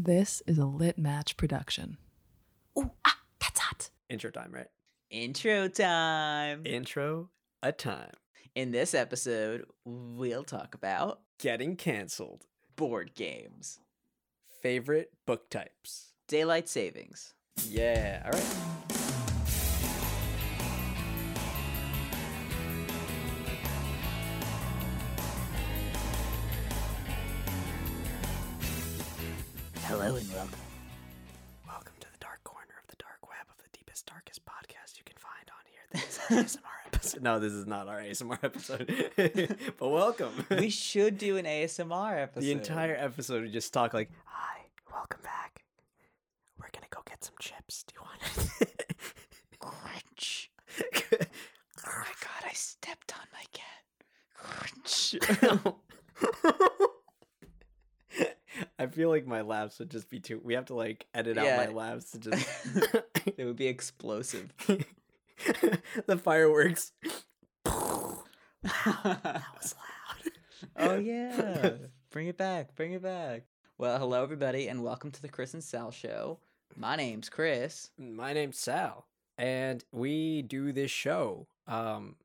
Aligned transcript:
This 0.00 0.44
is 0.46 0.58
a 0.58 0.64
Lit 0.64 0.96
Match 0.96 1.36
production. 1.36 1.96
Ooh, 2.78 2.92
ah, 3.04 3.18
that's 3.40 3.58
hot. 3.58 3.90
Intro 4.08 4.30
time, 4.30 4.52
right? 4.52 4.68
Intro 5.10 5.66
time. 5.66 6.62
Intro 6.64 7.30
a 7.64 7.72
time. 7.72 8.12
In 8.54 8.70
this 8.70 8.94
episode, 8.94 9.64
we'll 9.84 10.44
talk 10.44 10.76
about 10.76 11.20
Getting 11.40 11.74
canceled. 11.74 12.46
board 12.76 13.12
games, 13.16 13.80
Favorite 14.62 15.10
book 15.26 15.50
types. 15.50 16.12
daylight 16.28 16.68
savings. 16.68 17.34
Yeah, 17.68 18.22
all 18.24 18.30
right. 18.38 18.97
Hello 29.88 30.16
and 30.16 30.28
welcome. 30.34 30.58
Welcome 31.66 31.94
to 32.00 32.06
the 32.12 32.18
dark 32.20 32.44
corner 32.44 32.74
of 32.82 32.86
the 32.88 32.96
dark 32.96 33.26
web 33.26 33.46
of 33.48 33.56
the 33.62 33.68
deepest, 33.78 34.04
darkest 34.06 34.44
podcast 34.44 34.98
you 34.98 35.04
can 35.04 35.16
find 35.16 35.48
on 35.48 35.64
here. 35.64 35.80
This 35.92 36.18
is 36.18 36.56
an 36.58 36.62
ASMR 36.62 36.86
episode. 36.86 37.22
No, 37.22 37.38
this 37.40 37.52
is 37.54 37.66
not 37.66 37.88
our 37.88 38.00
ASMR 38.00 38.38
episode. 38.42 39.10
but 39.78 39.88
welcome. 39.88 40.32
we 40.50 40.68
should 40.70 41.16
do 41.18 41.36
an 41.38 41.46
ASMR 41.46 42.22
episode. 42.22 42.42
the 42.44 42.52
entire 42.52 42.96
episode 42.96 43.42
we 43.42 43.50
just 43.50 43.72
talk 43.72 43.94
like, 43.94 44.10
"Hi, 44.26 44.60
welcome 44.92 45.20
back. 45.22 45.64
We're 46.58 46.68
gonna 46.72 46.86
go 46.90 47.00
get 47.06 47.24
some 47.24 47.34
chips. 47.40 47.84
Do 47.84 47.94
you 47.96 48.02
want 48.02 48.60
it?" 48.60 48.94
crunch. 49.58 50.50
Oh 50.80 51.98
my 51.98 52.14
god, 52.20 52.44
I 52.46 52.52
stepped 52.52 53.14
on 53.14 53.26
my 53.32 53.44
cat. 53.52 53.84
Crunch. 54.34 55.14
I 58.78 58.86
feel 58.86 59.08
like 59.08 59.26
my 59.26 59.42
laughs 59.42 59.78
would 59.78 59.90
just 59.90 60.08
be 60.08 60.20
too. 60.20 60.40
We 60.42 60.54
have 60.54 60.66
to 60.66 60.74
like 60.74 61.06
edit 61.14 61.38
out 61.38 61.66
my 61.66 61.72
laughs 61.72 62.12
to 62.12 62.18
just 62.18 62.48
it 63.36 63.44
would 63.44 63.56
be 63.56 63.66
explosive. 63.66 64.52
the 66.06 66.16
fireworks. 66.16 66.92
That 67.64 69.44
was 69.56 69.74
loud. 69.74 70.32
Oh 70.76 70.98
yeah. 70.98 71.72
Bring 72.10 72.28
it 72.28 72.36
back. 72.36 72.74
Bring 72.74 72.92
it 72.92 73.02
back. 73.02 73.44
Well, 73.76 73.98
hello 73.98 74.22
everybody 74.22 74.68
and 74.68 74.82
welcome 74.82 75.10
to 75.12 75.22
the 75.22 75.28
Chris 75.28 75.54
and 75.54 75.62
Sal 75.62 75.90
show. 75.90 76.40
My 76.76 76.96
name's 76.96 77.28
Chris. 77.28 77.90
My 77.98 78.32
name's 78.32 78.58
Sal, 78.58 79.06
and 79.36 79.84
we 79.92 80.42
do 80.42 80.72
this 80.72 80.90
show. 80.90 81.46
Um, 81.66 82.16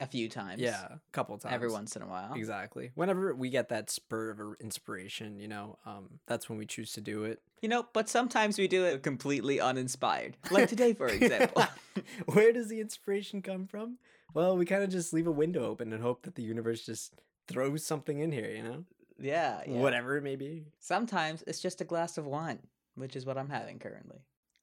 A 0.00 0.06
few 0.06 0.28
times. 0.28 0.60
yeah, 0.60 0.84
a 0.86 0.98
couple 1.12 1.36
times 1.38 1.52
Every 1.54 1.70
once 1.70 1.96
in 1.96 2.02
a 2.02 2.06
while. 2.06 2.34
Exactly. 2.34 2.92
Whenever 2.94 3.34
we 3.34 3.50
get 3.50 3.68
that 3.70 3.90
spur 3.90 4.30
of 4.30 4.40
inspiration, 4.60 5.40
you 5.40 5.48
know, 5.48 5.78
um, 5.84 6.20
that's 6.26 6.48
when 6.48 6.56
we 6.56 6.66
choose 6.66 6.92
to 6.92 7.00
do 7.00 7.24
it. 7.24 7.40
You 7.62 7.68
know, 7.68 7.86
but 7.92 8.08
sometimes 8.08 8.58
we 8.58 8.68
do 8.68 8.84
it 8.84 9.02
completely 9.02 9.60
uninspired. 9.60 10.36
Like 10.52 10.68
today, 10.68 10.92
for 10.92 11.08
example. 11.08 11.64
Where 12.26 12.52
does 12.52 12.68
the 12.68 12.80
inspiration 12.80 13.42
come 13.42 13.66
from? 13.66 13.98
Well, 14.34 14.56
we 14.56 14.66
kind 14.66 14.84
of 14.84 14.90
just 14.90 15.12
leave 15.12 15.26
a 15.26 15.32
window 15.32 15.64
open 15.66 15.92
and 15.92 16.00
hope 16.02 16.22
that 16.22 16.36
the 16.36 16.42
universe 16.42 16.86
just 16.86 17.14
throws 17.48 17.84
something 17.84 18.20
in 18.20 18.30
here, 18.30 18.50
you 18.50 18.62
know? 18.62 18.84
yeah, 19.18 19.62
yeah. 19.66 19.80
Whatever 19.80 20.16
it 20.16 20.22
may 20.22 20.36
be. 20.36 20.66
Sometimes 20.78 21.42
it's 21.46 21.60
just 21.60 21.80
a 21.80 21.84
glass 21.84 22.18
of 22.18 22.26
wine, 22.26 22.60
which 22.94 23.16
is 23.16 23.26
what 23.26 23.36
I'm 23.38 23.48
having 23.48 23.78
currently. 23.80 24.18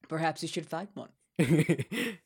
Perhaps 0.08 0.44
you 0.44 0.48
should 0.48 0.68
find 0.70 0.88
one. 0.94 1.10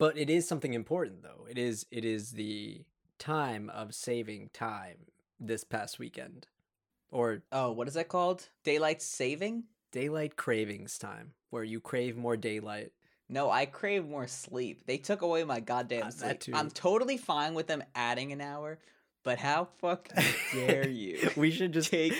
but 0.00 0.18
it 0.18 0.28
is 0.28 0.48
something 0.48 0.74
important 0.74 1.22
though. 1.22 1.46
It 1.48 1.58
is 1.58 1.86
it 1.92 2.04
is 2.04 2.32
the 2.32 2.82
time 3.18 3.70
of 3.70 3.94
saving 3.94 4.50
time 4.52 4.96
this 5.38 5.62
past 5.62 5.98
weekend. 6.00 6.48
Or 7.12 7.42
Oh, 7.52 7.70
what 7.72 7.86
is 7.88 7.94
that 7.94 8.08
called? 8.08 8.48
Daylight 8.64 9.00
saving? 9.02 9.64
daylight 9.92 10.36
cravings 10.36 10.98
time, 10.98 11.32
where 11.50 11.64
you 11.64 11.80
crave 11.80 12.16
more 12.16 12.36
daylight. 12.36 12.92
No, 13.28 13.50
I 13.50 13.66
crave 13.66 14.06
more 14.06 14.26
sleep. 14.28 14.86
They 14.86 14.98
took 14.98 15.22
away 15.22 15.42
my 15.44 15.58
goddamn 15.60 16.06
Uh, 16.08 16.10
sleep. 16.10 16.42
I'm 16.54 16.70
totally 16.70 17.16
fine 17.16 17.54
with 17.54 17.66
them 17.66 17.82
adding 17.94 18.30
an 18.32 18.40
hour, 18.40 18.78
but 19.24 19.38
how 19.38 19.64
fucking 19.80 20.24
dare 20.54 20.88
you 20.88 21.30
we 21.36 21.50
should 21.50 21.72
just 21.72 21.90
take 21.90 22.14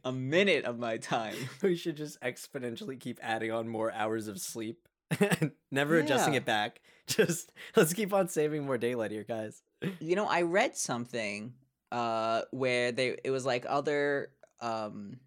a 0.04 0.10
minute 0.12 0.64
of 0.64 0.78
my 0.80 0.96
time? 0.98 1.36
we 1.62 1.76
should 1.76 1.96
just 1.96 2.20
exponentially 2.22 2.98
keep 2.98 3.18
adding 3.22 3.52
on 3.52 3.68
more 3.68 3.92
hours 3.92 4.26
of 4.28 4.40
sleep. 4.40 4.88
Never 5.70 5.98
adjusting 5.98 6.34
it 6.34 6.44
back. 6.44 6.80
Just 7.06 7.52
let's 7.76 7.92
keep 7.92 8.12
on 8.12 8.28
saving 8.28 8.64
more 8.64 8.78
daylight 8.78 9.10
here, 9.10 9.24
guys. 9.24 9.62
You 10.00 10.16
know, 10.16 10.26
I 10.26 10.42
read 10.42 10.76
something 10.76 11.54
uh 11.90 12.42
where 12.52 12.90
they 12.90 13.18
it 13.22 13.30
was 13.30 13.44
like 13.44 13.66
other 13.68 14.30
um 14.60 15.18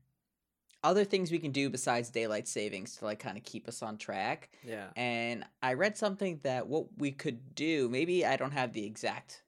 other 0.84 1.04
things 1.04 1.32
we 1.32 1.40
can 1.40 1.52
do 1.52 1.70
besides 1.70 2.10
daylight 2.10 2.48
savings 2.48 2.96
to 2.98 3.06
like 3.06 3.20
kind 3.20 3.38
of 3.38 3.44
keep 3.44 3.68
us 3.68 3.82
on 3.82 3.98
track. 3.98 4.50
Yeah. 4.64 4.88
And 4.96 5.44
I 5.62 5.74
read 5.74 5.98
something 5.98 6.40
that 6.44 6.68
what 6.68 6.86
we 6.98 7.12
could 7.12 7.56
do, 7.56 7.90
maybe 7.90 8.26
I 8.26 8.38
don't 8.38 8.52
have 8.52 8.72
the 8.72 8.86
exact 8.86 9.44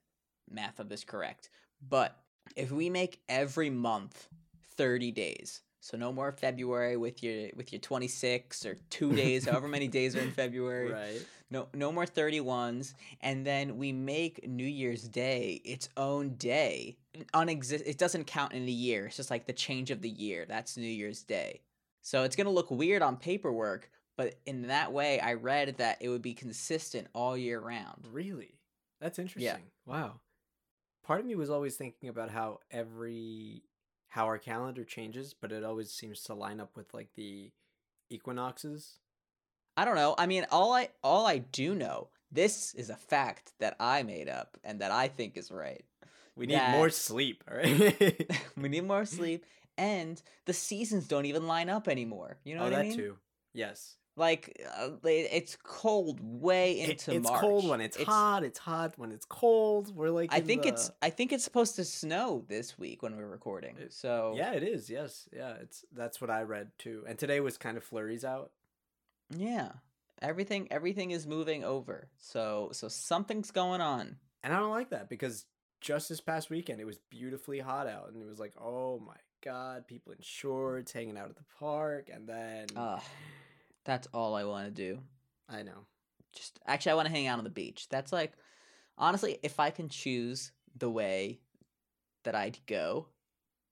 math 0.50 0.80
of 0.80 0.88
this 0.88 1.04
correct, 1.04 1.48
but 1.86 2.18
if 2.56 2.72
we 2.72 2.90
make 2.90 3.20
every 3.28 3.70
month 3.70 4.28
30 4.76 5.12
days, 5.12 5.62
so 5.80 5.96
no 5.96 6.12
more 6.12 6.32
February 6.32 6.96
with 6.96 7.22
your 7.22 7.50
with 7.56 7.72
your 7.72 7.80
26 7.80 8.66
or 8.66 8.76
2 8.90 9.14
days, 9.14 9.44
however 9.46 9.68
many 9.68 9.88
days 9.98 10.16
are 10.16 10.20
in 10.20 10.32
February. 10.32 10.92
Right. 10.92 11.26
No 11.50 11.68
no 11.72 11.92
more 11.92 12.04
31s 12.04 12.94
and 13.20 13.46
then 13.46 13.78
we 13.78 13.92
make 13.92 14.46
New 14.46 14.66
Year's 14.66 15.08
Day 15.08 15.60
its 15.64 15.88
own 15.96 16.34
day. 16.34 16.96
Unexist 17.34 17.82
it 17.86 17.98
doesn't 17.98 18.26
count 18.26 18.52
in 18.52 18.62
a 18.62 18.70
year. 18.70 19.06
It's 19.06 19.16
just 19.16 19.30
like 19.30 19.46
the 19.46 19.52
change 19.52 19.90
of 19.90 20.02
the 20.02 20.10
year. 20.10 20.44
That's 20.46 20.76
New 20.76 20.86
Year's 20.86 21.22
Day. 21.22 21.60
So 22.02 22.24
it's 22.24 22.36
going 22.36 22.46
to 22.46 22.50
look 22.52 22.70
weird 22.70 23.02
on 23.02 23.16
paperwork, 23.16 23.90
but 24.16 24.34
in 24.46 24.68
that 24.68 24.92
way 24.92 25.20
I 25.20 25.34
read 25.34 25.76
that 25.78 25.98
it 26.00 26.08
would 26.08 26.22
be 26.22 26.34
consistent 26.34 27.08
all 27.14 27.36
year 27.36 27.60
round. 27.60 28.08
Really? 28.10 28.58
That's 29.00 29.18
interesting. 29.18 29.44
Yeah. 29.44 29.56
Wow. 29.86 30.20
Part 31.04 31.20
of 31.20 31.26
me 31.26 31.34
was 31.36 31.50
always 31.50 31.76
thinking 31.76 32.08
about 32.08 32.30
how 32.30 32.60
every 32.70 33.62
how 34.08 34.24
our 34.26 34.38
calendar 34.38 34.84
changes, 34.84 35.34
but 35.38 35.52
it 35.52 35.64
always 35.64 35.90
seems 35.90 36.22
to 36.24 36.34
line 36.34 36.60
up 36.60 36.76
with 36.76 36.92
like 36.94 37.08
the 37.14 37.50
equinoxes. 38.10 38.98
I 39.76 39.84
don't 39.84 39.94
know. 39.94 40.14
I 40.18 40.26
mean, 40.26 40.46
all 40.50 40.72
I 40.72 40.88
all 41.02 41.26
I 41.26 41.38
do 41.38 41.74
know, 41.74 42.08
this 42.32 42.74
is 42.74 42.90
a 42.90 42.96
fact 42.96 43.52
that 43.60 43.76
I 43.78 44.02
made 44.02 44.28
up 44.28 44.58
and 44.64 44.80
that 44.80 44.90
I 44.90 45.08
think 45.08 45.36
is 45.36 45.50
right. 45.50 45.84
We 46.34 46.46
need 46.46 46.62
more 46.70 46.90
sleep, 46.90 47.44
all 47.50 47.56
right? 47.56 48.30
we 48.56 48.68
need 48.68 48.84
more 48.84 49.04
sleep 49.04 49.44
and 49.76 50.20
the 50.44 50.52
seasons 50.52 51.06
don't 51.06 51.26
even 51.26 51.46
line 51.46 51.68
up 51.68 51.88
anymore. 51.88 52.38
You 52.44 52.56
know 52.56 52.62
oh, 52.62 52.64
what 52.64 52.72
that 52.72 52.80
I 52.80 52.88
mean? 52.88 52.96
too. 52.96 53.16
Yes. 53.54 53.97
Like 54.18 54.60
uh, 54.78 54.90
it's 55.04 55.56
cold 55.62 56.20
way 56.22 56.80
It- 56.80 56.90
into 56.90 57.12
it's 57.14 57.28
March. 57.28 57.40
cold 57.40 57.68
when 57.68 57.80
it's, 57.80 57.96
hot. 58.02 58.44
It's 58.44 58.58
hot 58.58 58.94
when 58.98 59.12
it's 59.12 59.24
cold. 59.24 59.94
We're 59.94 60.10
like. 60.10 60.32
I 60.32 60.38
in 60.38 60.44
think 60.46 60.66
it's 60.66 60.90
I 61.00 61.10
think 61.10 61.32
it's 61.32 61.44
supposed 61.44 61.76
to 61.76 61.84
snow 61.84 62.44
this 62.48 62.76
week 62.78 63.02
when 63.02 63.16
we're 63.16 63.26
recording. 63.26 63.76
It- 63.78 63.92
So 63.92 64.34
Yeah, 64.36 64.52
it 64.52 64.62
is. 64.62 64.90
Yes. 64.90 65.28
Yeah. 65.32 65.54
It's 65.62 65.84
that's 65.94 66.20
what 66.20 66.30
I 66.30 66.42
read 66.42 66.70
too. 66.78 67.04
And 67.08 67.18
today 67.18 67.40
was 67.40 67.56
kind 67.58 67.76
of 67.76 67.84
flurries 67.84 68.24
out. 68.24 68.50
yeah, 69.36 69.72
everything 70.20 70.68
everything 70.70 71.10
is 71.12 71.26
moving 71.26 71.64
over. 71.64 72.08
So 72.18 72.70
so 72.72 72.88
something's 72.88 73.50
going 73.50 73.80
on. 73.80 74.16
And 74.42 74.52
I 74.52 74.58
don't 74.58 74.70
like 74.70 74.90
that 74.90 75.08
because 75.08 75.44
just 75.80 76.08
this 76.08 76.20
past 76.20 76.50
weekend 76.50 76.80
it 76.80 76.86
was 76.86 76.98
beautifully 77.10 77.60
hot 77.60 77.86
out 77.86 78.10
and 78.12 78.20
it 78.22 78.26
was 78.28 78.38
like, 78.40 78.54
oh 78.60 78.98
my 78.98 79.16
god, 79.44 79.86
people 79.86 80.12
in 80.12 80.18
shorts 80.20 80.92
hanging 80.92 81.16
out 81.16 81.28
at 81.28 81.36
the 81.36 81.44
park 81.58 82.10
and 82.12 82.26
then 82.28 82.66
Ugh. 82.76 83.00
That's 83.88 84.06
all 84.12 84.34
I 84.34 84.44
want 84.44 84.66
to 84.66 84.70
do. 84.70 84.98
I 85.48 85.62
know. 85.62 85.86
Just 86.34 86.60
actually, 86.66 86.92
I 86.92 86.94
want 86.96 87.06
to 87.06 87.14
hang 87.14 87.26
out 87.26 87.38
on 87.38 87.44
the 87.44 87.48
beach. 87.48 87.88
That's 87.88 88.12
like, 88.12 88.34
honestly, 88.98 89.38
if 89.42 89.58
I 89.58 89.70
can 89.70 89.88
choose 89.88 90.52
the 90.76 90.90
way 90.90 91.40
that 92.24 92.34
I'd 92.34 92.58
go, 92.66 93.06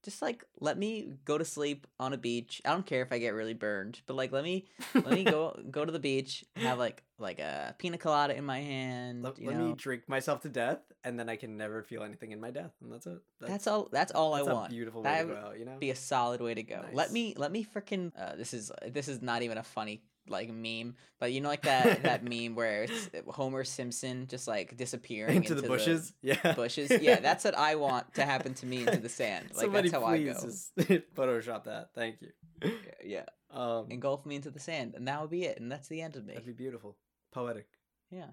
just 0.07 0.23
like 0.23 0.45
let 0.61 0.79
me 0.79 1.13
go 1.25 1.37
to 1.37 1.45
sleep 1.45 1.87
on 2.01 2.15
a 2.15 2.17
beach. 2.17 2.63
I 2.65 2.71
don't 2.71 2.87
care 2.87 3.03
if 3.03 3.13
I 3.13 3.19
get 3.19 3.35
really 3.35 3.53
burned, 3.55 4.01
but 4.07 4.15
like 4.15 4.33
let 4.33 4.45
me 4.45 4.67
let 4.95 5.11
me 5.11 5.25
go 5.25 5.59
go 5.71 5.85
to 5.85 5.93
the 5.93 5.99
beach, 5.99 6.45
have 6.55 6.79
like 6.79 7.03
like 7.19 7.39
a 7.39 7.75
pina 7.77 7.99
colada 7.99 8.37
in 8.37 8.45
my 8.45 8.61
hand. 8.61 9.23
Let, 9.23 9.43
let 9.43 9.57
me 9.57 9.75
drink 9.77 10.09
myself 10.09 10.43
to 10.43 10.49
death 10.49 10.79
and 11.03 11.19
then 11.19 11.29
I 11.29 11.37
can 11.37 11.57
never 11.57 11.83
feel 11.83 12.05
anything 12.05 12.31
in 12.31 12.41
my 12.41 12.51
death 12.51 12.73
and 12.81 12.93
that's 12.93 13.07
it. 13.07 13.19
that's, 13.41 13.67
all. 13.67 13.89
That's 13.91 14.13
all 14.13 14.35
that's 14.35 14.47
I 14.47 14.51
a 14.51 14.55
want. 14.55 14.71
beautiful 14.71 15.03
way 15.03 15.11
That 15.11 15.23
to 15.23 15.29
go 15.29 15.41
out, 15.41 15.59
you 15.59 15.65
know? 15.65 15.77
Be 15.79 15.91
a 15.91 15.97
solid 15.97 16.41
way 16.41 16.55
to 16.55 16.63
go. 16.63 16.85
Let 16.93 17.13
me 17.13 17.35
let 17.37 17.51
me 17.51 17.65
freaking. 17.67 18.13
Uh, 18.17 18.37
this 18.37 18.55
is 18.55 18.71
this 18.89 19.09
is 19.09 19.23
not 19.23 19.43
even 19.43 19.59
a 19.59 19.63
funny 19.63 20.03
like 20.29 20.51
meme, 20.53 20.95
but 21.19 21.33
you 21.33 21.41
know 21.41 21.49
like 21.49 21.63
that 21.63 22.03
that 22.03 22.25
meme 22.29 22.55
where 22.55 22.85
it's 22.85 23.11
Homer 23.29 23.65
Simpson 23.65 24.27
just 24.29 24.47
like 24.49 24.77
disappearing 24.77 25.37
into, 25.37 25.55
the 25.55 25.67
bushes. 25.67 26.13
yeah. 26.23 26.53
bushes. 26.55 26.91
Yeah, 27.01 27.21
that's 27.21 27.45
what 27.45 27.57
I 27.57 27.77
want 27.77 28.15
to 28.15 28.25
happen 28.25 28.55
to 28.55 28.67
me 28.67 28.81
into 28.87 28.99
the 28.99 29.09
sand. 29.21 29.51
Like 29.55 29.65
Somebody 29.65 29.89
that's 29.89 30.03
how 30.03 30.09
I 30.09 30.23
go. 30.23 30.33
Photoshop 31.17 31.65
that. 31.65 31.91
Thank 31.95 32.17
you. 32.21 32.73
Yeah, 33.05 33.25
Um 33.51 33.87
engulf 33.91 34.25
me 34.27 34.37
into 34.37 34.51
the 34.51 34.61
sand, 34.61 34.95
and 34.95 35.07
that 35.09 35.21
would 35.21 35.31
be 35.31 35.45
it, 35.45 35.61
and 35.61 35.71
that's 35.71 35.89
the 35.89 36.03
end 36.03 36.17
of 36.17 36.25
me. 36.25 36.35
that'd 36.35 36.47
be 36.47 36.53
beautiful. 36.53 36.97
Poetic. 37.33 37.67
Yeah. 38.11 38.27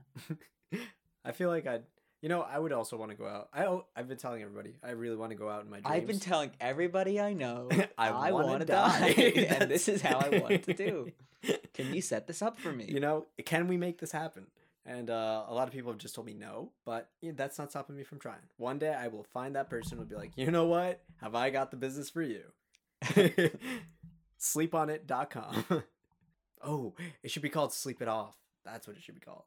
I 1.26 1.32
feel 1.32 1.50
like 1.50 1.68
I'd 1.68 1.84
You 2.22 2.30
know, 2.30 2.42
I 2.42 2.58
would 2.58 2.72
also 2.72 2.96
want 2.96 3.12
to 3.12 3.18
go 3.18 3.26
out. 3.28 3.50
I 3.54 3.80
I've 4.00 4.08
been 4.08 4.18
telling 4.18 4.42
everybody 4.42 4.76
I 4.84 4.92
really 4.92 5.16
want 5.16 5.32
to 5.32 5.36
go 5.36 5.50
out 5.50 5.64
in 5.64 5.70
my 5.70 5.80
dreams. 5.82 5.88
I've 5.94 6.08
been 6.08 6.20
telling 6.20 6.52
everybody 6.62 7.20
I 7.20 7.34
know 7.34 7.70
I 7.98 8.10
I, 8.10 8.32
wanna 8.32 8.66
die. 8.66 9.14
die, 9.14 9.22
and 9.60 9.70
this 9.70 9.88
is 9.90 10.02
how 10.02 10.20
I 10.20 10.40
want 10.40 10.64
to 10.64 10.74
do. 10.74 11.12
Can 11.74 11.94
you 11.94 12.02
set 12.02 12.28
this 12.28 12.42
up 12.42 12.60
for 12.60 12.72
me? 12.72 12.86
you 12.88 13.00
know, 13.00 13.26
can 13.46 13.68
we 13.68 13.78
make 13.78 14.00
this 14.00 14.12
happen? 14.12 14.48
And 14.86 15.10
uh, 15.10 15.46
a 15.48 15.54
lot 15.54 15.68
of 15.68 15.74
people 15.74 15.92
have 15.92 16.00
just 16.00 16.14
told 16.14 16.28
me 16.28 16.34
no, 16.34 16.72
but 16.86 17.10
yeah, 17.22 17.32
that's 17.36 17.58
not 17.58 17.70
stopping 17.70 17.96
me 17.96 18.04
from 18.04 18.20
trying. 18.20 18.42
One 18.58 18.80
day 18.80 18.94
I 18.94 19.08
will 19.08 19.24
find 19.24 19.56
that 19.56 19.70
person 19.70 19.98
who'll 19.98 20.08
be 20.08 20.16
like, 20.16 20.32
you 20.36 20.52
know 20.52 20.66
what? 20.66 21.02
Have 21.22 21.36
I 21.36 21.52
got 21.52 21.72
the 21.72 21.78
business 21.78 22.10
for 22.10 22.22
you? 22.22 22.44
Sleeponit.com. 24.40 25.84
oh, 26.64 26.94
it 27.24 27.32
should 27.32 27.42
be 27.42 27.50
called 27.50 27.74
Sleep 27.74 28.02
It 28.02 28.10
Off. 28.10 28.36
That's 28.66 28.86
what 28.86 28.98
it 28.98 29.04
should 29.04 29.16
be 29.16 29.22
called. 29.22 29.46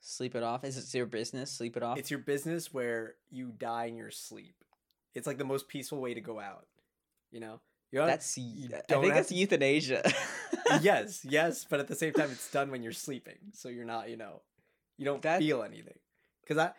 Sleep 0.00 0.34
it 0.34 0.42
off. 0.42 0.64
Is 0.64 0.78
it 0.78 0.96
your 0.96 1.06
business? 1.06 1.50
Sleep 1.50 1.76
it 1.76 1.82
off. 1.82 1.98
It's 1.98 2.10
your 2.10 2.20
business 2.20 2.72
where 2.72 3.16
you 3.30 3.52
die 3.56 3.84
in 3.84 3.96
your 3.96 4.10
sleep. 4.10 4.54
It's 5.14 5.26
like 5.26 5.36
the 5.36 5.44
most 5.44 5.68
peaceful 5.68 6.00
way 6.00 6.14
to 6.14 6.20
go 6.20 6.40
out. 6.40 6.66
You 7.30 7.40
know? 7.40 7.60
You 7.92 8.00
know? 8.00 8.06
That's. 8.06 8.38
you 8.38 8.68
I 8.74 8.80
think 9.00 9.14
that's 9.14 9.28
to- 9.30 9.34
euthanasia. 9.34 10.02
yes, 10.80 11.24
yes, 11.24 11.66
but 11.68 11.80
at 11.80 11.88
the 11.88 11.96
same 11.96 12.12
time, 12.12 12.30
it's 12.30 12.50
done 12.50 12.70
when 12.70 12.82
you're 12.82 12.92
sleeping, 12.92 13.38
so 13.52 13.68
you're 13.68 13.84
not, 13.84 14.08
you 14.10 14.16
know, 14.16 14.42
you 14.96 15.04
don't 15.04 15.22
That- 15.22 15.40
feel 15.40 15.62
anything. 15.62 15.98
Because 16.42 16.58
I, 16.58 16.72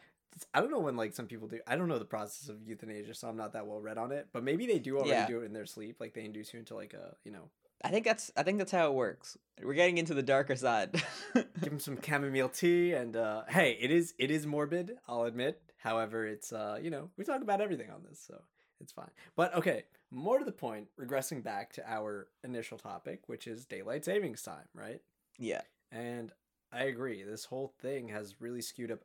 I 0.53 0.61
don't 0.61 0.71
know 0.71 0.79
when 0.79 0.95
like 0.97 1.13
some 1.13 1.27
people 1.27 1.47
do. 1.47 1.59
I 1.67 1.75
don't 1.75 1.87
know 1.87 1.99
the 1.99 2.05
process 2.05 2.49
of 2.49 2.61
euthanasia, 2.65 3.13
so 3.13 3.27
I'm 3.27 3.37
not 3.37 3.53
that 3.53 3.67
well 3.67 3.79
read 3.79 3.97
on 3.97 4.11
it. 4.11 4.27
But 4.33 4.43
maybe 4.43 4.65
they 4.65 4.79
do 4.79 4.95
already 4.97 5.11
Yeah. 5.11 5.27
do 5.27 5.41
it 5.41 5.45
in 5.45 5.53
their 5.53 5.65
sleep, 5.65 5.97
like 5.99 6.13
they 6.13 6.23
induce 6.25 6.53
you 6.53 6.59
into 6.59 6.75
like 6.75 6.93
a, 6.93 7.15
you 7.23 7.31
know, 7.31 7.49
I 7.83 7.89
think 7.89 8.05
that's. 8.05 8.31
I 8.37 8.43
think 8.43 8.57
that's 8.59 8.71
how 8.71 8.87
it 8.87 8.93
works. 8.93 9.37
We're 9.61 9.73
getting 9.73 9.97
into 9.97 10.13
the 10.13 10.21
darker 10.23 10.55
side. 10.55 10.91
give 11.33 11.53
them 11.61 11.79
some 11.79 11.97
chamomile 12.01 12.49
tea, 12.49 12.93
and 12.93 13.15
uh, 13.15 13.43
hey, 13.49 13.77
it 13.81 13.91
is 13.91 14.13
it 14.19 14.29
is 14.31 14.45
morbid, 14.45 14.97
I'll 15.07 15.23
admit. 15.23 15.59
However, 15.77 16.25
it's 16.27 16.53
uh, 16.53 16.77
you 16.81 16.91
know, 16.91 17.09
we 17.17 17.23
talk 17.25 17.41
about 17.41 17.59
everything 17.59 17.89
on 17.89 18.03
this, 18.07 18.19
so 18.25 18.39
it's 18.79 18.91
fine. 18.93 19.09
But 19.35 19.55
okay, 19.55 19.83
more 20.11 20.39
to 20.39 20.45
the 20.45 20.51
point, 20.51 20.87
regressing 20.99 21.41
back 21.43 21.73
to 21.73 21.89
our 21.89 22.27
initial 22.43 22.77
topic, 22.77 23.21
which 23.27 23.47
is 23.47 23.65
daylight 23.65 24.05
savings 24.05 24.41
time, 24.41 24.67
right? 24.73 25.01
yeah. 25.39 25.61
And 25.91 26.31
I 26.71 26.83
agree. 26.85 27.23
This 27.23 27.45
whole 27.45 27.73
thing 27.81 28.07
has 28.09 28.39
really 28.39 28.61
skewed 28.61 28.91
up 28.91 28.99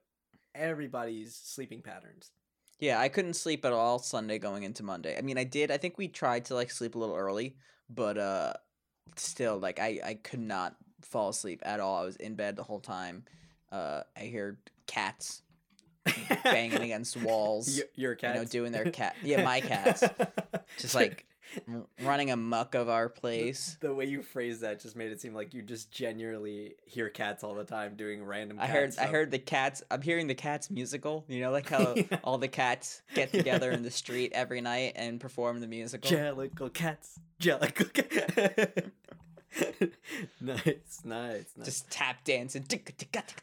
everybody's 0.55 1.35
sleeping 1.35 1.83
patterns. 1.83 2.31
Yeah, 2.79 3.01
I 3.01 3.09
couldn't 3.09 3.35
sleep 3.35 3.65
at 3.65 3.73
all 3.73 3.99
Sunday 3.99 4.39
going 4.39 4.63
into 4.63 4.83
Monday. 4.83 5.17
I 5.17 5.23
mean, 5.23 5.39
I 5.39 5.45
did. 5.45 5.71
I 5.71 5.79
think 5.79 5.97
we 5.99 6.09
tried 6.09 6.45
to 6.47 6.55
like 6.55 6.71
sleep 6.71 6.95
a 6.95 6.99
little 6.99 7.17
early, 7.17 7.57
but 7.89 8.19
uh 8.19 8.53
still 9.17 9.59
like 9.59 9.79
I 9.81 10.01
I 10.05 10.15
could 10.15 10.41
not 10.41 10.77
fall 11.03 11.31
asleep 11.31 11.63
at 11.65 11.81
all. 11.81 12.03
I 12.03 12.05
was 12.05 12.17
in 12.17 12.35
bed 12.35 12.57
the 12.57 12.63
whole 12.63 12.81
time. 12.81 13.25
Uh 13.73 14.03
I 14.17 14.27
heard 14.27 14.59
cats 14.87 15.43
banging 16.45 16.83
against 16.83 17.17
walls, 17.23 17.77
Y- 17.77 17.85
your 17.95 18.15
cats, 18.15 18.35
you 18.37 18.41
know, 18.43 18.49
doing 18.49 18.73
their 18.73 18.91
cat. 18.91 19.17
Yeah, 19.23 19.43
my 19.45 19.61
cats 19.61 20.03
just 20.79 20.95
like 20.95 21.27
running 22.03 22.31
amuck 22.31 22.75
of 22.75 22.89
our 22.89 23.09
place. 23.09 23.79
The 23.81 23.95
way 23.95 24.05
you 24.07 24.23
phrase 24.23 24.61
that 24.61 24.81
just 24.81 24.97
made 24.97 25.11
it 25.13 25.21
seem 25.21 25.33
like 25.35 25.55
you 25.55 25.63
just 25.63 25.91
genuinely 25.91 26.75
hear 26.85 27.09
cats 27.09 27.43
all 27.45 27.55
the 27.55 27.65
time 27.65 27.95
doing 27.97 28.25
random. 28.25 28.59
I 28.61 28.67
heard 28.67 28.95
I 28.99 29.07
heard 29.07 29.31
the 29.31 29.39
cats 29.39 29.83
I'm 29.91 30.03
hearing 30.03 30.27
the 30.27 30.35
cats 30.35 30.71
musical, 30.71 31.25
you 31.29 31.41
know, 31.41 31.51
like 31.51 31.69
how 31.69 31.95
Yeah. 31.97 32.19
all 32.25 32.39
the 32.39 32.49
cats 32.49 33.03
get 33.15 33.33
together 33.33 33.71
in 33.71 33.83
the 33.83 33.91
street 33.91 34.33
every 34.35 34.61
night 34.61 34.93
and 34.97 35.21
perform 35.21 35.61
the 35.61 35.67
musical. 35.69 36.11
Jellicle 36.11 36.73
cats. 36.73 37.19
Jellicle 37.41 37.93
cats. 37.93 38.89
nice, 40.41 41.01
nice, 41.05 41.45
nice. 41.57 41.65
Just 41.65 41.91
tap 41.91 42.25
dancing. 42.25 42.65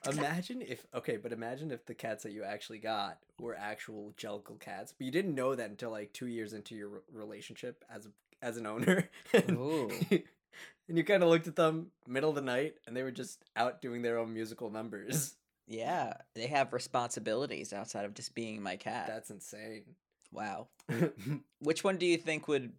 Imagine 0.09 0.61
if 0.61 0.85
okay, 0.93 1.17
but 1.17 1.31
imagine 1.31 1.71
if 1.71 1.85
the 1.85 1.93
cats 1.93 2.23
that 2.23 2.31
you 2.31 2.43
actually 2.43 2.79
got 2.79 3.17
were 3.39 3.55
actual 3.55 4.13
Jellicle 4.17 4.59
cats, 4.59 4.93
but 4.97 5.05
you 5.05 5.11
didn't 5.11 5.35
know 5.35 5.55
that 5.55 5.69
until 5.69 5.91
like 5.91 6.13
two 6.13 6.27
years 6.27 6.53
into 6.53 6.75
your 6.75 6.89
re- 6.89 6.99
relationship 7.11 7.83
as 7.93 8.05
a, 8.05 8.09
as 8.45 8.57
an 8.57 8.67
owner. 8.67 9.09
and 10.87 10.97
you 10.97 11.03
kind 11.03 11.23
of 11.23 11.29
looked 11.29 11.47
at 11.47 11.55
them 11.55 11.87
middle 12.07 12.29
of 12.29 12.35
the 12.35 12.41
night, 12.41 12.75
and 12.85 12.95
they 12.95 13.03
were 13.03 13.11
just 13.11 13.43
out 13.55 13.81
doing 13.81 14.01
their 14.01 14.17
own 14.17 14.33
musical 14.33 14.69
numbers. 14.69 15.35
Yeah, 15.67 16.13
they 16.35 16.47
have 16.47 16.73
responsibilities 16.73 17.71
outside 17.71 18.05
of 18.05 18.13
just 18.13 18.35
being 18.35 18.61
my 18.61 18.75
cat. 18.75 19.07
That's 19.07 19.29
insane. 19.29 19.83
wow. 20.31 20.67
Which 21.59 21.83
one 21.83 21.97
do 21.97 22.05
you 22.05 22.17
think 22.17 22.47
would 22.47 22.73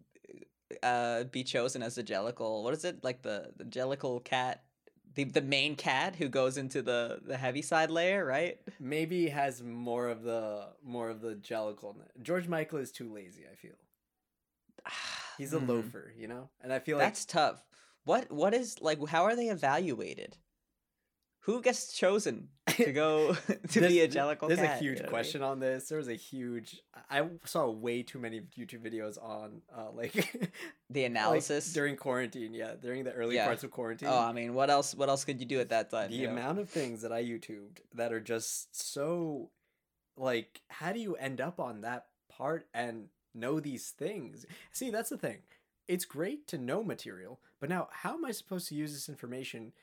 uh 0.83 1.23
be 1.25 1.43
chosen 1.43 1.81
as 1.83 1.95
the 1.95 2.03
Jellicle? 2.03 2.63
What 2.63 2.73
is 2.73 2.85
it 2.85 3.03
like 3.03 3.21
the 3.21 3.51
the 3.57 3.65
Jellicle 3.65 4.23
cat? 4.23 4.63
The 5.13 5.23
the 5.23 5.41
main 5.41 5.75
cat 5.75 6.15
who 6.15 6.27
goes 6.27 6.57
into 6.57 6.81
the 6.81 7.19
the 7.25 7.37
Heaviside 7.37 7.89
layer, 7.89 8.25
right? 8.25 8.59
Maybe 8.79 9.29
has 9.29 9.63
more 9.63 10.09
of 10.09 10.23
the 10.23 10.67
more 10.83 11.09
of 11.09 11.21
the 11.21 11.35
Jellicle. 11.35 11.95
George 12.21 12.47
Michael 12.47 12.79
is 12.79 12.91
too 12.91 13.11
lazy. 13.13 13.43
I 13.51 13.55
feel 13.55 13.75
he's 15.37 15.53
a 15.53 15.59
Hmm. 15.59 15.67
loafer, 15.67 16.13
you 16.17 16.27
know, 16.27 16.49
and 16.61 16.73
I 16.73 16.79
feel 16.79 16.97
like 16.97 17.07
That's 17.07 17.25
tough. 17.25 17.63
What 18.03 18.31
what 18.31 18.53
is 18.53 18.81
like 18.81 19.05
how 19.07 19.23
are 19.23 19.35
they 19.35 19.47
evaluated? 19.47 20.37
Who 21.45 21.61
gets 21.61 21.93
chosen 21.93 22.49
to 22.69 22.91
go 22.91 23.33
to 23.69 23.79
be 23.79 24.01
a 24.01 24.07
There's- 24.07 24.15
Jellicle 24.15 24.47
There's 24.47 24.59
cat? 24.59 24.77
a 24.77 24.83
huge 24.83 24.83
you 24.83 24.89
know 24.89 24.93
what 24.95 24.99
I 24.99 25.03
mean? 25.03 25.09
question 25.09 25.41
on 25.43 25.59
this. 25.59 25.87
There 25.89 25.97
was 25.99 26.07
a 26.07 26.15
huge. 26.15 26.81
I 27.09 27.23
saw 27.45 27.69
way 27.69 28.01
too 28.03 28.17
many 28.19 28.41
YouTube 28.57 28.81
videos 28.81 29.21
on 29.23 29.61
uh 29.75 29.91
like 29.93 30.13
The 30.89 31.01
like, 31.03 31.11
analysis. 31.11 31.71
during 31.73 31.95
quarantine. 31.97 32.53
Yeah, 32.53 32.73
during 32.81 33.03
the 33.03 33.11
early 33.11 33.35
Yeah. 33.35 33.45
parts 33.45 33.63
of 33.63 33.71
quarantine. 33.71 34.09
oh, 34.09 34.17
I 34.19 34.31
mean, 34.33 34.53
what 34.55 34.69
else? 34.69 34.95
What 34.95 35.07
else 35.09 35.23
could 35.23 35.39
you 35.39 35.45
do 35.45 35.59
at 35.59 35.69
that 35.69 35.89
time? 35.91 36.09
the 36.09 36.17
you 36.17 36.27
know? 36.27 36.33
amount 36.33 36.59
of 36.59 36.69
things 36.69 37.01
that 37.03 37.11
I 37.11 37.23
YouTubed 37.23 37.77
that 37.93 38.11
are 38.11 38.19
just 38.21 38.75
so 38.93 39.51
like 40.17 40.61
how 40.69 40.91
do 40.93 40.99
you 40.99 41.15
end 41.15 41.41
up 41.41 41.59
on 41.59 41.81
that 41.81 42.07
part 42.29 42.67
and 42.73 43.07
know 43.35 43.59
these 43.59 43.89
things? 43.89 44.45
See, 44.71 44.89
that's 44.89 45.09
the 45.09 45.17
thing. 45.17 45.39
It's 45.87 46.05
great 46.05 46.47
to 46.47 46.57
know 46.57 46.83
material, 46.83 47.39
but 47.59 47.69
now 47.69 47.89
how 47.91 48.15
am 48.15 48.25
I 48.25 48.31
supposed 48.31 48.67
to 48.69 48.75
use 48.75 48.93
this 48.93 49.07
information 49.09 49.73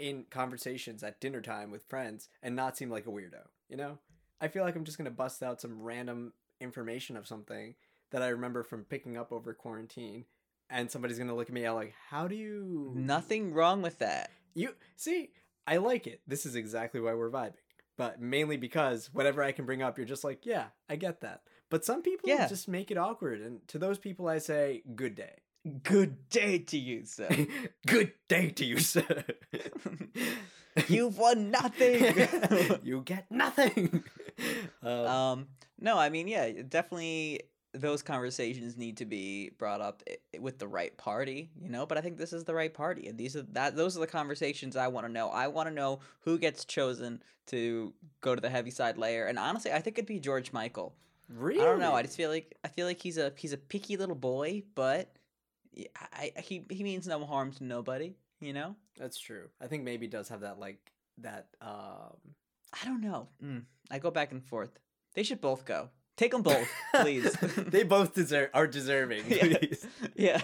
in 0.00 0.24
conversations 0.30 1.02
at 1.02 1.20
dinner 1.20 1.40
time 1.40 1.70
with 1.70 1.84
friends 1.84 2.28
and 2.42 2.56
not 2.56 2.76
seem 2.76 2.90
like 2.90 3.06
a 3.06 3.10
weirdo, 3.10 3.46
you 3.68 3.76
know? 3.76 3.98
I 4.40 4.48
feel 4.48 4.64
like 4.64 4.74
I'm 4.74 4.84
just 4.84 4.96
to 5.04 5.10
bust 5.14 5.42
out 5.42 5.60
some 5.60 5.82
random 5.82 6.32
information 6.60 7.16
of 7.16 7.26
something 7.26 7.74
that 8.10 8.22
I 8.22 8.28
remember 8.28 8.62
from 8.62 8.84
picking 8.84 9.16
up 9.16 9.32
over 9.32 9.52
quarantine 9.52 10.24
and 10.70 10.90
somebody's 10.90 11.18
to 11.28 11.34
look 11.34 11.48
at 11.48 11.54
me 11.54 11.66
out 11.66 11.76
like, 11.76 11.92
"How 12.08 12.26
do 12.28 12.34
you 12.34 12.92
Nothing 12.94 13.52
wrong 13.52 13.82
with 13.82 13.98
that. 13.98 14.30
you 14.54 14.74
see, 14.96 15.30
I 15.66 15.76
like 15.76 16.06
it. 16.06 16.20
This 16.26 16.46
is 16.46 16.54
exactly 16.56 17.00
why 17.00 17.12
we're 17.14 17.30
vibing. 17.30 17.54
But 17.96 18.20
mainly 18.20 18.56
because 18.56 19.12
whatever 19.12 19.42
I 19.42 19.52
can 19.52 19.66
bring 19.66 19.82
up, 19.82 19.98
you're 19.98 20.06
just 20.06 20.24
like, 20.24 20.46
yeah, 20.46 20.66
I 20.88 20.96
get 20.96 21.20
that. 21.20 21.42
But 21.68 21.84
some 21.84 22.02
people 22.02 22.28
Yeah. 22.30 22.48
just 22.48 22.66
make 22.66 22.90
it 22.90 22.96
awkward. 22.96 23.40
And 23.42 23.66
to 23.68 23.78
those 23.78 23.98
people, 23.98 24.26
I 24.26 24.38
say, 24.38 24.82
good 24.94 25.14
day. 25.14 25.40
Good 25.82 26.28
day 26.30 26.58
to 26.58 26.78
you, 26.78 27.04
sir. 27.04 27.28
good 27.86 28.12
day 28.28 28.50
to 28.50 28.64
you, 28.64 28.78
sir. 28.78 29.24
You've 30.88 31.18
won 31.18 31.50
nothing. 31.50 32.28
you 32.82 33.02
get 33.02 33.30
nothing. 33.30 34.02
Um, 34.82 35.06
um, 35.06 35.48
no, 35.78 35.98
I 35.98 36.08
mean, 36.08 36.28
yeah, 36.28 36.50
definitely 36.66 37.42
those 37.74 38.02
conversations 38.02 38.78
need 38.78 38.96
to 38.96 39.04
be 39.04 39.50
brought 39.58 39.82
up 39.82 40.02
with 40.38 40.58
the 40.58 40.66
right 40.66 40.96
party, 40.96 41.50
you 41.60 41.68
know. 41.68 41.84
But 41.84 41.98
I 41.98 42.00
think 42.00 42.16
this 42.16 42.32
is 42.32 42.44
the 42.44 42.54
right 42.54 42.72
party, 42.72 43.08
and 43.08 43.18
these 43.18 43.36
are 43.36 43.42
that 43.52 43.76
those 43.76 43.98
are 43.98 44.00
the 44.00 44.06
conversations 44.06 44.76
I 44.76 44.88
want 44.88 45.06
to 45.06 45.12
know. 45.12 45.28
I 45.28 45.48
want 45.48 45.68
to 45.68 45.74
know 45.74 46.00
who 46.20 46.38
gets 46.38 46.64
chosen 46.64 47.22
to 47.48 47.92
go 48.22 48.34
to 48.34 48.40
the 48.40 48.48
Heaviside 48.48 48.96
layer, 48.96 49.26
and 49.26 49.38
honestly, 49.38 49.72
I 49.72 49.80
think 49.80 49.98
it'd 49.98 50.06
be 50.06 50.20
George 50.20 50.54
Michael. 50.54 50.94
really? 51.28 51.60
I 51.60 51.64
don't 51.64 51.80
know. 51.80 51.92
I 51.92 52.02
just 52.02 52.16
feel 52.16 52.30
like 52.30 52.56
I 52.64 52.68
feel 52.68 52.86
like 52.86 53.02
he's 53.02 53.18
a 53.18 53.32
he's 53.36 53.52
a 53.52 53.58
picky 53.58 53.98
little 53.98 54.16
boy, 54.16 54.62
but 54.74 55.12
I, 55.76 56.32
I- 56.36 56.40
he 56.40 56.64
he 56.70 56.82
means 56.82 57.06
no 57.06 57.24
harm 57.24 57.52
to 57.52 57.64
nobody. 57.64 58.14
You 58.40 58.52
know. 58.54 58.76
That's 58.98 59.18
true. 59.18 59.48
I 59.60 59.66
think 59.66 59.84
maybe 59.84 60.06
does 60.06 60.28
have 60.30 60.40
that, 60.40 60.58
like, 60.58 60.78
that, 61.18 61.48
um... 61.60 62.16
I 62.72 62.84
don't 62.86 63.00
know. 63.02 63.28
Mm, 63.44 63.64
I 63.90 63.98
go 63.98 64.10
back 64.10 64.32
and 64.32 64.42
forth. 64.42 64.78
They 65.14 65.22
should 65.24 65.40
both 65.42 65.64
go. 65.66 65.90
Take 66.16 66.32
them 66.32 66.42
both, 66.42 66.68
please. 66.94 67.32
they 67.56 67.82
both 67.82 68.14
deserve 68.14 68.50
are 68.54 68.66
deserving. 68.66 69.24
Yeah. 69.28 69.58
Please. 69.58 69.86
yeah. 70.14 70.40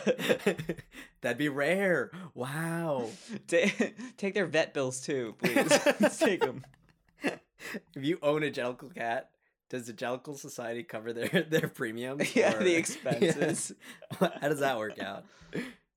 That'd 1.22 1.38
be 1.38 1.48
rare. 1.48 2.10
Wow. 2.34 3.08
take 3.46 3.96
take 4.16 4.34
their 4.34 4.46
vet 4.46 4.74
bills 4.74 5.00
too, 5.00 5.34
please. 5.38 6.18
take 6.18 6.40
them. 6.40 6.64
if 7.22 8.02
you 8.02 8.18
own 8.22 8.42
a 8.42 8.50
Jellicle 8.50 8.94
cat, 8.94 9.30
does 9.68 9.86
the 9.86 9.92
Jellicle 9.92 10.36
Society 10.38 10.82
cover 10.82 11.12
their 11.12 11.42
their 11.50 11.68
premiums? 11.68 12.34
Yeah, 12.36 12.56
the 12.58 12.74
expenses. 12.76 13.72
How 14.18 14.48
does 14.48 14.60
that 14.60 14.78
work 14.78 14.98
out? 14.98 15.24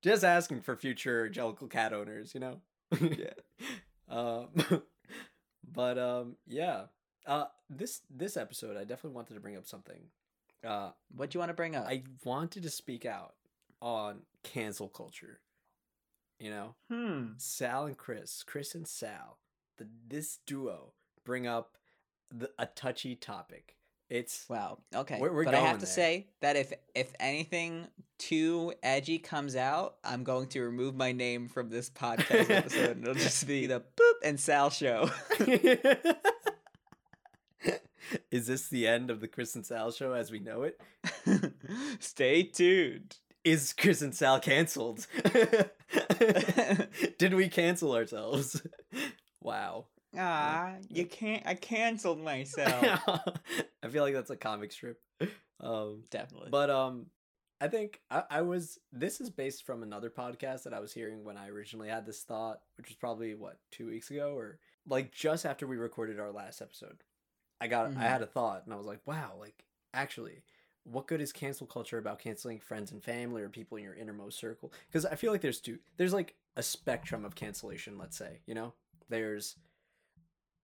Just 0.01 0.23
asking 0.23 0.61
for 0.61 0.75
future 0.75 1.29
Jellicle 1.29 1.69
cat 1.69 1.93
owners, 1.93 2.33
you 2.33 2.39
know. 2.39 2.61
Yeah. 2.99 3.33
Um, 4.09 4.47
but 5.71 5.97
um, 5.97 6.35
yeah. 6.47 6.83
Uh, 7.27 7.45
this 7.69 8.01
this 8.09 8.38
episode, 8.38 8.75
I 8.77 8.81
definitely 8.81 9.15
wanted 9.15 9.35
to 9.35 9.39
bring 9.39 9.57
up 9.57 9.67
something. 9.67 9.99
Uh, 10.65 10.91
What 11.15 11.29
do 11.29 11.35
you 11.35 11.39
want 11.39 11.49
to 11.49 11.55
bring 11.55 11.75
up? 11.75 11.85
I 11.88 12.03
wanted 12.23 12.63
to 12.63 12.69
speak 12.69 13.05
out 13.05 13.35
on 13.81 14.21
cancel 14.43 14.88
culture. 14.88 15.39
You 16.39 16.49
know, 16.51 16.75
hmm. 16.89 17.25
Sal 17.38 17.85
and 17.85 17.97
Chris, 17.97 18.43
Chris 18.43 18.73
and 18.73 18.88
Sal, 18.88 19.38
the 19.77 19.88
this 20.07 20.39
duo 20.47 20.93
bring 21.25 21.45
up 21.45 21.77
the, 22.31 22.50
a 22.59 22.65
touchy 22.65 23.15
topic. 23.15 23.75
It's 24.09 24.45
Wow. 24.50 24.79
Okay. 24.95 25.19
We're- 25.19 25.33
we're 25.33 25.45
but 25.45 25.53
I 25.53 25.59
have 25.59 25.79
to 25.79 25.86
there. 25.86 25.93
say 25.93 26.27
that 26.41 26.55
if 26.55 26.74
if 26.95 27.13
anything 27.19 27.88
too 28.17 28.74
edgy 28.81 29.19
comes 29.19 29.55
out, 29.55 29.98
I'm 30.03 30.24
going 30.24 30.48
to 30.50 30.62
remove 30.63 30.95
my 30.95 31.12
name 31.12 31.48
from 31.48 31.69
this 31.69 31.89
podcast 31.91 32.50
episode. 32.50 32.98
and 32.98 33.03
It'll 33.03 33.13
just 33.13 33.45
be 33.45 33.67
the 33.67 33.81
boop 33.98 34.13
and 34.24 34.39
Sal 34.39 34.71
show. 34.71 35.09
Is 38.31 38.48
this 38.48 38.67
the 38.69 38.88
end 38.88 39.12
of 39.12 39.19
the 39.21 39.27
Chris 39.27 39.53
and 39.55 39.65
Sal 39.65 39.91
show 39.91 40.13
as 40.13 40.31
we 40.31 40.39
know 40.39 40.63
it? 40.63 40.81
Stay 42.00 42.41
tuned. 42.43 43.17
Is 43.43 43.74
Chris 43.74 44.01
and 44.01 44.15
Sal 44.15 44.39
canceled? 44.39 45.05
Did 47.19 47.33
we 47.36 47.48
cancel 47.50 47.93
ourselves? 47.93 48.62
Wow. 49.41 49.86
Ah, 50.19 50.73
you 50.89 51.05
can't. 51.05 51.43
I 51.45 51.53
canceled 51.55 52.19
myself. 52.23 52.83
I 53.83 53.88
feel 53.89 54.03
like 54.03 54.13
that's 54.13 54.29
a 54.29 54.35
comic 54.35 54.71
strip. 54.71 54.99
Um, 55.59 56.03
Definitely. 56.09 56.49
but 56.51 56.69
um, 56.69 57.07
I 57.61 57.67
think 57.67 58.01
I, 58.11 58.23
I 58.29 58.41
was. 58.41 58.79
This 58.91 59.21
is 59.21 59.29
based 59.29 59.65
from 59.65 59.83
another 59.83 60.09
podcast 60.09 60.63
that 60.63 60.73
I 60.73 60.79
was 60.79 60.93
hearing 60.93 61.23
when 61.23 61.38
I 61.38 61.49
originally 61.49 61.89
had 61.89 62.05
this 62.05 62.21
thought, 62.23 62.59
which 62.77 62.88
was 62.88 62.95
probably 62.95 63.33
what 63.35 63.57
two 63.71 63.88
weeks 63.88 64.11
ago, 64.11 64.33
or 64.35 64.59
like 64.88 65.11
just 65.11 65.45
after 65.45 65.65
we 65.67 65.77
recorded 65.77 66.19
our 66.19 66.31
last 66.31 66.61
episode. 66.61 67.03
I 67.61 67.67
got. 67.67 67.91
Mhm. 67.91 67.97
I 67.97 68.03
had 68.03 68.21
a 68.21 68.25
thought, 68.27 68.63
and 68.65 68.73
I 68.73 68.77
was 68.77 68.85
like, 68.88 69.01
wow, 69.05 69.33
like 69.39 69.63
actually. 69.93 70.43
What 70.85 71.07
good 71.07 71.21
is 71.21 71.31
cancel 71.33 71.67
culture 71.67 71.99
about 71.99 72.17
canceling 72.19 72.57
friends 72.57 72.91
and 72.93 73.03
family 73.03 73.43
or 73.43 73.49
people 73.49 73.77
in 73.77 73.83
your 73.83 73.93
innermost 73.93 74.39
circle? 74.39 74.71
Because 74.88 75.05
I 75.05 75.15
feel 75.15 75.31
like 75.31 75.41
there's 75.41 75.59
two. 75.59 75.77
There's 75.97 76.13
like 76.13 76.35
a 76.55 76.63
spectrum 76.63 77.25
of 77.25 77.35
cancellation. 77.35 77.97
Let's 77.97 78.17
say, 78.17 78.39
you 78.47 78.55
know, 78.55 78.73
there's 79.09 79.55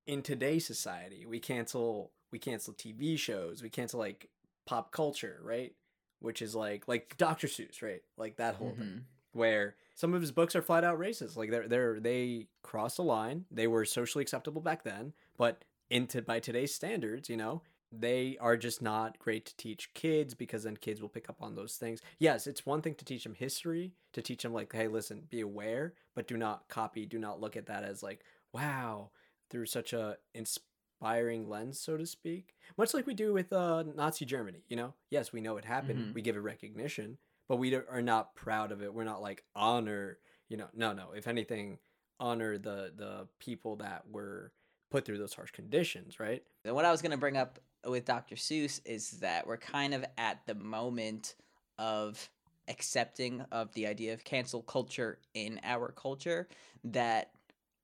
in 0.07 0.21
today's 0.21 0.65
society 0.65 1.25
we 1.25 1.39
cancel 1.39 2.11
we 2.31 2.39
cancel 2.39 2.73
tv 2.73 3.17
shows 3.17 3.61
we 3.63 3.69
cancel 3.69 3.99
like 3.99 4.29
pop 4.65 4.91
culture 4.91 5.39
right? 5.43 5.73
Which 6.19 6.41
is 6.41 6.55
like 6.55 6.87
like 6.87 7.15
dr 7.17 7.47
seuss 7.47 7.81
right? 7.81 8.01
Like 8.17 8.37
that 8.37 8.55
whole 8.55 8.71
thing. 8.71 8.85
Mhm. 8.85 9.01
where 9.33 9.75
some 9.93 10.13
of 10.13 10.21
his 10.21 10.31
books 10.31 10.55
are 10.55 10.61
flat 10.61 10.83
out 10.83 10.99
racist. 10.99 11.35
Like 11.37 11.51
they're 11.51 11.67
they're 11.67 11.99
they 11.99 12.47
cross 12.63 12.97
a 12.97 13.01
line. 13.03 13.45
They 13.51 13.67
were 13.67 13.85
socially 13.85 14.21
acceptable 14.23 14.61
back 14.61 14.83
then. 14.83 15.13
But 15.37 15.63
into 15.89 16.21
by 16.21 16.39
today's 16.39 16.73
standards 16.73 17.29
you 17.29 17.37
know 17.37 17.61
they 17.91 18.35
are 18.41 18.57
just 18.57 18.81
not 18.81 19.19
great 19.19 19.45
to 19.45 19.55
teach 19.55 19.93
kids 19.93 20.33
because 20.33 20.63
then 20.63 20.75
kids 20.75 20.99
will 21.01 21.07
pick 21.09 21.29
up 21.29 21.41
on 21.41 21.55
those 21.55 21.75
things. 21.75 22.01
Yes 22.19 22.47
it's 22.47 22.65
one 22.65 22.81
thing 22.81 22.95
to 22.95 23.05
teach 23.05 23.23
them 23.23 23.35
history 23.35 23.93
to 24.13 24.21
teach 24.21 24.41
them 24.43 24.53
like 24.53 24.73
hey 24.73 24.87
listen 24.87 25.27
be 25.29 25.41
aware 25.41 25.93
but 26.15 26.27
do 26.27 26.35
not 26.37 26.67
copy 26.69 27.05
do 27.05 27.19
not 27.19 27.39
look 27.39 27.55
at 27.55 27.67
that 27.67 27.83
as 27.83 28.01
like 28.01 28.23
wow 28.51 29.11
through 29.55 29.65
such 29.65 29.93
a 29.93 30.17
inspiring 30.33 31.47
lens 31.49 31.79
so 31.79 31.95
to 31.95 32.05
speak 32.05 32.55
much 32.77 32.93
like 32.93 33.07
we 33.07 33.13
do 33.13 33.31
with 33.31 33.53
uh 33.53 33.83
nazi 33.95 34.25
germany 34.25 34.59
you 34.67 34.75
know 34.75 34.93
yes 35.09 35.31
we 35.31 35.39
know 35.39 35.55
it 35.55 35.63
happened 35.63 36.07
Mhm. 36.07 36.13
we 36.13 36.21
give 36.21 36.35
it 36.35 36.39
recognition 36.39 37.17
but 37.47 37.55
we 37.55 37.73
are 37.73 38.01
not 38.01 38.35
proud 38.35 38.73
of 38.73 38.81
it 38.83 38.93
we're 38.93 39.05
not 39.05 39.21
like 39.21 39.45
honor 39.55 40.17
you 40.49 40.57
know 40.57 40.67
no 40.73 40.91
no 40.91 41.11
if 41.15 41.25
anything 41.25 41.79
honor 42.19 42.57
the 42.57 42.91
the 42.97 43.27
people 43.39 43.77
that 43.77 44.03
were 44.11 44.51
put 44.91 45.05
through 45.05 45.17
those 45.19 45.33
harsh 45.33 45.51
conditions 45.51 46.19
right 46.19 46.43
And 46.65 46.75
what 46.75 46.83
I 46.83 46.91
was 46.91 47.01
going 47.01 47.11
to 47.11 47.17
bring 47.17 47.37
up 47.37 47.59
with 47.87 48.03
Dr. 48.03 48.35
Seuss 48.35 48.81
is 48.85 49.11
that 49.21 49.47
we're 49.47 49.57
kind 49.57 49.93
of 49.93 50.03
at 50.17 50.45
the 50.47 50.55
moment 50.55 51.35
of 51.77 52.29
accepting 52.67 53.41
of 53.53 53.71
the 53.73 53.87
idea 53.87 54.13
of 54.13 54.23
cancel 54.25 54.61
culture 54.63 55.19
in 55.33 55.59
our 55.63 55.91
culture 55.91 56.47
that 56.85 57.31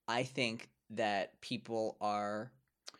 I 0.08 0.24
think 0.24 0.70
that 0.92 1.40
people 1.42 1.98
are 2.02 2.52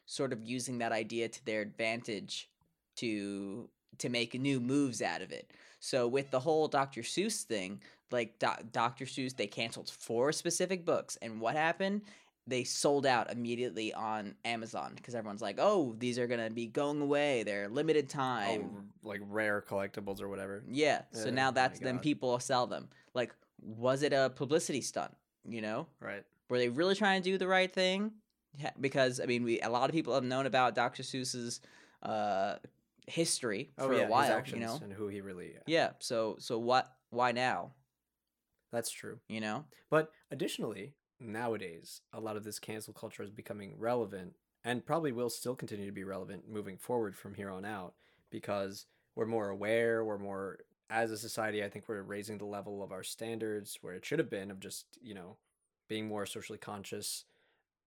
sort 0.06 0.34
of 0.34 0.44
using 0.44 0.80
that 0.80 0.92
idea 0.92 1.30
to 1.30 1.46
their 1.46 1.62
advantage 1.62 2.50
to 2.98 3.70
to 3.98 4.10
make 4.10 4.34
new 4.40 4.60
moves 4.60 5.02
out 5.02 5.22
of 5.22 5.32
it. 5.32 5.52
So 5.80 6.08
with 6.08 6.32
the 6.32 6.40
whole 6.40 6.68
Dr. 6.68 7.02
Seuss 7.02 7.44
thing, 7.44 7.82
like 8.12 8.40
Do- 8.40 8.64
Dr. 8.72 9.06
Seuss 9.06 9.36
they 9.36 9.48
canceled 9.48 9.90
four 9.90 10.32
specific 10.32 10.86
books 10.86 11.18
and 11.22 11.40
what 11.40 11.56
happened? 11.56 12.02
they 12.48 12.64
sold 12.64 13.06
out 13.06 13.32
immediately 13.32 13.94
on 13.94 14.34
Amazon 14.46 14.94
because 14.96 15.14
everyone's 15.14 15.44
like, 15.44 15.58
"Oh, 15.60 15.96
these 16.00 16.18
are 16.18 16.28
gonna 16.28 16.50
be 16.50 16.66
going 16.68 17.00
away. 17.00 17.44
They're 17.44 17.70
limited 17.70 18.06
oh, 18.10 18.18
time." 18.18 18.70
oh, 19.04 19.08
like 19.08 19.22
rare 19.30 19.62
collectibles 19.62 20.22
or 20.22 20.28
whatever 20.28 20.64
Yeah. 20.68 21.04
So 21.14 21.26
Yeah, 21.26 21.32
now 21.32 21.52
that's 21.52 21.80
then 21.80 22.00
people 22.00 22.38
sell 22.40 22.68
them. 22.68 22.90
Like, 23.14 23.34
was 23.62 24.02
it 24.02 24.12
a 24.12 24.32
publicity 24.36 24.82
stunt? 24.82 25.16
You 25.48 25.62
know, 25.62 25.88
right 26.00 26.24
were 26.52 26.58
they 26.58 26.68
really 26.68 26.96
trying 26.96 27.22
to 27.22 27.30
do 27.32 27.38
the 27.38 27.48
right 27.48 27.74
thing? 27.74 28.12
Yeah, 28.60 28.72
because 28.80 29.22
I 29.22 29.26
mean, 29.26 29.44
we 29.44 29.62
a 29.62 29.70
lot 29.70 29.90
of 29.90 29.96
people 29.96 30.14
have 30.14 30.26
known 30.26 30.46
about 30.46 30.76
Dr. 30.76 31.02
Seuss's 31.02 31.62
uh, 32.04 32.56
history 33.08 33.72
oh 33.78 33.88
for 33.88 33.96
yeah 33.96 34.04
a 34.04 34.10
while. 34.10 34.30
actions 34.30 34.60
you 34.60 34.68
know. 34.68 34.80
and 34.84 34.92
who 34.92 35.08
he 35.08 35.22
really 35.22 35.54
Yeah. 35.66 35.92
So 36.00 36.36
so 36.40 36.60
what? 36.60 36.92
Why 37.10 37.32
now? 37.32 37.72
that's 38.72 38.92
true 38.92 39.20
You 39.28 39.42
know. 39.42 39.66
But 39.90 40.12
additionally, 40.30 40.94
nowadays, 41.20 42.02
a 42.14 42.20
lot 42.20 42.38
of 42.38 42.44
this 42.44 42.60
cancel 42.60 42.94
culture 42.94 43.24
is 43.24 43.30
becoming 43.30 43.76
relevant 43.78 44.34
and 44.64 44.86
probably 44.86 45.12
will 45.12 45.30
still 45.30 45.56
continue 45.56 45.86
to 45.86 45.92
be 45.92 46.04
relevant 46.04 46.50
moving 46.50 46.78
forward 46.78 47.16
from 47.16 47.34
here 47.34 47.50
on 47.50 47.66
out 47.66 47.94
because 48.30 48.86
we're 49.16 49.26
more 49.26 49.50
aware, 49.50 50.06
we're 50.06 50.18
more 50.18 50.60
as 50.90 51.12
a 51.12 51.18
society, 51.18 51.64
I 51.64 51.70
think 51.70 51.88
we're 51.88 52.02
raising 52.02 52.38
the 52.38 52.46
level 52.46 52.84
of 52.84 52.92
our 52.92 53.04
standards 53.04 53.78
where 53.82 53.94
it 53.94 54.06
should 54.06 54.20
have 54.20 54.30
been 54.30 54.52
of 54.52 54.60
just, 54.60 54.86
you 55.02 55.14
know, 55.14 55.38
being 55.92 56.08
more 56.08 56.26
socially 56.26 56.58
conscious 56.58 57.26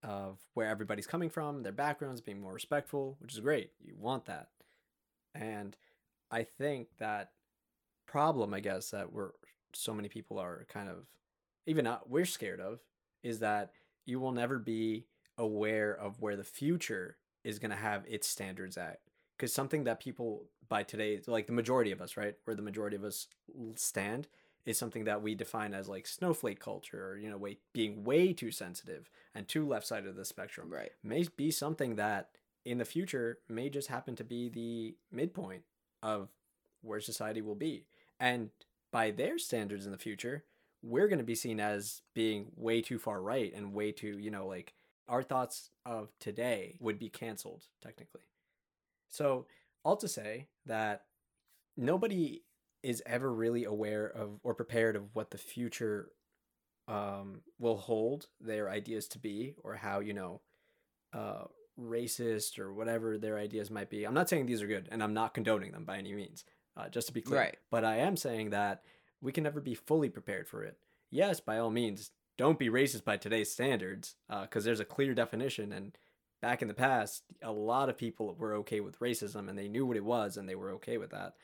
of 0.03 0.37
where 0.53 0.69
everybody's 0.69 1.07
coming 1.07 1.31
from, 1.31 1.63
their 1.63 1.73
backgrounds, 1.73 2.21
being 2.21 2.39
more 2.39 2.53
respectful, 2.53 3.17
which 3.19 3.33
is 3.33 3.41
great. 3.41 3.71
You 3.83 3.95
want 3.99 4.27
that. 4.27 4.49
And 5.35 5.75
I 6.31 6.43
think 6.43 6.89
that 6.99 7.31
problem, 8.07 8.53
I 8.53 8.61
guess, 8.61 8.91
that 8.91 9.11
we're 9.11 9.31
so 9.73 9.95
many 9.95 10.11
people 10.11 10.39
are 10.39 10.67
kind 10.69 10.91
of 10.91 11.07
even 11.67 11.87
not 11.87 12.11
we're 12.11 12.27
scared 12.27 12.61
of 12.61 12.81
is 13.23 13.39
that 13.39 13.71
you 14.05 14.21
will 14.21 14.33
never 14.33 14.59
be 14.59 15.07
aware 15.39 15.95
of 15.95 16.21
where 16.21 16.37
the 16.37 16.45
future 16.45 17.17
is 17.43 17.59
going 17.59 17.71
to 17.71 17.77
have 17.77 18.05
its 18.07 18.29
standards 18.29 18.77
at 18.77 19.01
because 19.35 19.51
something 19.51 19.85
that 19.85 19.99
people 19.99 20.45
by 20.69 20.83
today 20.83 21.23
like 21.27 21.47
the 21.47 21.55
majority 21.55 21.91
of 21.91 22.03
us 22.03 22.19
right 22.19 22.35
where 22.45 22.55
the 22.55 22.63
majority 22.63 22.97
of 22.97 23.03
us 23.03 23.29
stand 23.77 24.29
is 24.67 24.79
something 24.79 25.05
that 25.05 25.23
we 25.23 25.35
define 25.35 25.75
as 25.75 25.89
like 25.89 26.07
snowflake 26.07 26.61
culture 26.61 27.13
or 27.13 27.19
you 27.19 27.29
know 27.29 27.37
way, 27.37 27.59
being 27.73 28.05
way 28.05 28.33
too 28.33 28.51
sensitive 28.51 29.11
and 29.35 29.47
too 29.47 29.67
left 29.67 29.87
side 29.87 30.07
of 30.07 30.17
the 30.17 30.25
spectrum 30.25 30.71
Right. 30.71 30.93
may 31.03 31.27
be 31.37 31.51
something 31.51 31.97
that 31.97 32.31
in 32.65 32.79
the 32.79 32.85
future 32.85 33.39
may 33.49 33.69
just 33.69 33.89
happen 33.89 34.17
to 34.17 34.25
be 34.25 34.49
the 34.49 34.97
midpoint 35.13 35.63
of 36.03 36.29
where 36.83 37.01
society 37.01 37.43
will 37.43 37.55
be. 37.55 37.87
And 38.21 38.51
by 38.91 39.11
their 39.11 39.39
standards 39.39 39.87
in 39.87 39.93
the 39.93 39.99
future, 39.99 40.45
we're 40.83 41.09
going 41.09 41.19
to 41.19 41.25
be 41.25 41.35
seen 41.35 41.61
as 41.61 42.03
being 42.15 42.53
way 42.57 42.81
too 42.81 42.99
far 42.99 43.21
right 43.21 43.53
and 43.55 43.75
way 43.75 43.91
too, 43.91 44.19
you 44.19 44.31
know, 44.31 44.47
like 44.47 44.75
our 45.09 45.23
thoughts 45.23 45.71
of 45.85 46.11
today 46.19 46.77
would 46.81 46.99
be 46.99 47.09
canceled 47.09 47.65
technically. 47.83 48.23
So, 49.09 49.47
all 49.85 49.97
to 49.97 50.09
say 50.09 50.49
that 50.67 51.05
nobody 51.77 52.43
is 52.85 53.03
ever 53.07 53.33
really 53.33 53.65
aware 53.65 54.07
of 54.07 54.39
or 54.43 54.55
prepared 54.55 54.95
of 54.95 55.15
what 55.15 55.31
the 55.31 55.39
future 55.39 56.11
um, 56.87 57.41
will 57.59 57.79
hold 57.79 58.27
their 58.41 58.69
ideas 58.69 59.09
to 59.09 59.19
be 59.19 59.55
or 59.65 59.75
how, 59.77 60.01
you 60.01 60.13
know, 60.13 60.43
uh, 61.15 61.45
racist 61.81 62.59
or 62.59 62.73
whatever 62.73 63.17
their 63.17 63.39
ideas 63.39 63.71
might 63.71 63.89
be. 63.89 64.05
I'm 64.05 64.15
not 64.15 64.29
saying 64.29 64.47
these 64.47 64.63
are 64.63 64.67
good 64.67 64.89
and 64.93 65.03
I'm 65.03 65.15
not 65.15 65.35
condoning 65.35 65.73
them 65.73 65.85
by 65.85 65.97
any 65.97 66.13
means, 66.13 66.45
uh, 66.77 66.89
just 66.89 67.07
to 67.09 67.15
be 67.15 67.23
clear. 67.23 67.41
Right. 67.41 67.57
But 67.71 67.85
I 67.85 67.97
am 67.97 68.17
saying 68.17 68.51
that 68.51 68.83
we 69.21 69.33
can 69.33 69.45
never 69.45 69.61
be 69.61 69.75
fully 69.75 70.11
prepared 70.11 70.47
for 70.47 70.63
it. 70.63 70.77
Yes, 71.11 71.41
by 71.41 71.59
all 71.59 71.71
means, 71.71 72.11
don't 72.37 72.59
be 72.59 72.69
racist 72.69 73.05
by 73.05 73.17
today's 73.17 73.51
standards 73.51 74.17
because 74.43 74.65
there's 74.65 74.81
a 74.81 74.85
clear 74.85 75.15
definition. 75.15 75.73
And 75.73 75.97
back 76.43 76.61
in 76.61 76.69
the 76.69 76.75
past, 76.75 77.23
a 77.43 77.53
lot 77.53 77.89
of 77.89 77.97
people 77.97 78.35
were 78.39 78.55
okay 78.57 78.81
with 78.81 78.99
racism 79.01 79.49
and 79.49 79.57
they 79.57 79.69
knew 79.69 79.87
what 79.87 79.97
it 79.97 80.05
was 80.05 80.37
and 80.37 80.49
they 80.49 80.55
were 80.55 80.73
okay 80.73 80.99
with 80.99 81.11
that. 81.11 81.35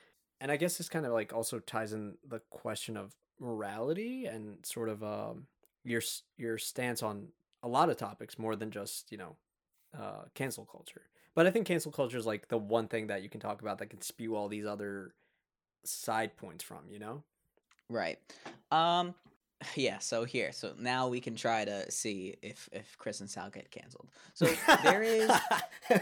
And 0.41 0.51
I 0.51 0.57
guess 0.57 0.79
this 0.79 0.89
kind 0.89 1.07
of 1.07 1.13
like 1.13 1.33
also 1.33 1.59
ties 1.59 1.93
in 1.93 2.15
the 2.27 2.41
question 2.51 2.97
of 2.97 3.15
morality 3.39 4.27
and 4.27 4.65
sort 4.65 4.89
of 4.89 5.03
um, 5.03 5.47
your 5.85 6.03
your 6.37 6.59
stance 6.59 7.03
on 7.03 7.29
a 7.63 7.69
lot 7.69 7.91
of 7.91 7.97
topics 7.97 8.39
more 8.39 8.57
than 8.57 8.71
just 8.71 9.13
you 9.13 9.19
know 9.19 9.37
uh, 9.99 10.25
cancel 10.35 10.65
culture. 10.65 11.03
But 11.35 11.47
I 11.47 11.51
think 11.51 11.67
cancel 11.67 11.93
culture 11.93 12.19
is 12.19 12.27
like 12.27 12.49
the 12.49 12.59
one 12.59 12.89
thing 12.89 13.07
that 13.09 13.23
you 13.23 13.29
can 13.29 13.41
talk 13.41 13.61
about 13.61 13.79
that 13.79 13.91
can 13.91 14.03
spew 14.03 14.35
all 14.35 14.49
these 14.49 14.67
other 14.67 15.15
side 15.85 16.37
points 16.37 16.65
from, 16.65 16.81
you 16.91 16.99
know? 16.99 17.23
Right. 17.89 18.19
Um 18.71 19.15
yeah, 19.75 19.99
so 19.99 20.25
here. 20.25 20.53
So 20.53 20.73
now 20.79 21.09
we 21.09 21.21
can 21.21 21.35
try 21.35 21.65
to 21.65 21.91
see 21.91 22.37
if 22.43 22.69
if 22.73 22.97
Chris 22.99 23.21
and 23.21 23.29
Sal 23.29 23.51
get 23.51 23.71
canceled. 23.71 24.09
So 24.35 24.47
there 24.83 25.03
is 25.03 25.31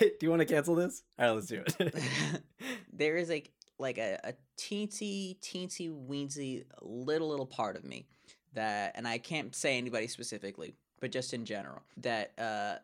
do 0.00 0.10
you 0.20 0.30
want 0.30 0.40
to 0.40 0.46
cancel 0.46 0.74
this? 0.74 1.02
All 1.18 1.26
right, 1.26 1.32
let's 1.32 1.46
do 1.46 1.62
it. 1.66 1.94
there 2.92 3.16
is 3.16 3.28
like 3.28 3.50
like 3.78 3.98
a, 3.98 4.18
a 4.24 4.34
teensy 4.58 5.38
teensy 5.40 5.90
weensy 5.90 6.64
little 6.82 7.28
little 7.28 7.46
part 7.46 7.76
of 7.76 7.84
me 7.84 8.06
that 8.54 8.92
and 8.94 9.06
I 9.06 9.18
can't 9.18 9.54
say 9.54 9.78
anybody 9.78 10.06
specifically, 10.06 10.74
but 11.00 11.12
just 11.12 11.32
in 11.32 11.44
general, 11.44 11.82
that 11.98 12.32
uh 12.38 12.76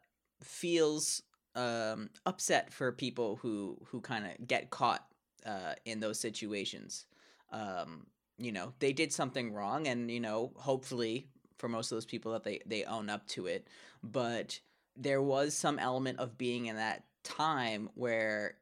feels 0.42 1.22
um, 1.56 2.10
upset 2.26 2.72
for 2.72 2.92
people 2.92 3.36
who 3.36 3.78
who 3.86 4.00
kind 4.00 4.26
of 4.26 4.46
get 4.46 4.70
caught 4.70 5.04
uh, 5.46 5.74
in 5.84 6.00
those 6.00 6.20
situations. 6.20 7.06
Um, 7.52 8.06
you 8.38 8.52
know, 8.52 8.72
they 8.78 8.92
did 8.92 9.12
something 9.12 9.52
wrong, 9.52 9.86
and 9.86 10.10
you 10.10 10.20
know, 10.20 10.52
hopefully 10.56 11.28
for 11.58 11.68
most 11.68 11.90
of 11.92 11.96
those 11.96 12.06
people 12.06 12.32
that 12.32 12.44
they 12.44 12.60
they 12.66 12.84
own 12.84 13.08
up 13.08 13.26
to 13.28 13.46
it. 13.46 13.68
But 14.02 14.60
there 14.96 15.22
was 15.22 15.54
some 15.54 15.78
element 15.78 16.18
of 16.18 16.38
being 16.38 16.66
in 16.66 16.76
that 16.76 17.04
time 17.22 17.90
where 17.94 18.56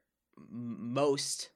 most 0.49 1.49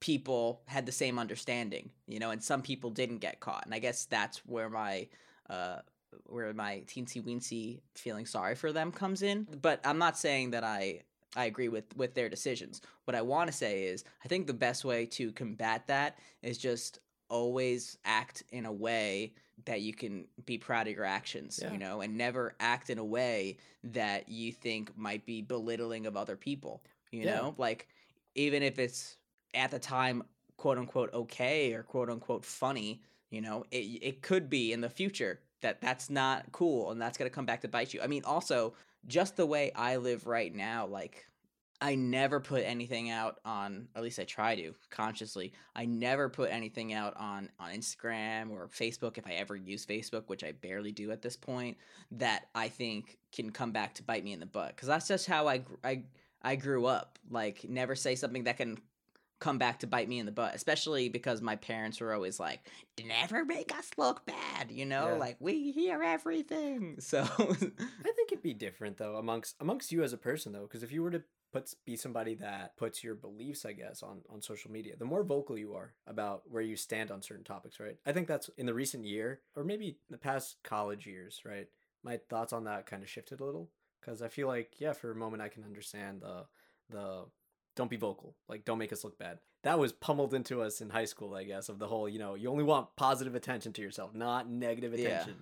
people 0.00 0.62
had 0.66 0.86
the 0.86 0.92
same 0.92 1.18
understanding, 1.18 1.90
you 2.06 2.18
know, 2.18 2.30
and 2.30 2.42
some 2.42 2.62
people 2.62 2.90
didn't 2.90 3.18
get 3.18 3.40
caught. 3.40 3.64
And 3.64 3.74
I 3.74 3.78
guess 3.78 4.04
that's 4.04 4.38
where 4.46 4.68
my 4.68 5.08
uh 5.48 5.78
where 6.24 6.52
my 6.54 6.82
teensy 6.86 7.22
weensy 7.22 7.80
feeling 7.94 8.26
sorry 8.26 8.54
for 8.54 8.72
them 8.72 8.92
comes 8.92 9.22
in. 9.22 9.46
But 9.60 9.80
I'm 9.84 9.98
not 9.98 10.18
saying 10.18 10.50
that 10.50 10.64
I 10.64 11.02
I 11.36 11.46
agree 11.46 11.68
with 11.68 11.96
with 11.96 12.14
their 12.14 12.28
decisions. 12.28 12.80
What 13.04 13.14
I 13.14 13.22
want 13.22 13.48
to 13.50 13.56
say 13.56 13.84
is 13.84 14.04
I 14.24 14.28
think 14.28 14.46
the 14.46 14.54
best 14.54 14.84
way 14.84 15.06
to 15.06 15.32
combat 15.32 15.86
that 15.88 16.18
is 16.42 16.58
just 16.58 17.00
always 17.28 17.98
act 18.04 18.42
in 18.50 18.66
a 18.66 18.72
way 18.72 19.32
that 19.64 19.80
you 19.80 19.94
can 19.94 20.26
be 20.44 20.58
proud 20.58 20.86
of 20.86 20.94
your 20.94 21.04
actions, 21.04 21.58
Yeah. 21.62 21.72
you 21.72 21.78
know, 21.78 22.00
and 22.02 22.16
never 22.16 22.54
act 22.60 22.90
in 22.90 22.98
a 22.98 23.04
way 23.04 23.56
that 23.84 24.28
you 24.28 24.52
think 24.52 24.96
might 24.96 25.24
be 25.24 25.42
belittling 25.42 26.06
of 26.06 26.16
other 26.16 26.36
people, 26.36 26.82
you 27.10 27.24
Yeah. 27.24 27.34
know? 27.36 27.54
Like 27.56 27.88
even 28.34 28.62
if 28.62 28.78
it's 28.78 29.16
at 29.54 29.70
the 29.70 29.78
time 29.78 30.22
quote 30.56 30.78
unquote 30.78 31.12
okay 31.14 31.72
or 31.72 31.82
quote 31.82 32.10
unquote 32.10 32.44
funny, 32.44 33.02
you 33.30 33.40
know, 33.40 33.64
it 33.70 33.76
it 34.02 34.22
could 34.22 34.48
be 34.50 34.72
in 34.72 34.80
the 34.80 34.90
future 34.90 35.40
that 35.62 35.80
that's 35.80 36.10
not 36.10 36.52
cool 36.52 36.90
and 36.90 37.00
that's 37.00 37.16
going 37.18 37.28
to 37.30 37.34
come 37.34 37.46
back 37.46 37.62
to 37.62 37.68
bite 37.68 37.94
you. 37.94 38.00
I 38.02 38.06
mean, 38.06 38.24
also 38.24 38.74
just 39.06 39.36
the 39.36 39.46
way 39.46 39.72
I 39.74 39.96
live 39.96 40.26
right 40.26 40.54
now, 40.54 40.86
like 40.86 41.26
I 41.80 41.94
never 41.94 42.40
put 42.40 42.64
anything 42.64 43.10
out 43.10 43.38
on 43.44 43.88
at 43.94 44.02
least 44.02 44.18
I 44.18 44.24
try 44.24 44.56
to 44.56 44.74
consciously. 44.90 45.52
I 45.74 45.84
never 45.84 46.28
put 46.28 46.50
anything 46.50 46.92
out 46.94 47.14
on 47.16 47.50
on 47.60 47.70
Instagram 47.72 48.50
or 48.50 48.68
Facebook 48.68 49.18
if 49.18 49.26
I 49.26 49.32
ever 49.32 49.54
use 49.56 49.84
Facebook, 49.84 50.24
which 50.28 50.42
I 50.42 50.52
barely 50.52 50.92
do 50.92 51.10
at 51.10 51.22
this 51.22 51.36
point, 51.36 51.76
that 52.12 52.46
I 52.54 52.68
think 52.68 53.18
can 53.32 53.50
come 53.50 53.72
back 53.72 53.94
to 53.94 54.02
bite 54.02 54.24
me 54.24 54.32
in 54.32 54.40
the 54.40 54.46
butt 54.46 54.76
cuz 54.76 54.86
that's 54.86 55.08
just 55.08 55.26
how 55.26 55.48
I 55.48 55.64
I 55.84 56.04
I 56.42 56.56
grew 56.56 56.86
up. 56.86 57.18
Like 57.30 57.64
never 57.68 57.94
say 57.94 58.14
something 58.14 58.44
that 58.44 58.56
can 58.56 58.78
come 59.38 59.58
back 59.58 59.80
to 59.80 59.86
bite 59.86 60.08
me 60.08 60.18
in 60.18 60.24
the 60.24 60.32
butt, 60.32 60.54
especially 60.54 61.10
because 61.10 61.42
my 61.42 61.56
parents 61.56 62.00
were 62.00 62.14
always 62.14 62.40
like, 62.40 62.60
"Never 63.04 63.44
make 63.44 63.76
us 63.76 63.90
look 63.98 64.24
bad," 64.24 64.70
you 64.70 64.86
know, 64.86 65.08
Yeah. 65.08 65.14
like 65.18 65.36
we 65.40 65.72
hear 65.72 66.02
everything. 66.02 66.96
So 67.00 67.20
I 67.20 68.12
think 68.12 68.32
it'd 68.32 68.42
be 68.42 68.54
different 68.54 68.96
though 68.96 69.16
amongst 69.16 69.56
amongst 69.60 69.92
you 69.92 70.02
as 70.02 70.14
a 70.14 70.18
person 70.18 70.52
though, 70.52 70.62
because 70.62 70.82
if 70.82 70.90
you 70.90 71.02
were 71.02 71.10
to 71.10 71.22
put 71.52 71.72
be 71.84 71.96
somebody 71.96 72.34
that 72.34 72.76
puts 72.76 73.02
your 73.02 73.14
beliefs, 73.14 73.64
I 73.64 73.72
guess, 73.72 74.02
on 74.02 74.20
on 74.28 74.42
social 74.42 74.70
media, 74.70 74.96
the 74.96 75.04
more 75.04 75.24
vocal 75.24 75.56
you 75.58 75.74
are 75.74 75.94
about 76.06 76.42
where 76.46 76.62
you 76.62 76.76
stand 76.76 77.10
on 77.10 77.22
certain 77.22 77.44
topics, 77.44 77.80
right? 77.80 77.96
I 78.04 78.12
think 78.12 78.28
that's 78.28 78.50
in 78.56 78.66
the 78.66 78.74
recent 78.74 79.04
year 79.04 79.40
or 79.54 79.64
maybe 79.64 79.98
the 80.10 80.18
past 80.18 80.56
college 80.64 81.06
years, 81.06 81.42
right? 81.44 81.68
My 82.02 82.18
thoughts 82.28 82.52
on 82.52 82.64
that 82.64 82.86
kind 82.86 83.02
of 83.02 83.08
shifted 83.08 83.40
a 83.40 83.44
little 83.44 83.70
because 84.00 84.22
I 84.22 84.28
feel 84.28 84.48
like 84.48 84.74
yeah, 84.78 84.92
for 84.92 85.10
a 85.10 85.16
moment 85.16 85.42
I 85.42 85.48
can 85.48 85.64
understand 85.64 86.22
the 86.22 86.46
the 86.90 87.24
don't 87.74 87.90
be 87.90 87.96
vocal, 87.96 88.36
like 88.48 88.64
don't 88.64 88.78
make 88.78 88.92
us 88.92 89.04
look 89.04 89.18
bad. 89.18 89.38
That 89.62 89.78
was 89.78 89.92
pummeled 89.92 90.34
into 90.34 90.62
us 90.62 90.80
in 90.80 90.90
high 90.90 91.06
school, 91.06 91.34
I 91.34 91.42
guess, 91.44 91.68
of 91.68 91.78
the 91.78 91.88
whole 91.88 92.08
you 92.08 92.18
know 92.18 92.34
you 92.34 92.50
only 92.50 92.64
want 92.64 92.94
positive 92.96 93.34
attention 93.34 93.72
to 93.74 93.82
yourself, 93.82 94.14
not 94.14 94.48
negative 94.48 94.94
Yeah. 95.28 95.34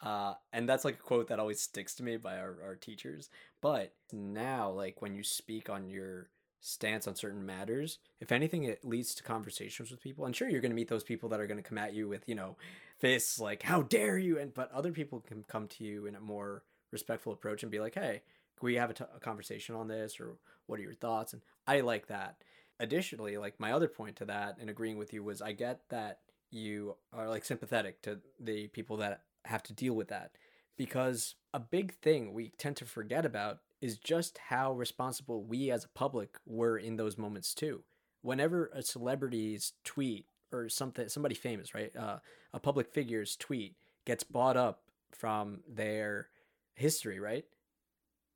Uh, 0.00 0.34
and 0.52 0.68
that's 0.68 0.84
like 0.84 0.94
a 0.94 1.02
quote 1.02 1.28
that 1.28 1.40
always 1.40 1.60
sticks 1.60 1.94
to 1.96 2.02
me 2.02 2.16
by 2.16 2.38
our, 2.38 2.56
our 2.64 2.76
teachers. 2.76 3.30
But 3.60 3.94
now, 4.12 4.70
like 4.70 5.02
when 5.02 5.14
you 5.14 5.24
speak 5.24 5.68
on 5.68 5.88
your 5.88 6.30
stance 6.60 7.06
on 7.06 7.16
certain 7.16 7.44
matters, 7.44 7.98
if 8.20 8.32
anything, 8.32 8.64
it 8.64 8.84
leads 8.84 9.14
to 9.16 9.22
conversations 9.22 9.90
with 9.90 10.02
people. 10.02 10.24
And 10.24 10.34
sure, 10.34 10.48
you're 10.48 10.60
going 10.60 10.70
to 10.70 10.76
meet 10.76 10.88
those 10.88 11.04
people 11.04 11.28
that 11.30 11.40
are 11.40 11.46
going 11.46 11.62
to 11.62 11.68
come 11.68 11.78
at 11.78 11.94
you 11.94 12.08
with, 12.08 12.28
you 12.28 12.34
know, 12.34 12.56
fists 12.98 13.40
like, 13.40 13.62
how 13.62 13.82
dare 13.82 14.18
you? 14.18 14.38
And, 14.38 14.54
but 14.54 14.70
other 14.72 14.92
people 14.92 15.20
can 15.20 15.44
come 15.44 15.66
to 15.68 15.84
you 15.84 16.06
in 16.06 16.14
a 16.14 16.20
more 16.20 16.62
respectful 16.92 17.32
approach 17.32 17.62
and 17.62 17.72
be 17.72 17.80
like, 17.80 17.94
hey, 17.94 18.22
we 18.60 18.74
have 18.74 18.90
a, 18.90 18.94
t- 18.94 19.04
a 19.14 19.20
conversation 19.20 19.74
on 19.74 19.88
this? 19.88 20.20
Or 20.20 20.36
what 20.66 20.78
are 20.78 20.82
your 20.82 20.94
thoughts? 20.94 21.32
And 21.32 21.42
I 21.66 21.80
like 21.80 22.06
that. 22.08 22.36
Additionally, 22.80 23.36
like 23.36 23.58
my 23.58 23.72
other 23.72 23.88
point 23.88 24.16
to 24.16 24.24
that 24.26 24.58
and 24.60 24.70
agreeing 24.70 24.98
with 24.98 25.12
you 25.12 25.24
was 25.24 25.42
I 25.42 25.52
get 25.52 25.80
that 25.90 26.20
you 26.50 26.96
are 27.12 27.28
like 27.28 27.44
sympathetic 27.44 28.00
to 28.02 28.20
the 28.40 28.68
people 28.68 28.98
that 28.98 29.22
have 29.44 29.62
to 29.64 29.72
deal 29.72 29.94
with 29.94 30.08
that 30.08 30.32
because 30.76 31.34
a 31.52 31.60
big 31.60 31.94
thing 31.96 32.32
we 32.32 32.52
tend 32.58 32.76
to 32.76 32.84
forget 32.84 33.26
about 33.26 33.58
is 33.80 33.98
just 33.98 34.38
how 34.48 34.72
responsible 34.72 35.42
we 35.42 35.70
as 35.70 35.84
a 35.84 35.88
public 35.88 36.36
were 36.46 36.78
in 36.78 36.96
those 36.96 37.18
moments 37.18 37.54
too. 37.54 37.82
Whenever 38.22 38.70
a 38.74 38.82
celebrity's 38.82 39.72
tweet 39.84 40.26
or 40.52 40.68
something, 40.68 41.08
somebody 41.08 41.34
famous, 41.34 41.74
right, 41.74 41.94
uh, 41.96 42.18
a 42.52 42.60
public 42.60 42.92
figure's 42.92 43.36
tweet 43.36 43.76
gets 44.06 44.24
bought 44.24 44.56
up 44.56 44.82
from 45.12 45.60
their 45.68 46.28
history, 46.74 47.20
right? 47.20 47.44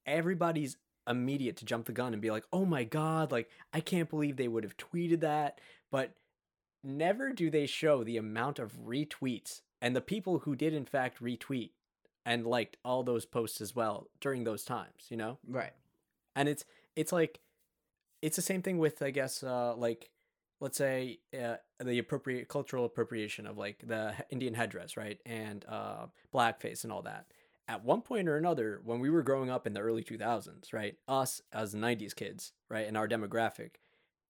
Everybody's 0.06 0.76
immediate 1.08 1.56
to 1.56 1.64
jump 1.64 1.86
the 1.86 1.92
gun 1.92 2.12
and 2.12 2.22
be 2.22 2.30
like, 2.30 2.44
"Oh 2.52 2.64
my 2.64 2.84
god, 2.84 3.32
like 3.32 3.48
I 3.72 3.80
can't 3.80 4.10
believe 4.10 4.36
they 4.36 4.48
would 4.48 4.64
have 4.64 4.76
tweeted 4.76 5.20
that." 5.20 5.60
But 5.90 6.14
never 6.84 7.32
do 7.32 7.50
they 7.50 7.66
show 7.66 8.04
the 8.04 8.16
amount 8.16 8.58
of 8.58 8.72
retweets 8.84 9.62
and 9.82 9.94
the 9.94 10.00
people 10.00 10.38
who 10.38 10.56
did 10.56 10.72
in 10.72 10.86
fact 10.86 11.20
retweet 11.20 11.70
and 12.24 12.46
liked 12.46 12.76
all 12.84 13.02
those 13.02 13.26
posts 13.26 13.60
as 13.60 13.74
well 13.74 14.06
during 14.20 14.44
those 14.44 14.64
times, 14.64 15.06
you 15.10 15.16
know? 15.16 15.38
right. 15.46 15.72
And 16.34 16.48
it's 16.48 16.64
it's 16.96 17.12
like 17.12 17.40
it's 18.22 18.36
the 18.36 18.42
same 18.42 18.62
thing 18.62 18.78
with 18.78 19.02
I 19.02 19.10
guess 19.10 19.42
uh 19.42 19.74
like 19.76 20.08
let's 20.60 20.78
say 20.78 21.18
uh, 21.38 21.56
the 21.84 21.98
appropriate 21.98 22.46
cultural 22.48 22.84
appropriation 22.84 23.46
of 23.46 23.58
like 23.58 23.82
the 23.84 24.14
Indian 24.30 24.54
headdress, 24.54 24.96
right? 24.96 25.18
And 25.26 25.66
uh 25.68 26.06
blackface 26.32 26.84
and 26.84 26.92
all 26.92 27.02
that. 27.02 27.26
At 27.68 27.84
one 27.84 28.02
point 28.02 28.28
or 28.28 28.36
another 28.36 28.80
when 28.84 29.00
we 29.00 29.10
were 29.10 29.22
growing 29.22 29.50
up 29.50 29.66
in 29.66 29.74
the 29.74 29.80
early 29.80 30.04
2000s, 30.04 30.72
right? 30.72 30.94
Us 31.08 31.42
as 31.52 31.74
90s 31.74 32.14
kids, 32.14 32.52
right? 32.70 32.86
And 32.86 32.96
our 32.96 33.08
demographic, 33.08 33.72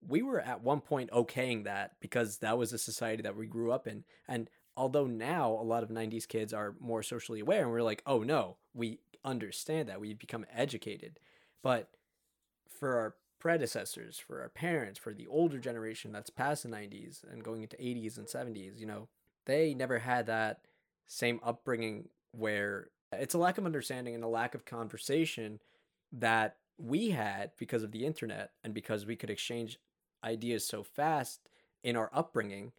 we 0.06 0.22
were 0.22 0.40
at 0.40 0.62
one 0.62 0.80
point 0.80 1.10
okaying 1.10 1.64
that 1.64 1.92
because 2.00 2.38
that 2.38 2.58
was 2.58 2.72
a 2.72 2.78
society 2.78 3.22
that 3.22 3.36
we 3.36 3.46
grew 3.46 3.70
up 3.70 3.86
in. 3.86 4.04
And 4.26 4.48
although 4.76 5.06
now 5.06 5.50
a 5.50 5.62
lot 5.62 5.82
of 5.82 5.90
90s 5.90 6.26
kids 6.26 6.52
are 6.52 6.74
more 6.80 7.02
socially 7.02 7.40
aware 7.40 7.62
and 7.62 7.70
we're 7.70 7.82
like, 7.82 8.02
oh 8.06 8.22
no, 8.22 8.56
we 8.74 9.00
understand 9.24 9.88
that. 9.88 10.00
We've 10.00 10.18
become 10.18 10.46
educated. 10.54 11.18
But 11.62 11.90
for 12.68 12.96
our 12.96 13.14
predecessors, 13.38 14.18
for 14.18 14.40
our 14.40 14.48
parents, 14.48 14.98
for 14.98 15.12
the 15.12 15.26
older 15.26 15.58
generation 15.58 16.12
that's 16.12 16.30
past 16.30 16.62
the 16.62 16.68
90s 16.68 17.22
and 17.30 17.44
going 17.44 17.62
into 17.62 17.76
80s 17.76 18.16
and 18.16 18.26
70s, 18.26 18.78
you 18.78 18.86
know, 18.86 19.08
they 19.46 19.74
never 19.74 19.98
had 19.98 20.26
that 20.26 20.60
same 21.06 21.40
upbringing 21.42 22.08
where 22.32 22.88
it's 23.12 23.34
a 23.34 23.38
lack 23.38 23.58
of 23.58 23.66
understanding 23.66 24.14
and 24.14 24.24
a 24.24 24.28
lack 24.28 24.54
of 24.54 24.64
conversation 24.64 25.60
that 26.12 26.56
we 26.78 27.10
had 27.10 27.50
because 27.58 27.82
of 27.82 27.92
the 27.92 28.06
internet 28.06 28.50
and 28.64 28.72
because 28.72 29.04
we 29.04 29.16
could 29.16 29.30
exchange 29.30 29.78
ideas 30.24 30.66
so 30.66 30.82
fast 30.82 31.48
in 31.82 31.96
our 31.96 32.10
upbringing 32.12 32.72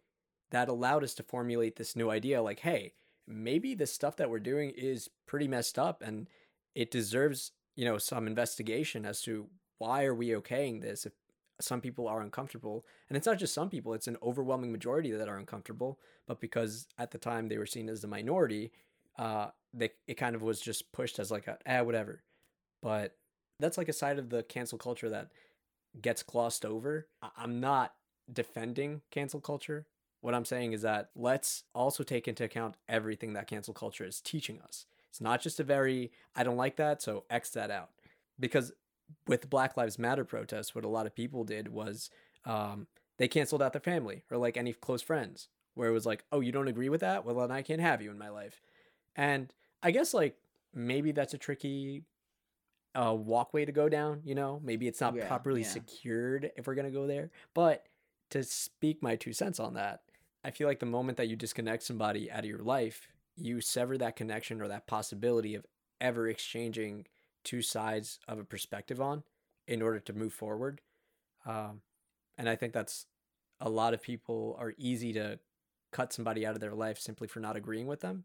that 0.54 0.68
allowed 0.68 1.02
us 1.02 1.14
to 1.14 1.22
formulate 1.24 1.74
this 1.74 1.96
new 1.96 2.10
idea 2.10 2.40
like 2.40 2.60
hey 2.60 2.92
maybe 3.26 3.74
the 3.74 3.86
stuff 3.86 4.16
that 4.16 4.30
we're 4.30 4.38
doing 4.38 4.70
is 4.70 5.10
pretty 5.26 5.48
messed 5.48 5.78
up 5.78 6.00
and 6.00 6.28
it 6.76 6.92
deserves 6.92 7.50
you 7.74 7.84
know 7.84 7.98
some 7.98 8.28
investigation 8.28 9.04
as 9.04 9.20
to 9.20 9.48
why 9.78 10.04
are 10.04 10.14
we 10.14 10.28
okaying 10.28 10.80
this 10.80 11.06
if 11.06 11.12
some 11.60 11.80
people 11.80 12.08
are 12.08 12.20
uncomfortable. 12.20 12.84
And 13.08 13.16
it's 13.16 13.26
not 13.26 13.38
just 13.38 13.54
some 13.54 13.68
people 13.68 13.94
it's 13.94 14.06
an 14.06 14.16
overwhelming 14.22 14.70
majority 14.70 15.10
that 15.10 15.28
are 15.28 15.38
uncomfortable 15.38 15.98
but 16.28 16.40
because 16.40 16.86
at 16.98 17.10
the 17.10 17.18
time 17.18 17.48
they 17.48 17.58
were 17.58 17.66
seen 17.66 17.88
as 17.88 18.00
the 18.00 18.08
minority 18.08 18.70
uh 19.18 19.48
they, 19.72 19.90
it 20.06 20.14
kind 20.14 20.36
of 20.36 20.42
was 20.42 20.60
just 20.60 20.92
pushed 20.92 21.18
as 21.18 21.32
like 21.32 21.48
a 21.48 21.58
ah 21.66 21.82
whatever. 21.82 22.22
But 22.80 23.16
that's 23.58 23.78
like 23.78 23.88
a 23.88 23.92
side 23.92 24.20
of 24.20 24.30
the 24.30 24.44
cancel 24.44 24.78
culture 24.78 25.08
that 25.08 25.30
gets 26.00 26.22
glossed 26.22 26.64
over. 26.64 27.08
I'm 27.36 27.58
not 27.58 27.94
defending 28.32 29.02
cancel 29.10 29.40
culture 29.40 29.86
what 30.24 30.34
i'm 30.34 30.44
saying 30.46 30.72
is 30.72 30.80
that 30.80 31.10
let's 31.14 31.64
also 31.74 32.02
take 32.02 32.26
into 32.26 32.42
account 32.42 32.76
everything 32.88 33.34
that 33.34 33.46
cancel 33.46 33.74
culture 33.74 34.06
is 34.06 34.22
teaching 34.22 34.58
us. 34.62 34.86
It's 35.10 35.20
not 35.20 35.42
just 35.42 35.60
a 35.60 35.64
very 35.64 36.10
i 36.34 36.42
don't 36.42 36.56
like 36.56 36.76
that 36.76 37.02
so 37.02 37.24
x 37.28 37.50
that 37.50 37.70
out. 37.70 37.90
Because 38.40 38.72
with 39.26 39.50
black 39.50 39.76
lives 39.76 39.98
matter 39.98 40.24
protests 40.24 40.74
what 40.74 40.82
a 40.82 40.88
lot 40.88 41.04
of 41.04 41.14
people 41.14 41.44
did 41.44 41.68
was 41.68 42.08
um, 42.46 42.86
they 43.18 43.28
canceled 43.28 43.62
out 43.62 43.74
their 43.74 43.80
family 43.82 44.22
or 44.30 44.38
like 44.38 44.56
any 44.56 44.72
close 44.72 45.02
friends 45.02 45.48
where 45.74 45.90
it 45.90 45.92
was 45.92 46.06
like 46.06 46.24
oh 46.32 46.40
you 46.40 46.52
don't 46.52 46.68
agree 46.68 46.88
with 46.88 47.02
that? 47.02 47.26
Well 47.26 47.36
then 47.36 47.50
i 47.50 47.60
can't 47.60 47.82
have 47.82 48.00
you 48.00 48.10
in 48.10 48.16
my 48.16 48.30
life. 48.30 48.62
And 49.14 49.52
i 49.82 49.90
guess 49.90 50.14
like 50.14 50.38
maybe 50.72 51.12
that's 51.12 51.34
a 51.34 51.38
tricky 51.38 52.02
uh, 52.94 53.12
walkway 53.12 53.66
to 53.66 53.72
go 53.72 53.90
down 53.90 54.22
you 54.24 54.34
know? 54.34 54.58
Maybe 54.64 54.88
it's 54.88 55.02
not 55.02 55.14
Yeah, 55.14 55.26
properly 55.26 55.60
yeah. 55.60 55.68
secured 55.68 56.50
if 56.56 56.66
we're 56.66 56.76
gonna 56.76 56.90
go 56.90 57.06
there. 57.06 57.30
But 57.52 57.84
to 58.30 58.42
speak 58.42 59.02
my 59.02 59.16
two 59.16 59.34
cents 59.34 59.60
on 59.60 59.74
that 59.74 60.00
i 60.44 60.50
feel 60.50 60.68
like 60.68 60.80
the 60.80 60.86
moment 60.86 61.16
that 61.16 61.28
you 61.28 61.36
disconnect 61.36 61.82
somebody 61.82 62.30
out 62.30 62.40
of 62.40 62.44
your 62.44 62.58
life 62.62 63.08
you 63.36 63.60
sever 63.60 63.98
that 63.98 64.16
connection 64.16 64.60
or 64.60 64.68
that 64.68 64.86
possibility 64.86 65.54
of 65.54 65.66
ever 66.00 66.28
exchanging 66.28 67.06
two 67.42 67.62
sides 67.62 68.18
of 68.28 68.38
a 68.38 68.44
perspective 68.44 69.00
on 69.00 69.22
in 69.66 69.82
order 69.82 70.00
to 70.00 70.12
move 70.12 70.32
forward. 70.32 70.80
Um, 71.46 71.80
and 72.38 72.48
I 72.48 72.56
think 72.56 72.72
that's 72.72 73.06
a 73.60 73.68
lot 73.68 73.94
of 73.94 74.02
people 74.02 74.56
are 74.58 74.74
easy 74.78 75.12
to 75.14 75.38
cut 75.92 76.12
somebody 76.12 76.46
out 76.46 76.54
of 76.54 76.60
their 76.60 76.74
life 76.74 76.98
simply 76.98 77.28
for 77.28 77.40
not 77.40 77.56
agreeing 77.56 77.86
with 77.86 78.00
them. 78.00 78.24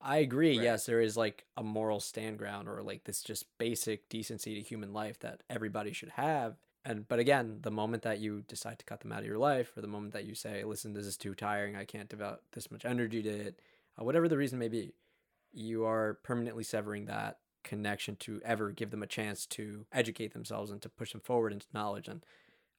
I 0.00 0.18
agree. 0.18 0.58
Right. 0.58 0.64
Yes, 0.64 0.86
there 0.86 1.00
is 1.00 1.16
like 1.16 1.46
a 1.56 1.62
moral 1.62 2.00
stand 2.00 2.38
ground 2.38 2.68
or 2.68 2.82
like 2.82 3.04
this 3.04 3.22
just 3.22 3.46
basic 3.58 4.08
decency 4.08 4.54
to 4.54 4.60
human 4.60 4.92
life 4.92 5.18
that 5.20 5.42
everybody 5.48 5.92
should 5.92 6.10
have. 6.10 6.56
And 6.86 7.08
but 7.08 7.18
again, 7.18 7.58
the 7.62 7.70
moment 7.72 8.04
that 8.04 8.20
you 8.20 8.42
decide 8.42 8.78
to 8.78 8.84
cut 8.84 9.00
them 9.00 9.10
out 9.10 9.18
of 9.20 9.26
your 9.26 9.38
life, 9.38 9.76
or 9.76 9.80
the 9.80 9.88
moment 9.88 10.12
that 10.12 10.24
you 10.24 10.34
say, 10.36 10.62
"Listen, 10.62 10.94
this 10.94 11.04
is 11.04 11.16
too 11.16 11.34
tiring. 11.34 11.74
I 11.74 11.84
can't 11.84 12.08
devote 12.08 12.40
this 12.52 12.70
much 12.70 12.84
energy 12.84 13.22
to 13.24 13.28
it," 13.28 13.60
uh, 13.98 14.04
whatever 14.04 14.28
the 14.28 14.36
reason 14.38 14.58
may 14.60 14.68
be, 14.68 14.94
you 15.52 15.84
are 15.84 16.14
permanently 16.22 16.62
severing 16.62 17.06
that 17.06 17.40
connection 17.64 18.14
to 18.16 18.40
ever 18.44 18.70
give 18.70 18.92
them 18.92 19.02
a 19.02 19.06
chance 19.08 19.46
to 19.46 19.84
educate 19.90 20.32
themselves 20.32 20.70
and 20.70 20.80
to 20.82 20.88
push 20.88 21.10
them 21.10 21.20
forward 21.20 21.52
into 21.52 21.66
knowledge. 21.74 22.06
And 22.06 22.24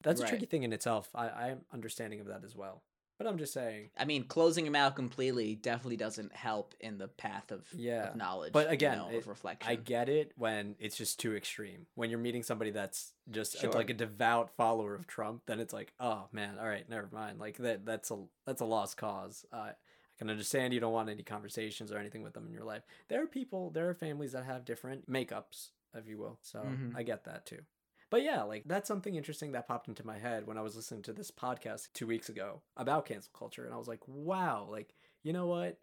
that's 0.02 0.22
a 0.22 0.24
Right. 0.24 0.30
tricky 0.30 0.46
thing 0.46 0.64
in 0.64 0.72
itself. 0.72 1.10
I 1.14 1.28
I'm 1.30 1.66
understanding 1.74 2.22
of 2.22 2.28
that 2.28 2.46
as 2.46 2.56
well. 2.56 2.84
But 3.18 3.26
I'm 3.28 3.38
just 3.40 3.52
saying, 3.54 3.90
I 3.98 4.06
mean, 4.06 4.26
closing 4.26 4.66
him 4.66 4.76
out 4.76 4.96
completely 4.96 5.56
definitely 5.56 5.98
doesn't 5.98 6.34
help 6.36 6.76
in 6.80 7.00
the 7.00 7.08
path 7.08 7.52
of, 7.52 7.66
Yeah. 7.74 8.10
of 8.10 8.16
knowledge. 8.16 8.54
But 8.54 8.68
you 8.68 8.74
again, 8.74 8.98
know, 9.00 9.10
it- 9.10 9.18
of 9.18 9.28
reflection. 9.28 9.72
I 9.72 9.76
get 9.76 10.08
it 10.08 10.34
when 10.36 10.76
it's 10.78 10.96
just 10.96 11.20
too 11.20 11.36
extreme. 11.36 11.88
When 11.96 12.10
you're 12.12 12.20
meeting 12.20 12.44
somebody 12.44 12.70
that's 12.72 13.14
just 13.32 13.56
a- 13.56 13.60
Sure. 13.60 13.72
like 13.72 13.90
a 13.90 13.96
devout 13.96 14.52
follower 14.56 14.94
of 14.94 15.08
Trump, 15.08 15.44
then 15.48 15.60
it's 15.60 15.74
like, 15.74 15.94
oh 16.00 16.28
man, 16.32 16.60
all 16.60 16.68
right, 16.68 16.88
never 16.88 17.10
mind. 17.12 17.40
Like 17.40 17.58
that 17.58 17.86
that's 17.86 18.12
a 18.12 18.24
that's 18.46 18.62
a 18.62 18.66
lost 18.66 18.98
cause. 18.98 19.46
Uh, 19.52 19.56
I 19.74 19.74
can 20.20 20.30
understand 20.30 20.74
you 20.74 20.80
don't 20.80 20.94
want 20.94 21.10
any 21.10 21.24
conversations 21.24 21.92
or 21.92 21.98
anything 21.98 22.22
with 22.24 22.34
them 22.34 22.46
in 22.48 22.54
your 22.54 22.64
life. 22.64 22.84
There 23.08 23.22
are 23.24 23.28
people, 23.28 23.70
there 23.72 23.90
are 23.90 23.94
families 23.96 24.32
that 24.34 24.46
have 24.46 24.64
different 24.66 25.10
makeups, 25.10 25.70
if 25.96 26.08
you 26.08 26.18
will. 26.18 26.38
So 26.42 26.60
Mhm. 26.62 26.96
I 26.96 27.04
get 27.04 27.24
that 27.26 27.46
too. 27.46 27.66
But 28.10 28.24
yeah, 28.24 28.44
like 28.44 28.64
that's 28.66 28.88
something 28.88 29.16
interesting 29.16 29.52
that 29.52 29.68
popped 29.68 29.88
into 29.88 30.06
my 30.06 30.18
head 30.18 30.48
when 30.48 30.58
I 30.58 30.62
was 30.62 30.76
listening 30.76 31.02
to 31.04 31.14
this 31.14 31.32
podcast 31.32 31.90
two 31.94 32.08
weeks 32.08 32.30
ago 32.30 32.62
about 32.78 33.06
cancel 33.06 33.32
culture. 33.38 33.66
And 33.66 33.74
I 33.74 33.78
was 33.78 33.88
like, 33.88 34.02
wow, 34.08 34.68
like, 34.70 34.94
you 35.24 35.34
know 35.34 35.48
what? 35.48 35.80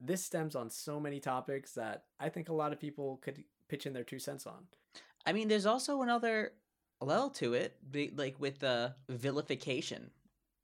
This 0.00 0.24
stems 0.24 0.56
on 0.56 0.70
so 0.70 0.98
many 0.98 1.20
topics 1.20 1.72
that 1.74 2.04
I 2.18 2.28
think 2.28 2.48
a 2.48 2.54
lot 2.54 2.72
of 2.72 2.80
people 2.80 3.20
could 3.22 3.44
pitch 3.68 3.86
in 3.86 3.92
their 3.92 4.04
two 4.04 4.18
cents 4.18 4.46
on. 4.46 4.66
I 5.26 5.32
mean, 5.32 5.48
there's 5.48 5.66
also 5.66 6.02
another 6.02 6.52
level 7.00 7.30
to 7.30 7.54
it, 7.54 7.76
like 8.16 8.40
with 8.40 8.58
the 8.58 8.94
vilification. 9.08 10.10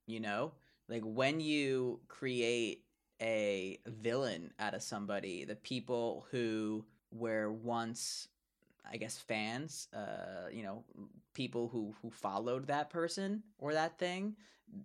You 0.07 0.21
know, 0.21 0.53
like 0.89 1.03
when 1.05 1.41
you 1.41 2.01
create 2.09 2.85
a 3.21 3.79
villain 3.87 4.53
out 4.59 4.75
of 4.75 4.83
somebody, 4.83 5.45
the 5.45 5.57
people 5.57 6.27
who 6.31 6.85
were 7.13 7.51
once, 7.51 8.29
I 8.91 8.97
guess, 8.97 9.19
fans, 9.19 9.89
uh, 9.95 10.49
you 10.53 10.63
know, 10.63 10.85
people 11.35 11.69
who 11.69 11.95
who 12.03 12.11
followed 12.11 12.67
that 12.69 12.91
person 12.91 13.43
or 13.59 13.73
that 13.75 13.99
thing, 13.99 14.37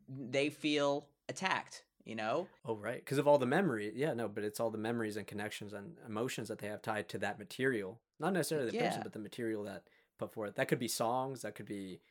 they 0.09 0.49
feel 0.49 1.07
attacked. 1.29 1.83
You 2.03 2.15
know, 2.15 2.47
Oh, 2.65 2.75
right. 2.75 2.97
Because 2.97 3.19
of 3.19 3.27
all 3.27 3.37
the 3.37 3.45
memory. 3.45 3.91
Yeah, 3.95 4.13
no, 4.13 4.27
but 4.27 4.43
it's 4.43 4.59
all 4.59 4.71
the 4.71 4.77
memories 4.79 5.17
and 5.17 5.27
connections 5.27 5.71
and 5.73 5.97
emotions 6.07 6.47
that 6.47 6.57
they 6.57 6.67
have 6.67 6.81
tied 6.81 7.07
to 7.09 7.19
that 7.19 7.37
material. 7.37 7.99
Not 8.19 8.33
necessarily 8.33 8.71
the 8.71 8.77
person, 8.77 9.01
but 9.03 9.13
the 9.13 9.19
material 9.19 9.63
that 9.65 9.83
put 10.17 10.33
forth. 10.33 10.55
That 10.55 10.67
could 10.67 10.79
be 10.79 10.87
songs, 10.87 11.43
that 11.43 11.53
could 11.53 11.67
be 11.67 12.01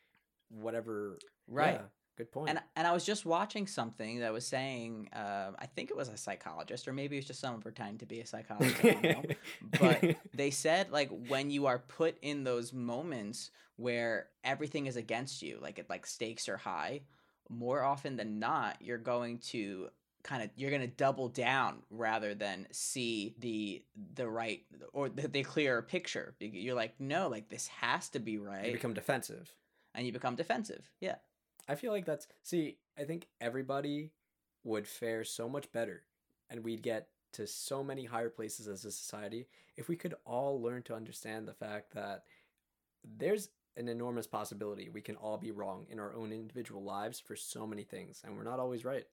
whatever. 0.49 1.19
right? 1.49 1.81
Yeah, 1.81 1.87
good 2.21 2.33
point. 2.33 2.51
And 2.51 2.61
and 2.77 2.87
I 2.87 2.93
was 2.93 3.05
just 3.05 3.25
watching 3.27 3.67
something 3.67 4.21
that 4.21 4.33
was 4.33 4.47
saying, 4.47 5.09
uh, 5.13 5.53
I 5.59 5.67
think 5.67 5.91
it 5.91 5.97
was 5.97 6.09
a 6.09 6.17
psychologist, 6.17 6.87
or 6.87 6.93
maybe 6.93 7.17
it 7.17 7.21
was 7.21 7.27
just 7.27 7.41
someone 7.41 7.63
pretending 7.63 7.99
to 7.99 8.07
be 8.07 8.21
a 8.21 8.27
psychologist. 8.27 8.85
I 8.85 8.91
don't 8.93 9.03
know. 9.03 9.23
but 9.81 10.17
they 10.35 10.51
said 10.51 10.91
like 10.91 11.11
when 11.29 11.51
you 11.51 11.67
are 11.67 11.79
put 11.79 12.17
in 12.23 12.45
those 12.45 12.73
moments 12.73 13.51
where 13.77 14.29
everything 14.45 14.87
is 14.87 14.97
against 14.97 15.43
you, 15.43 15.59
like 15.61 15.79
it 15.79 15.89
like 15.89 16.07
stakes 16.07 16.49
are 16.49 16.57
high, 16.57 17.03
more 17.49 17.83
often 17.83 18.17
than 18.17 18.39
not, 18.39 18.77
you're 18.81 18.99
going 18.99 19.39
to 19.39 19.89
kind 20.23 20.43
of 20.43 20.51
you're 20.57 20.71
going 20.71 20.83
to 20.83 20.87
double 20.87 21.29
down 21.29 21.79
rather 21.91 22.35
than 22.35 22.67
see 22.71 23.35
the 23.39 23.83
the 24.15 24.29
right 24.29 24.63
or 24.93 25.09
the, 25.09 25.29
the 25.29 25.43
clearer 25.43 25.83
picture. 25.83 26.35
You're 26.41 26.75
like, 26.75 26.95
no, 26.99 27.29
like 27.29 27.49
this 27.49 27.67
has 27.69 28.09
to 28.11 28.19
be 28.19 28.39
right, 28.39 28.67
you 28.67 28.73
become 28.73 28.95
defensive. 28.95 29.53
and 29.95 30.07
you 30.07 30.13
become 30.13 30.37
defensive. 30.37 30.91
Yeah. 31.01 31.17
I 31.69 31.75
feel 31.75 31.93
like 31.93 32.05
that's 32.05 32.27
see, 32.43 32.79
I 32.99 33.05
think 33.05 33.27
everybody 33.41 34.11
would 34.65 34.87
fare 34.87 35.25
so 35.25 35.49
much 35.49 35.71
better 35.73 36.03
and 36.49 36.65
we'd 36.65 36.83
get 36.83 37.09
to 37.33 37.47
so 37.47 37.83
many 37.85 38.05
higher 38.05 38.29
places 38.29 38.67
as 38.69 38.85
a 38.85 38.91
society 38.91 39.47
if 39.77 39.89
we 39.89 39.97
could 39.97 40.15
all 40.27 40.61
learn 40.61 40.83
to 40.83 40.95
understand 40.95 41.47
the 41.47 41.55
fact 41.55 41.93
that 41.95 42.25
there's 43.05 43.49
an 43.77 43.89
enormous 43.89 44.27
possibility 44.27 44.89
we 44.89 45.01
can 45.01 45.17
all 45.17 45.39
be 45.39 45.53
wrong 45.53 45.87
in 45.89 45.99
our 46.01 46.13
own 46.15 46.33
individual 46.33 46.83
lives 46.83 47.21
for 47.21 47.37
so 47.37 47.67
many 47.67 47.85
things 47.85 48.21
and 48.25 48.37
we're 48.37 48.43
not 48.43 48.59
always 48.61 48.85
right. 48.85 49.05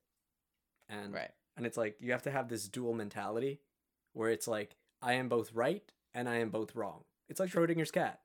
And 0.89 1.13
Right. 1.13 1.31
and 1.55 1.65
it's 1.65 1.77
like 1.77 1.95
you 1.99 2.11
have 2.11 2.23
to 2.23 2.31
have 2.31 2.49
this 2.49 2.67
dual 2.67 2.93
mentality 2.93 3.61
where 4.13 4.29
it's 4.29 4.47
like 4.47 4.75
I 5.01 5.13
am 5.13 5.29
both 5.29 5.53
right 5.53 5.89
and 6.13 6.27
I 6.27 6.37
am 6.37 6.49
both 6.49 6.75
wrong. 6.75 7.03
It's 7.29 7.39
like 7.39 7.51
Schrodinger's 7.51 7.91
cat 7.91 8.19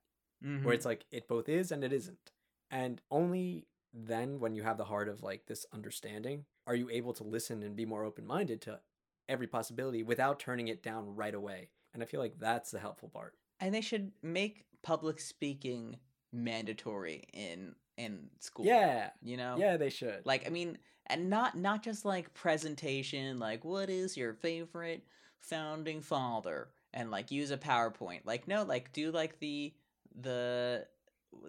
Mm-hmm. 0.44 0.64
where 0.64 0.74
it's 0.74 0.86
like 0.86 1.04
it 1.12 1.28
both 1.28 1.48
is 1.48 1.70
and 1.70 1.84
it 1.84 1.92
isn't. 1.92 2.32
And 2.68 3.00
only 3.12 3.66
then, 3.94 4.40
when 4.40 4.54
you 4.54 4.62
have 4.62 4.78
the 4.78 4.84
heart 4.84 5.08
of 5.08 5.22
like 5.22 5.46
this 5.46 5.66
understanding, 5.72 6.44
are 6.66 6.74
you 6.74 6.88
able 6.90 7.12
to 7.14 7.24
listen 7.24 7.62
and 7.62 7.76
be 7.76 7.84
more 7.84 8.04
open 8.04 8.26
minded 8.26 8.60
to 8.62 8.80
every 9.28 9.46
possibility 9.46 10.02
without 10.02 10.38
turning 10.40 10.68
it 10.68 10.82
down 10.82 11.14
right 11.14 11.34
away. 11.34 11.68
And 11.94 12.02
I 12.02 12.06
feel 12.06 12.20
like 12.20 12.38
that's 12.38 12.70
the 12.70 12.78
helpful 12.78 13.08
part. 13.08 13.34
and 13.60 13.74
they 13.74 13.80
should 13.80 14.12
make 14.22 14.64
public 14.82 15.20
speaking 15.20 15.96
mandatory 16.32 17.24
in 17.32 17.74
in 17.96 18.28
school. 18.40 18.64
Yeah. 18.66 19.10
you 19.22 19.36
know. 19.36 19.56
Yeah, 19.58 19.76
they 19.76 19.90
should. 19.90 20.22
Like 20.24 20.46
I 20.46 20.50
mean, 20.50 20.78
and 21.06 21.30
not 21.30 21.56
not 21.56 21.82
just 21.82 22.04
like 22.04 22.32
presentation. 22.34 23.38
Like, 23.38 23.64
what 23.64 23.90
is 23.90 24.16
your 24.16 24.34
favorite 24.34 25.04
founding 25.40 26.00
father? 26.00 26.68
And 26.94 27.10
like 27.10 27.30
use 27.30 27.50
a 27.50 27.56
PowerPoint. 27.58 28.20
Like 28.24 28.48
no, 28.48 28.64
like 28.64 28.92
do 28.92 29.10
like 29.12 29.38
the 29.38 29.72
the 30.20 30.86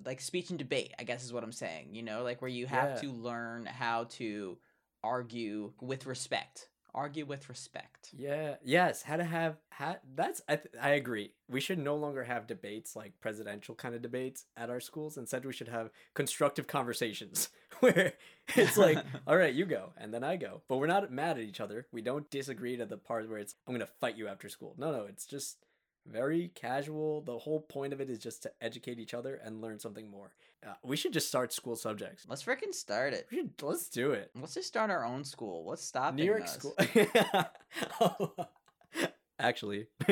like 0.06 0.22
speech 0.22 0.50
and 0.50 0.60
debate. 0.60 0.94
I 1.00 1.04
guess 1.04 1.24
is 1.24 1.34
what 1.34 1.44
I'm 1.44 1.52
saying. 1.52 1.90
You 1.94 2.04
know, 2.04 2.24
like 2.24 2.42
where 2.42 2.50
you 2.50 2.66
have 2.68 2.92
Yeah. 2.92 3.02
to 3.02 3.12
learn 3.12 3.66
how 3.66 4.06
to 4.20 4.58
argue 5.04 5.74
with 5.82 6.06
respect. 6.06 6.70
Argue 6.96 7.26
with 7.26 7.50
respect. 7.50 8.10
Yeah. 8.16 8.56
Yes. 8.64 9.02
How 9.02 9.18
to 9.18 9.24
have 9.24 9.58
ha- 9.72 9.98
that's 10.14 10.42
I 10.48 10.58
th- 10.58 10.76
I 10.80 10.90
agree. 10.92 11.34
We 11.50 11.60
should 11.60 11.80
no 11.80 11.96
longer 11.96 12.24
have 12.24 12.46
debates 12.46 12.96
like 12.96 13.20
presidential 13.20 13.74
kind 13.74 13.96
of 13.96 14.04
debates 14.04 14.46
at 14.56 14.70
our 14.70 14.80
schools. 14.80 15.18
Instead, 15.18 15.44
we 15.44 15.54
should 15.54 15.70
have 15.70 15.90
constructive 16.14 16.68
conversations 16.68 17.50
where 17.80 18.14
it's 18.56 18.78
like, 18.78 19.00
all 19.28 19.36
right, 19.38 19.56
you 19.56 19.66
go, 19.66 19.92
and 19.98 20.14
then 20.14 20.24
I 20.24 20.36
go, 20.36 20.62
but 20.68 20.78
we're 20.78 20.86
not 20.86 21.12
mad 21.12 21.38
at 21.38 21.44
each 21.44 21.60
other. 21.60 21.88
We 21.92 22.04
don't 22.04 22.30
disagree 22.30 22.78
to 22.78 22.86
the 22.86 22.98
part 22.98 23.28
where 23.28 23.40
it's 23.40 23.56
I'm 23.68 23.74
gonna 23.74 23.88
fight 24.00 24.16
you 24.16 24.28
after 24.28 24.48
school. 24.48 24.76
No, 24.78 24.92
no, 24.92 25.06
it's 25.06 25.26
just 25.26 25.66
very 26.08 26.52
casual. 26.56 27.22
The 27.22 27.38
whole 27.38 27.62
point 27.62 27.94
of 27.94 28.02
it 28.02 28.10
is 28.10 28.20
just 28.20 28.44
to 28.44 28.52
educate 28.62 29.00
each 29.00 29.14
other 29.14 29.40
and 29.44 29.62
learn 29.62 29.80
something 29.80 30.10
more. 30.10 30.34
Uh, 30.66 30.74
we 30.84 30.96
should 30.96 31.14
just 31.14 31.28
start 31.28 31.54
school 31.54 31.76
subjects. 31.76 32.26
Let's 32.28 32.44
freaking 32.44 32.74
start 32.74 33.14
it. 33.14 33.28
We 33.32 33.38
should, 33.38 33.52
let's 33.62 33.90
do 33.90 34.12
it. 34.12 34.32
Let's 34.36 34.54
just 34.54 34.68
start 34.68 34.90
our 34.90 35.06
own 35.06 35.24
school. 35.24 35.64
What's 35.64 35.84
stopping 35.84 36.18
New 36.18 36.26
York 36.26 36.44
us? 36.44 36.54
school. 36.54 36.76
Actually, 39.40 39.88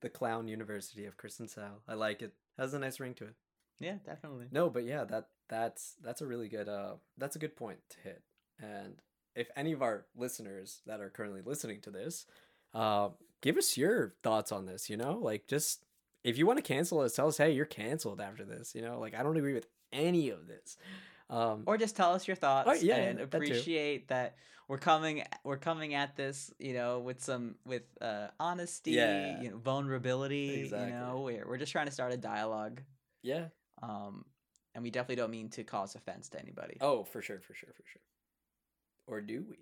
the 0.00 0.08
Clown 0.08 0.48
University 0.48 1.04
of 1.04 1.16
Chris 1.16 1.38
and 1.40 1.50
Sal. 1.50 1.82
I 1.86 1.94
like 1.94 2.22
it. 2.22 2.32
Has 2.58 2.74
a 2.74 2.78
nice 2.78 2.98
ring 2.98 3.14
to 3.14 3.24
it. 3.24 3.34
Yeah, 3.78 3.96
definitely. 4.04 4.46
No, 4.50 4.68
but 4.70 4.84
yeah, 4.84 5.04
that 5.04 5.28
that's 5.48 5.94
that's 6.02 6.20
a 6.20 6.26
really 6.26 6.48
good 6.48 6.68
uh 6.68 6.94
that's 7.16 7.36
a 7.36 7.38
good 7.38 7.56
point 7.56 7.78
to 7.90 7.96
hit. 8.02 8.22
And 8.60 8.94
if 9.36 9.48
any 9.56 9.72
of 9.72 9.82
our 9.82 10.06
listeners 10.16 10.80
that 10.86 11.00
are 11.00 11.10
currently 11.10 11.42
listening 11.44 11.80
to 11.82 11.90
this, 11.90 12.26
uh, 12.74 13.10
give 13.42 13.56
us 13.56 13.76
your 13.76 14.14
thoughts 14.22 14.52
on 14.52 14.66
this. 14.66 14.88
You 14.90 14.96
know, 14.96 15.18
like 15.20 15.46
just 15.46 15.84
if 16.24 16.36
you 16.38 16.46
want 16.46 16.58
to 16.58 16.62
cancel 16.62 17.00
us, 17.00 17.14
tell 17.14 17.28
us, 17.28 17.36
hey, 17.38 17.52
you're 17.52 17.64
canceled 17.66 18.20
after 18.20 18.44
this. 18.44 18.74
You 18.74 18.82
know, 18.82 18.98
like 19.00 19.14
I 19.14 19.22
don't 19.22 19.36
agree 19.36 19.54
with 19.54 19.66
any 19.92 20.30
of 20.30 20.46
this. 20.46 20.76
Um, 21.30 21.64
Or 21.66 21.76
just 21.76 21.94
tell 21.96 22.14
us 22.14 22.26
your 22.26 22.36
thoughts 22.36 22.82
yeah, 22.82 22.96
and 22.96 23.18
that 23.18 23.34
appreciate 23.34 24.08
that 24.08 24.36
we're 24.66 24.78
coming 24.78 25.24
we're 25.44 25.58
coming 25.58 25.94
at 25.94 26.16
this, 26.16 26.50
you 26.58 26.72
know, 26.74 27.00
with 27.00 27.22
some 27.22 27.56
with 27.66 27.82
uh 28.00 28.28
honesty, 28.40 28.92
Yeah. 28.92 29.40
you 29.42 29.50
know, 29.50 29.58
vulnerability, 29.58 30.60
Exactly. 30.62 30.88
you 30.88 30.94
know. 30.94 31.20
We're 31.24 31.46
we're 31.46 31.58
just 31.58 31.72
trying 31.72 31.86
to 31.86 31.92
start 31.92 32.12
a 32.12 32.16
dialogue. 32.16 32.82
yeah. 33.22 33.48
Um 33.82 34.24
and 34.74 34.82
we 34.84 34.90
definitely 34.90 35.16
don't 35.16 35.30
mean 35.30 35.48
to 35.50 35.64
cause 35.64 35.94
offense 35.94 36.28
to 36.30 36.40
anybody. 36.40 36.76
Oh, 36.80 37.04
for 37.04 37.20
sure, 37.20 37.40
for 37.40 37.52
sure, 37.54 37.72
for 37.74 37.82
sure. 37.86 38.02
Or 39.06 39.20
do 39.20 39.44
we? 39.48 39.56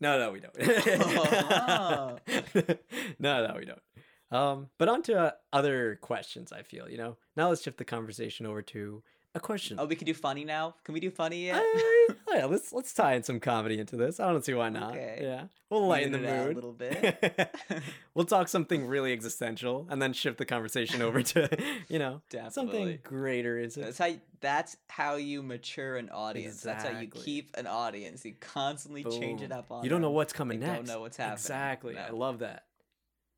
No, 0.00 0.18
no, 0.18 0.32
we 0.32 0.40
don't. 0.40 0.54
Oh. 1.00 2.18
no, 3.18 3.46
no, 3.46 3.56
we 3.58 3.64
don't. 3.64 3.82
Um, 4.30 4.68
but 4.78 4.88
on 4.88 5.02
to 5.04 5.18
uh, 5.18 5.30
other 5.52 5.98
questions. 6.00 6.52
I 6.52 6.62
feel 6.62 6.88
you 6.88 6.98
know. 6.98 7.16
Now 7.36 7.48
let's 7.48 7.62
shift 7.62 7.78
the 7.78 7.84
conversation 7.84 8.46
over 8.46 8.62
to 8.62 9.02
a 9.34 9.40
question. 9.40 9.78
Oh, 9.78 9.86
we 9.86 9.94
can 9.94 10.06
do 10.06 10.14
funny 10.14 10.44
now. 10.44 10.74
Can 10.84 10.94
we 10.94 11.00
do 11.00 11.10
funny 11.10 11.46
yet? 11.46 11.56
Uh, 11.56 12.14
yeah, 12.34 12.44
let's 12.46 12.72
let's 12.72 12.92
tie 12.92 13.14
in 13.14 13.22
some 13.22 13.40
comedy 13.40 13.78
into 13.78 13.96
this. 13.96 14.20
I 14.20 14.30
don't 14.30 14.44
see 14.44 14.54
why 14.54 14.68
not. 14.70 14.92
Okay. 14.92 15.18
Yeah, 15.22 15.44
we'll 15.70 15.86
lighten 15.86 16.12
the 16.12 16.18
mood 16.18 16.52
a 16.52 16.54
little 16.54 16.72
bit. 16.72 17.54
we'll 18.14 18.24
talk 18.24 18.48
something 18.48 18.86
really 18.86 19.12
existential, 19.12 19.86
and 19.90 20.00
then 20.00 20.12
shift 20.12 20.38
the 20.38 20.46
conversation 20.46 21.02
over 21.02 21.22
to 21.22 21.48
you 21.88 21.98
know 21.98 22.22
Definitely. 22.30 22.52
something 22.52 22.98
greater. 23.04 23.58
Is 23.58 23.76
it? 23.76 23.82
That's 23.82 23.98
how 23.98 24.10
that's 24.40 24.76
how 24.88 25.16
you 25.16 25.42
mature 25.42 25.96
an 25.96 26.08
audience. 26.10 26.62
That's 26.62 26.84
how 26.84 26.98
you 26.98 27.08
keep 27.08 27.54
an 27.56 27.66
audience. 27.66 28.24
You 28.24 28.34
constantly 28.40 29.04
change 29.04 29.42
it 29.42 29.52
up 29.52 29.70
on. 29.70 29.84
You 29.84 29.90
don't 29.90 30.00
know 30.00 30.08
them. 30.08 30.14
what's 30.14 30.32
coming 30.32 30.60
They 30.60 30.66
next. 30.66 30.88
don't 30.88 30.96
know 30.96 31.00
what's 31.02 31.16
happening. 31.18 31.34
Exactly. 31.34 31.98
I 31.98 32.10
love 32.10 32.38
that. 32.40 32.64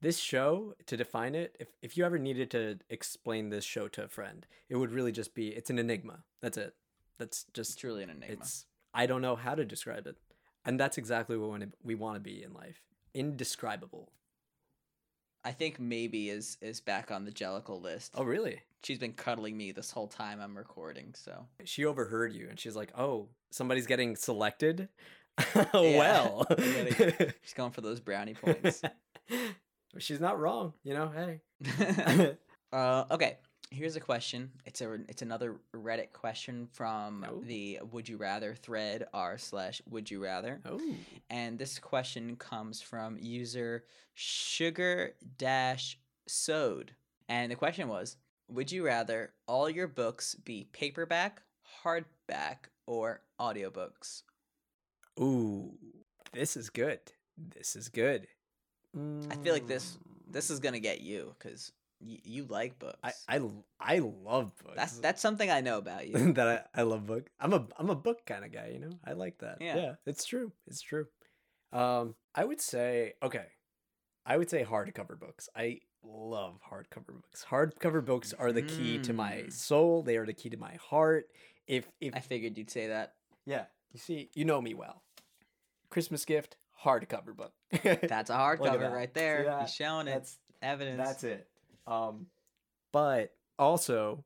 This 0.02 0.18
show, 0.18 0.74
to 0.86 0.96
define 0.96 1.34
it, 1.34 1.56
if, 1.60 1.68
if 1.82 1.96
you 1.96 2.04
ever 2.06 2.18
needed 2.18 2.50
to 2.52 2.78
explain 2.88 3.50
this 3.50 3.64
show 3.64 3.86
to 3.88 4.04
a 4.04 4.08
friend, 4.08 4.46
it 4.68 4.76
would 4.76 4.92
really 4.92 5.12
just 5.12 5.34
be 5.34 5.48
it's 5.48 5.68
an 5.70 5.78
enigma. 5.78 6.20
That's 6.40 6.56
it. 6.56 6.74
That's 7.18 7.44
It's 7.44 7.52
just 7.52 7.78
truly 7.78 8.02
an 8.02 8.10
enigma. 8.10 8.32
it's 8.32 8.64
I 8.94 9.06
don't 9.06 9.20
know 9.22 9.36
how 9.36 9.54
to 9.54 9.64
describe 9.64 10.06
it. 10.06 10.16
And 10.64 10.80
that's 10.80 10.98
exactly 10.98 11.36
what 11.36 11.44
we 11.44 11.50
want 11.50 11.62
to, 11.64 11.68
we 11.82 11.94
want 11.94 12.16
to 12.16 12.20
be 12.20 12.42
in 12.42 12.52
life. 12.54 12.80
Indescribable. 13.14 14.10
I 15.44 15.52
think 15.52 15.80
maybe 15.80 16.28
is 16.28 16.58
is 16.60 16.80
back 16.80 17.10
on 17.10 17.24
the 17.24 17.30
Jellicle 17.32 17.80
list. 17.80 18.12
Oh, 18.14 18.24
really? 18.24 18.60
She's 18.82 18.98
been 18.98 19.12
cuddling 19.14 19.56
me 19.56 19.72
this 19.72 19.90
whole 19.90 20.06
time 20.08 20.40
I'm 20.40 20.56
recording. 20.56 21.14
So 21.14 21.46
She 21.64 21.84
overheard 21.84 22.32
you 22.34 22.46
and 22.48 22.58
she's 22.58 22.76
like, 22.76 22.92
"Oh, 22.96 23.28
somebody's 23.50 23.86
getting 23.86 24.16
selected." 24.16 24.88
Well. 25.72 26.46
She's 26.58 27.54
going 27.54 27.70
for 27.72 27.80
those 27.80 28.00
brownie 28.00 28.34
points. 28.34 28.82
she's 29.98 30.20
not 30.20 30.38
wrong, 30.40 30.72
you 30.82 30.94
know. 30.94 31.08
Hey. 31.08 31.40
uh, 32.72 33.04
okay. 33.10 33.38
Here's 33.72 33.94
a 33.94 34.00
question. 34.00 34.50
It's 34.64 34.80
a 34.80 34.94
it's 35.08 35.22
another 35.22 35.56
Reddit 35.74 36.12
question 36.12 36.66
from 36.72 37.24
Oh. 37.28 37.40
the 37.46 37.78
Would 37.92 38.08
You 38.08 38.16
Rather 38.16 38.54
thread 38.56 39.06
r 39.14 39.38
slash 39.38 39.80
Would 39.88 40.10
You 40.10 40.22
Rather. 40.24 40.60
oh. 40.64 40.80
and 41.30 41.56
this 41.56 41.78
question 41.78 42.34
comes 42.36 42.82
from 42.82 43.16
user 43.20 43.84
sugar 44.14 45.12
dash 45.38 45.98
sewed 46.26 46.92
and 47.28 47.50
the 47.50 47.54
question 47.56 47.86
was 47.88 48.16
would 48.48 48.72
you 48.72 48.84
rather 48.84 49.32
all 49.46 49.70
your 49.70 49.86
books 49.86 50.34
be 50.44 50.68
paperback 50.72 51.42
hardback 51.84 52.66
or 52.86 53.22
audiobooks 53.40 54.22
Ooh, 55.20 55.74
this 56.32 56.56
is 56.56 56.70
good. 56.70 57.00
This 57.36 57.76
is 57.76 57.88
good. 57.88 58.26
I 59.30 59.34
feel 59.36 59.52
like 59.52 59.66
this 59.66 59.96
Mm, 59.96 60.32
this 60.32 60.50
is 60.50 60.60
gonna 60.60 60.78
get 60.80 61.00
you 61.00 61.34
because 61.38 61.72
y- 62.00 62.20
you 62.24 62.44
like 62.44 62.78
books 62.78 62.98
I 63.28 63.40
I 63.80 63.98
love 63.98 64.52
books. 64.62 64.76
that's 64.76 64.98
that's 64.98 65.20
something 65.22 65.50
i 65.50 65.60
know 65.60 65.78
about 65.78 66.06
you 66.08 66.32
that 66.38 66.48
I, 66.74 66.80
I 66.80 66.82
love 66.82 67.06
book. 67.06 67.28
I'm 67.40 67.52
a 67.52 67.66
I'm 67.76 67.90
a 67.90 67.94
book 67.96 68.24
kind 68.26 68.44
of 68.44 68.52
guy, 68.52 68.70
you 68.72 68.78
know. 68.78 68.92
I 69.04 69.12
like 69.14 69.38
that. 69.38 69.58
Yeah. 69.60 69.76
yeah, 69.76 69.92
it's 70.06 70.24
true. 70.24 70.52
It's 70.68 70.80
true. 70.80 71.06
Um, 71.72 72.14
I 72.34 72.44
would 72.44 72.60
say 72.60 73.14
okay. 73.22 73.46
I 74.26 74.36
would 74.36 74.50
say 74.50 74.64
hardcover 74.64 75.18
books. 75.18 75.48
I 75.56 75.80
love 76.04 76.60
hardcover 76.70 77.14
books. 77.20 77.44
Hardcover 77.50 78.04
books 78.04 78.32
are 78.38 78.52
the 78.52 78.62
key 78.62 78.98
to 79.00 79.12
my 79.12 79.32
Mm. 79.48 79.52
soul. 79.52 80.02
They 80.02 80.16
are 80.16 80.26
the 80.26 80.32
key 80.34 80.50
to 80.50 80.56
my 80.56 80.74
heart. 80.90 81.26
If 81.66 81.88
if 82.00 82.14
i 82.14 82.20
figured 82.20 82.56
you'd 82.58 82.70
say 82.70 82.86
that 82.88 83.14
yeah, 83.46 83.64
you 83.92 83.98
see, 83.98 84.30
you 84.34 84.44
know 84.44 84.60
me 84.60 84.74
well. 84.74 85.02
Christmas 85.88 86.24
gift, 86.24 86.56
hardcover 86.84 87.36
book. 87.36 87.52
that's 87.82 88.30
a 88.30 88.34
hardcover 88.34 88.92
right 88.92 89.12
there. 89.14 89.58
he's 89.60 89.74
showing 89.74 90.08
it. 90.08 90.12
That's 90.12 90.38
evidence. 90.62 90.98
that's 90.98 91.24
it. 91.24 91.48
Um, 91.86 92.26
but 92.92 93.32
also, 93.58 94.24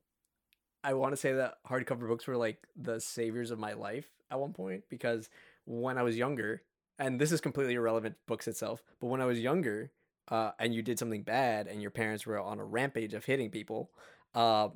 I 0.83 0.93
want 0.93 1.13
to 1.13 1.17
say 1.17 1.33
that 1.33 1.55
hardcover 1.67 2.07
books 2.07 2.27
were 2.27 2.37
like 2.37 2.59
the 2.75 2.99
saviors 2.99 3.51
of 3.51 3.59
my 3.59 3.73
life 3.73 4.05
at 4.31 4.39
one 4.39 4.53
point 4.53 4.83
because 4.89 5.29
when 5.65 5.97
I 5.97 6.03
was 6.03 6.17
younger, 6.17 6.61
and 6.99 7.19
this 7.19 7.31
is 7.31 7.41
completely 7.41 7.73
irrelevant 7.73 8.15
to 8.15 8.21
books 8.27 8.47
itself, 8.47 8.83
but 8.99 9.07
when 9.07 9.21
I 9.21 9.25
was 9.25 9.39
younger, 9.39 9.91
uh, 10.29 10.51
and 10.59 10.73
you 10.73 10.81
did 10.81 10.97
something 10.97 11.23
bad, 11.23 11.67
and 11.67 11.81
your 11.81 11.91
parents 11.91 12.25
were 12.25 12.39
on 12.39 12.59
a 12.59 12.65
rampage 12.65 13.13
of 13.13 13.25
hitting 13.25 13.51
people, 13.51 13.91
uh, 14.33 14.69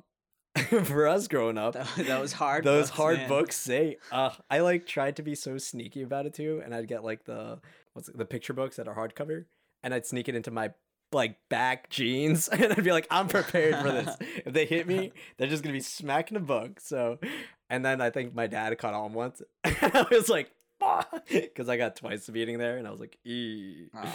for 0.84 1.06
us 1.06 1.28
growing 1.28 1.56
up, 1.56 1.74
that 1.74 2.20
was 2.20 2.32
hard 2.32 2.64
those 2.64 2.86
books, 2.86 2.96
hard 2.96 3.16
man. 3.18 3.28
books 3.28 3.56
say 3.56 3.96
uh 4.10 4.30
i 4.50 4.58
like 4.58 4.84
tried 4.84 5.14
to 5.16 5.22
be 5.22 5.34
so 5.34 5.58
sneaky 5.58 6.02
about 6.02 6.26
it 6.26 6.34
too 6.34 6.60
and 6.64 6.74
i'd 6.74 6.88
get 6.88 7.04
like 7.04 7.24
the 7.24 7.60
what's 7.92 8.08
it, 8.08 8.18
the 8.18 8.24
picture 8.24 8.52
books 8.52 8.76
that 8.76 8.88
are 8.88 8.94
hardcover 8.94 9.44
and 9.84 9.94
i'd 9.94 10.04
sneak 10.04 10.28
it 10.28 10.34
into 10.34 10.50
my 10.50 10.70
like 11.12 11.36
back 11.48 11.88
jeans 11.88 12.48
and 12.52 12.72
i'd 12.72 12.82
be 12.82 12.90
like 12.90 13.06
i'm 13.12 13.28
prepared 13.28 13.76
for 13.76 13.92
this 13.92 14.16
if 14.44 14.52
they 14.52 14.66
hit 14.66 14.88
me 14.88 15.12
they're 15.36 15.48
just 15.48 15.62
gonna 15.62 15.72
be 15.72 15.80
smacking 15.80 16.36
a 16.36 16.40
book 16.40 16.80
so 16.80 17.18
and 17.68 17.84
then 17.84 18.00
i 18.00 18.10
think 18.10 18.34
my 18.34 18.48
dad 18.48 18.76
caught 18.78 18.94
on 18.94 19.12
once 19.12 19.40
i 19.64 20.04
was 20.10 20.28
like 20.28 20.50
because 21.30 21.68
i 21.68 21.76
got 21.76 21.96
twice 21.96 22.26
the 22.26 22.32
beating 22.32 22.58
there 22.58 22.76
and 22.78 22.86
i 22.86 22.90
was 22.90 23.00
like 23.00 23.18
ee. 23.24 23.88
Oh, 23.94 24.00
man. 24.02 24.12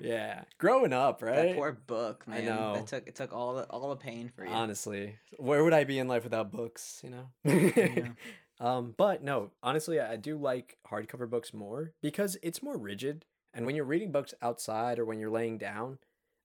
yeah 0.00 0.42
growing 0.58 0.92
up 0.92 1.22
right 1.22 1.48
That 1.48 1.56
poor 1.56 1.72
book, 1.72 2.24
I 2.26 2.30
man. 2.40 2.44
know. 2.46 2.74
That 2.74 2.86
took 2.86 3.06
it 3.08 3.14
took 3.14 3.32
all 3.32 3.54
the 3.54 3.64
all 3.64 3.90
the 3.90 3.96
pain 3.96 4.30
for 4.34 4.44
you. 4.44 4.50
honestly 4.50 5.16
where 5.38 5.62
would 5.64 5.72
i 5.72 5.84
be 5.84 5.98
in 5.98 6.08
life 6.08 6.24
without 6.24 6.50
books 6.50 7.00
you 7.04 7.10
know 7.10 7.28
Yeah. 7.44 8.08
um 8.60 8.94
but 8.96 9.22
no 9.22 9.50
honestly 9.62 10.00
i 10.00 10.16
do 10.16 10.36
like 10.38 10.78
hardcover 10.90 11.28
books 11.28 11.52
more 11.52 11.92
because 12.00 12.36
it's 12.42 12.62
more 12.62 12.76
rigid 12.78 13.24
and 13.52 13.66
when 13.66 13.74
you're 13.76 13.84
reading 13.84 14.12
books 14.12 14.32
outside 14.42 14.98
or 14.98 15.04
when 15.04 15.18
you're 15.18 15.30
laying 15.30 15.58
down 15.58 15.98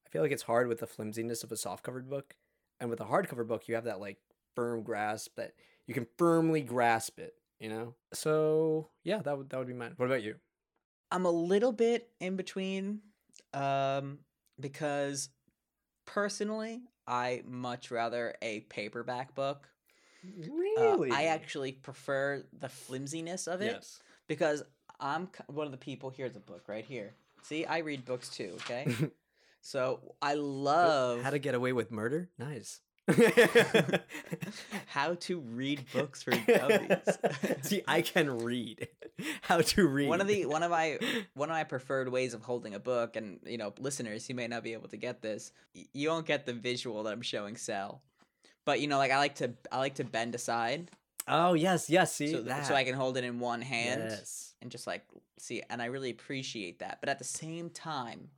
i 0.06 0.10
feel 0.10 0.22
like 0.22 0.32
it's 0.32 0.44
hard 0.44 0.68
with 0.68 0.80
the 0.80 0.88
flimsiness 0.88 1.44
of 1.44 1.52
a 1.52 1.58
soft 1.58 1.84
covered 1.84 2.10
book 2.10 2.36
and 2.80 2.90
with 2.90 3.00
a 3.00 3.06
hardcover 3.06 3.48
book 3.48 3.68
you 3.68 3.76
have 3.76 3.86
that 3.86 4.00
like 4.02 4.18
firm 4.56 4.84
grasp 4.84 5.36
that 5.38 5.54
you 5.88 5.94
can 5.94 6.06
firmly 6.18 6.62
grasp 6.62 7.18
it 7.20 7.34
you 7.62 7.70
know 7.70 7.96
so 8.12 8.90
yeah 9.04 9.20
that 9.22 9.38
would 9.38 9.50
that 9.50 9.58
would 9.58 9.68
be 9.68 9.74
mine 9.74 9.94
what 9.96 10.08
about 10.08 10.22
you 10.22 10.36
I'm 11.12 11.26
a 11.26 11.32
little 11.32 11.74
bit 11.74 12.10
in 12.22 12.38
between, 12.38 13.02
um, 13.54 14.20
because 14.60 15.30
personally, 16.06 16.84
I 17.06 17.44
much 17.46 17.92
rather 17.92 18.36
a 18.42 18.62
paperback 18.62 19.36
book. 19.36 19.68
Uh, 20.24 20.96
really 20.98 21.12
I 21.12 21.26
actually 21.26 21.74
prefer 21.74 22.44
the 22.58 22.70
flimsiness 22.70 23.48
of 23.48 23.62
it 23.62 23.72
yes 23.74 24.00
because 24.28 24.64
I'm 25.00 25.30
one 25.48 25.66
of 25.66 25.72
the 25.72 25.78
people. 25.78 26.12
Here's 26.12 26.36
a 26.36 26.40
book 26.40 26.64
right 26.68 26.86
here. 26.86 27.14
See, 27.42 27.66
I 27.66 27.80
read 27.80 28.06
books 28.06 28.30
too. 28.30 28.54
Okay, 28.62 28.96
so 29.62 30.00
I 30.22 30.36
love 30.36 31.24
how 31.24 31.32
to 31.32 31.40
get 31.40 31.56
away 31.56 31.74
with 31.74 31.92
murder 31.92 32.30
nice 32.38 32.82
how 34.88 35.16
to 35.16 35.40
read 35.40 35.86
books 35.94 36.24
for 36.24 36.32
dummies. 36.48 36.98
See, 37.62 37.82
I 37.88 38.02
can 38.02 38.40
read. 38.40 38.88
How 39.42 39.62
to 39.62 39.88
read. 39.88 40.10
one 40.10 40.22
of 40.22 40.28
the 40.28 40.46
one 40.46 40.64
of 40.64 40.72
my 40.72 40.98
one 41.34 41.50
of 41.50 41.54
my 41.54 41.64
preferred 41.64 42.10
ways 42.10 42.34
of 42.34 42.42
holding 42.42 42.74
a 42.74 42.80
book 42.80 43.16
and 43.16 43.40
you 43.46 43.58
know 43.58 43.74
listeners 43.80 44.28
you 44.30 44.36
may 44.36 44.48
not 44.48 44.64
be 44.64 44.74
able 44.74 44.88
to 44.90 44.98
get 44.98 45.22
this 45.22 45.52
you 45.94 46.10
won't 46.10 46.26
get 46.26 46.46
the 46.48 46.54
visual 46.54 47.04
that 47.04 47.14
i'm 47.14 47.22
showing 47.22 47.56
sal 47.56 48.02
but 48.66 48.80
you 48.80 48.88
know 48.88 48.98
like 48.98 49.12
i 49.12 49.18
like 49.18 49.36
to 49.36 49.52
i 49.72 49.78
like 49.78 49.96
to 49.96 50.04
bend 50.04 50.34
aside 50.36 50.90
Oh 51.28 51.54
yes, 51.54 51.88
yes. 51.88 52.16
See 52.16 52.32
so, 52.32 52.42
that. 52.42 52.66
so 52.66 52.74
i 52.74 52.84
can 52.84 52.96
hold 52.96 53.16
it 53.16 53.24
in 53.24 53.40
one 53.40 53.62
hand 53.62 54.02
Yes. 54.10 54.56
and 54.62 54.72
just 54.72 54.88
like 54.88 55.04
see 55.38 55.62
and 55.70 55.82
i 55.82 55.86
really 55.86 56.10
appreciate 56.10 56.80
that 56.80 56.98
but 57.00 57.10
at 57.10 57.20
the 57.20 57.24
same 57.26 57.70
time 57.70 58.30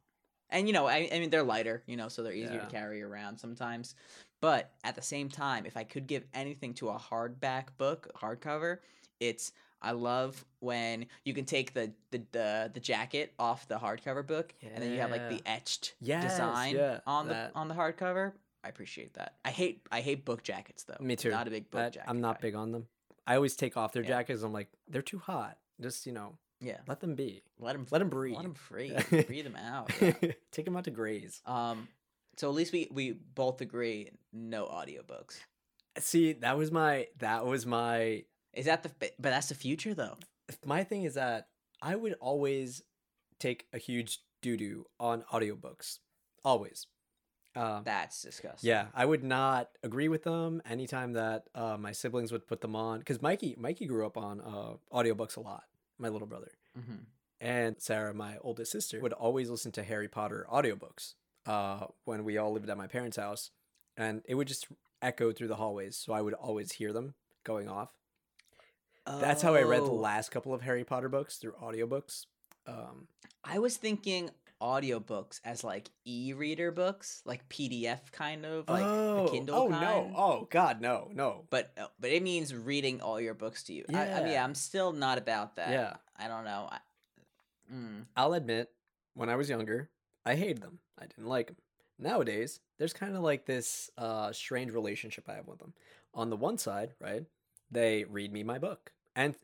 and 0.50 0.68
you 0.68 0.74
know 0.74 0.86
i, 0.86 1.08
I 1.14 1.20
mean 1.20 1.30
they're 1.30 1.44
lighter 1.44 1.82
you 1.88 1.96
know 1.96 2.10
so 2.10 2.24
they're 2.24 2.34
easier 2.34 2.56
Yeah. 2.56 2.66
to 2.66 2.72
carry 2.72 3.02
around 3.02 3.38
sometimes 3.38 3.96
but 4.44 4.72
at 4.84 4.94
the 4.96 5.02
same 5.02 5.30
time 5.30 5.66
if 5.66 5.76
i 5.78 5.84
could 5.84 6.06
give 6.06 6.24
anything 6.34 6.74
to 6.74 6.90
a 6.90 7.00
hardback 7.00 7.68
book 7.78 8.10
hardcover 8.22 8.80
it's 9.22 9.54
i 9.82 9.92
love 9.92 10.44
when 10.60 11.06
you 11.24 11.34
can 11.34 11.46
take 11.46 11.74
the 11.74 11.92
the 12.12 12.22
the, 12.34 12.72
the 12.74 12.80
jacket 12.80 13.34
off 13.40 13.68
the 13.70 13.78
hardcover 13.86 14.26
book 14.26 14.54
and 14.62 14.84
then 14.84 14.92
you 14.92 15.00
have 15.00 15.12
like 15.12 15.30
the 15.30 15.42
etched 15.46 15.96
Yes, 16.02 16.32
design 16.32 16.76
yeah, 16.76 17.00
on 17.08 17.28
that. 17.30 17.54
the 17.54 17.60
on 17.60 17.68
the 17.70 17.74
hardcover 17.76 18.34
i 18.66 18.68
appreciate 18.70 19.14
that 19.14 19.36
i 19.46 19.50
hate 19.50 19.82
i 19.92 20.02
hate 20.02 20.26
book 20.26 20.44
jackets 20.44 20.84
though 20.84 20.98
Me 21.00 21.16
too. 21.16 21.32
not 21.32 21.48
a 21.48 21.52
big 21.52 21.72
book 21.72 21.80
That- 21.82 21.94
jacket 21.94 22.10
I'm 22.10 22.20
not 22.22 22.36
guy. 22.38 22.48
big 22.48 22.56
on 22.56 22.72
them. 22.74 22.88
I 23.26 23.36
always 23.36 23.56
take 23.56 23.78
off 23.78 23.94
their 23.94 24.04
Yeah. 24.04 24.10
jackets. 24.10 24.44
I'm 24.44 24.52
like, 24.52 24.68
they're 24.90 25.02
too 25.02 25.20
hot. 25.20 25.58
Just 25.80 26.06
you 26.06 26.12
know, 26.12 26.38
yeah 26.60 26.80
let 26.88 27.00
them 27.00 27.16
be. 27.16 27.42
let 27.58 27.72
them 27.74 27.86
Let 27.90 28.00
them 28.00 28.10
breathe. 28.10 28.36
let 28.36 28.44
them 28.44 28.54
free 28.54 28.92
breathe 29.30 29.46
them 29.46 29.56
out 29.56 29.90
yeah. 30.02 30.12
take 30.52 30.66
them 30.66 30.76
out 30.76 30.84
to 30.84 30.92
graze. 30.92 31.42
Um, 31.46 31.88
so 32.38 32.50
at 32.50 32.56
least 32.56 32.74
we 32.74 32.88
we 32.92 33.12
both 33.12 33.62
agree 33.62 34.10
no 34.32 34.66
audiobooks. 34.66 35.40
See, 36.00 36.34
that 36.34 36.58
was 36.58 36.72
my 36.72 37.08
that 37.20 37.46
was 37.46 37.66
my 37.66 38.24
Is 38.54 38.66
that 38.66 38.84
the 38.84 38.92
but 39.00 39.14
that's 39.20 39.50
the 39.50 39.56
future 39.56 39.94
though? 39.94 40.18
my 40.66 40.84
thing 40.84 41.04
is 41.04 41.16
that 41.16 41.48
I 41.82 41.96
would 41.96 42.14
always 42.20 42.82
take 43.40 43.68
a 43.74 43.78
huge 43.78 44.20
doo 44.42 44.58
doo 44.58 44.86
on 45.00 45.24
audiobooks. 45.32 46.00
Always. 46.44 46.88
Um, 47.56 47.84
That's 47.84 48.22
disgusting. 48.24 48.68
Yeah, 48.70 48.88
I 48.96 49.06
would 49.06 49.24
not 49.24 49.70
agree 49.84 50.08
with 50.08 50.24
them 50.24 50.62
anytime 50.66 51.14
that 51.14 51.44
uh, 51.54 51.78
my 51.78 51.92
siblings 51.92 52.32
would 52.32 52.48
put 52.48 52.62
them 52.62 52.76
on 52.76 53.00
because 53.00 53.22
Mikey 53.22 53.56
Mikey 53.60 53.86
grew 53.86 54.06
up 54.06 54.18
on 54.18 54.42
uh, 54.42 54.74
audiobooks 54.92 55.38
a 55.38 55.42
lot. 55.42 55.64
My 56.00 56.10
little 56.10 56.28
brother 56.28 56.52
hmm 56.76 57.04
and 57.40 57.76
Sarah, 57.80 58.14
my 58.14 58.38
oldest 58.42 58.72
sister, 58.72 59.02
would 59.02 59.12
always 59.14 59.50
listen 59.50 59.72
to 59.74 59.84
Harry 59.84 60.08
Potter 60.08 60.48
audiobooks 60.52 61.14
uh, 61.46 61.88
when 62.06 62.24
we 62.24 62.38
all 62.38 62.52
lived 62.54 62.70
at 62.70 62.78
my 62.78 62.88
parents' 62.88 63.18
house, 63.18 63.52
and 63.98 64.22
it 64.26 64.36
would 64.36 64.48
just 64.48 64.68
echo 65.02 65.32
through 65.32 65.48
the 65.50 65.56
hallways. 65.58 65.98
So 65.98 66.14
I 66.14 66.22
would 66.22 66.34
always 66.34 66.72
hear 66.74 66.94
them, 66.94 67.14
going 67.44 67.68
off. 67.70 67.90
That's 69.06 69.42
how 69.42 69.54
I 69.56 69.64
read 69.64 69.82
the 69.82 69.88
Oh, 69.92 69.96
last 69.96 70.32
couple 70.32 70.54
of 70.54 70.62
Harry 70.62 70.86
Potter 70.86 71.10
books 71.10 71.38
through 71.38 71.54
audiobooks. 71.62 72.26
Um, 72.66 73.08
I 73.44 73.60
was 73.60 73.76
thinking 73.76 74.30
audiobooks 74.62 75.42
as 75.44 75.62
like 75.62 75.90
e-reader 76.06 76.72
books, 76.72 77.22
like 77.26 77.50
PDF 77.50 78.00
kind 78.14 78.46
of, 78.46 78.70
like 78.70 78.86
the 78.86 79.28
Kindle 79.30 79.68
kind. 79.70 79.76
oh 79.76 79.78
kind. 79.78 80.12
no! 80.14 80.16
Oh 80.16 80.48
God, 80.50 80.80
no, 80.80 81.10
no. 81.14 81.44
But 81.50 81.74
uh, 81.78 81.88
but 82.00 82.12
it 82.12 82.24
means 82.24 82.56
reading 82.56 83.02
all 83.02 83.20
your 83.20 83.34
books 83.34 83.64
to 83.64 83.74
you. 83.74 83.84
I, 83.94 84.10
I 84.10 84.24
mean, 84.24 84.32
Yeah. 84.32 84.44
I'm 84.46 84.56
still 84.56 84.94
not 84.94 85.18
about 85.18 85.58
that. 85.58 85.72
Yeah. 85.72 85.94
I 86.18 86.30
don't 86.30 86.46
know. 86.46 86.70
I, 86.72 86.78
mm, 87.74 88.06
I'll 88.16 88.34
admit, 88.36 88.70
when 89.16 89.28
I 89.30 89.36
was 89.36 89.50
younger, 89.50 89.90
I 90.26 90.36
hated 90.36 90.62
them. 90.62 90.80
I 91.00 91.06
didn't 91.06 91.28
like 91.28 91.48
them. 91.48 91.58
Nowadays, 92.00 92.60
there's 92.80 92.94
kind 92.94 93.16
of 93.16 93.22
like 93.22 93.46
this 93.46 93.90
uh, 93.98 94.32
strange 94.32 94.72
relationship 94.72 95.30
I 95.30 95.36
have 95.36 95.48
with 95.48 95.60
them. 95.60 95.74
On 96.14 96.30
the 96.30 96.38
one 96.38 96.58
side, 96.58 96.94
right, 97.00 97.24
they 97.72 98.04
read 98.06 98.32
me 98.32 98.44
my 98.44 98.60
book, 98.60 98.92
and 99.16 99.36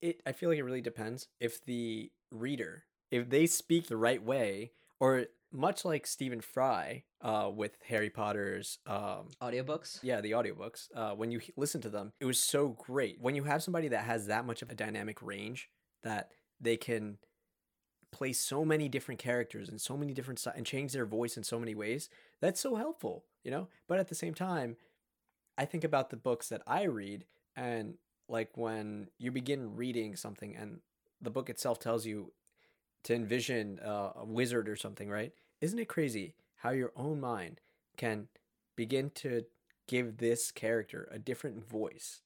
it. 0.00 0.20
I 0.26 0.32
feel 0.32 0.48
like 0.48 0.58
it 0.58 0.64
really 0.64 0.80
depends 0.80 1.28
if 1.40 1.64
the 1.64 2.10
reader, 2.30 2.84
if 3.10 3.28
they 3.28 3.46
speak 3.46 3.86
the 3.88 3.96
right 3.96 4.22
way, 4.22 4.72
or 5.00 5.26
much 5.52 5.84
like 5.84 6.06
Stephen 6.06 6.40
Fry 6.40 7.04
uh, 7.20 7.50
with 7.54 7.78
Harry 7.88 8.10
Potter's 8.10 8.78
um, 8.86 9.28
audiobooks. 9.40 9.98
yeah, 10.02 10.20
the 10.20 10.32
audiobooks. 10.32 10.88
Uh, 10.94 11.12
when 11.14 11.30
you 11.30 11.40
listen 11.56 11.80
to 11.82 11.90
them, 11.90 12.12
it 12.20 12.24
was 12.24 12.40
so 12.40 12.68
great. 12.68 13.20
When 13.20 13.34
you 13.34 13.44
have 13.44 13.62
somebody 13.62 13.88
that 13.88 14.04
has 14.04 14.26
that 14.26 14.44
much 14.44 14.62
of 14.62 14.70
a 14.70 14.74
dynamic 14.74 15.22
range 15.22 15.68
that 16.02 16.30
they 16.60 16.76
can 16.76 17.18
play 18.12 18.32
so 18.32 18.64
many 18.64 18.88
different 18.88 19.18
characters 19.18 19.68
and 19.68 19.80
so 19.80 19.96
many 19.96 20.12
different 20.12 20.44
and 20.54 20.64
change 20.64 20.92
their 20.92 21.06
voice 21.06 21.36
in 21.36 21.42
so 21.42 21.58
many 21.58 21.74
ways, 21.74 22.08
that's 22.40 22.60
so 22.60 22.76
helpful, 22.76 23.24
you 23.42 23.50
know? 23.50 23.68
But 23.88 23.98
at 23.98 24.08
the 24.08 24.14
same 24.14 24.34
time, 24.34 24.76
I 25.58 25.64
think 25.64 25.82
about 25.82 26.10
the 26.10 26.16
books 26.16 26.48
that 26.50 26.62
I 26.66 26.84
read 26.84 27.24
and 27.56 27.94
like 28.28 28.50
when 28.54 29.08
you 29.18 29.30
begin 29.30 29.74
reading 29.76 30.14
something 30.16 30.54
and 30.54 30.80
the 31.20 31.30
book 31.30 31.50
itself 31.50 31.78
tells 31.78 32.06
you 32.06 32.32
to 33.04 33.14
envision 33.14 33.80
uh, 33.84 34.12
a 34.16 34.24
wizard 34.24 34.68
or 34.68 34.76
something, 34.76 35.08
right? 35.08 35.32
Isn't 35.60 35.78
it 35.78 35.88
crazy 35.88 36.34
how 36.56 36.70
your 36.70 36.92
own 36.96 37.20
mind 37.20 37.60
can 37.96 38.28
begin 38.76 39.10
to 39.16 39.44
give 39.88 40.18
this 40.18 40.50
character 40.50 41.08
a 41.10 41.18
different 41.18 41.68
voice 41.68 42.22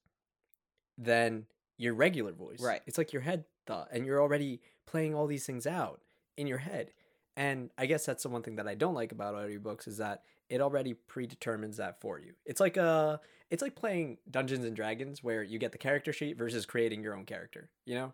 than 0.98 1.46
your 1.78 1.94
regular 1.94 2.32
voice? 2.32 2.60
Right. 2.60 2.82
It's 2.86 2.98
like 2.98 3.12
your 3.12 3.22
head 3.22 3.44
thought, 3.66 3.88
and 3.92 4.06
you're 4.06 4.20
already 4.20 4.60
playing 4.86 5.14
all 5.14 5.26
these 5.26 5.44
things 5.46 5.66
out 5.66 6.00
in 6.36 6.46
your 6.46 6.58
head. 6.58 6.92
And 7.36 7.70
I 7.76 7.86
guess 7.86 8.06
that's 8.06 8.22
the 8.22 8.28
one 8.30 8.42
thing 8.42 8.56
that 8.56 8.66
I 8.66 8.74
don't 8.74 8.94
like 8.94 9.12
about 9.12 9.34
audiobooks 9.34 9.86
is 9.86 9.98
that 9.98 10.22
it 10.48 10.60
already 10.60 10.94
predetermines 10.94 11.76
that 11.76 12.00
for 12.00 12.18
you. 12.18 12.32
It's 12.46 12.60
like 12.60 12.76
a 12.76 13.20
it's 13.50 13.62
like 13.62 13.74
playing 13.76 14.18
Dungeons 14.30 14.64
and 14.64 14.74
Dragons 14.74 15.22
where 15.22 15.42
you 15.42 15.58
get 15.58 15.72
the 15.72 15.78
character 15.78 16.12
sheet 16.12 16.36
versus 16.38 16.66
creating 16.66 17.02
your 17.02 17.14
own 17.14 17.24
character, 17.24 17.68
you 17.84 17.94
know? 17.94 18.12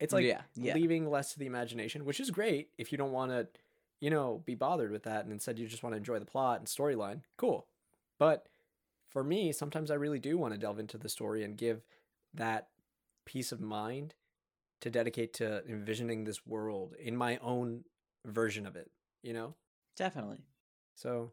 It's 0.00 0.12
like 0.12 0.24
Yeah, 0.24 0.40
yeah. 0.54 0.74
leaving 0.74 1.08
less 1.08 1.32
to 1.34 1.38
the 1.38 1.46
imagination, 1.46 2.04
which 2.04 2.18
is 2.18 2.30
great 2.30 2.70
if 2.78 2.90
you 2.90 2.98
don't 2.98 3.12
want 3.12 3.30
to, 3.30 3.46
you 4.00 4.10
know, 4.10 4.42
be 4.44 4.54
bothered 4.54 4.90
with 4.90 5.04
that 5.04 5.24
and 5.24 5.32
instead 5.32 5.58
you 5.58 5.68
just 5.68 5.82
want 5.82 5.92
to 5.92 5.98
enjoy 5.98 6.18
the 6.18 6.24
plot 6.24 6.58
and 6.58 6.66
storyline. 6.66 7.20
Cool. 7.36 7.66
But 8.18 8.46
for 9.10 9.22
me, 9.22 9.52
sometimes 9.52 9.90
I 9.90 9.94
really 9.94 10.18
do 10.18 10.38
want 10.38 10.54
to 10.54 10.58
delve 10.58 10.78
into 10.78 10.98
the 10.98 11.08
story 11.08 11.44
and 11.44 11.56
give 11.56 11.82
that 12.34 12.68
peace 13.24 13.52
of 13.52 13.60
mind 13.60 14.14
to 14.82 14.90
dedicate 14.90 15.32
to 15.34 15.62
envisioning 15.68 16.24
this 16.24 16.46
world 16.46 16.94
in 16.98 17.16
my 17.16 17.38
own 17.38 17.84
version 18.24 18.66
of 18.66 18.76
it, 18.76 18.90
you 19.22 19.32
know? 19.32 19.54
Definitely. 19.96 20.44
So 20.94 21.32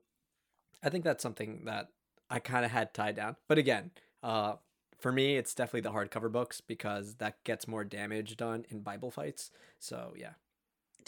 I 0.84 0.90
think 0.90 1.04
that's 1.04 1.24
something 1.24 1.66
that 1.66 1.90
I 2.30 2.40
kind 2.40 2.64
of 2.64 2.72
had 2.72 2.94
tied 2.94 3.16
down. 3.16 3.36
But 3.48 3.58
again, 3.58 3.92
uh, 4.24 4.56
for 5.00 5.12
me, 5.12 5.38
it's 5.38 5.54
definitely 5.54 5.82
the 5.82 5.92
hardcover 5.92 6.32
books 6.32 6.62
because 6.62 7.16
that 7.16 7.44
gets 7.44 7.68
more 7.68 7.84
damage 7.84 8.38
done 8.38 8.66
in 8.70 8.82
Bible 8.82 9.12
fights. 9.12 9.52
So 9.80 10.14
yeah. 10.16 10.34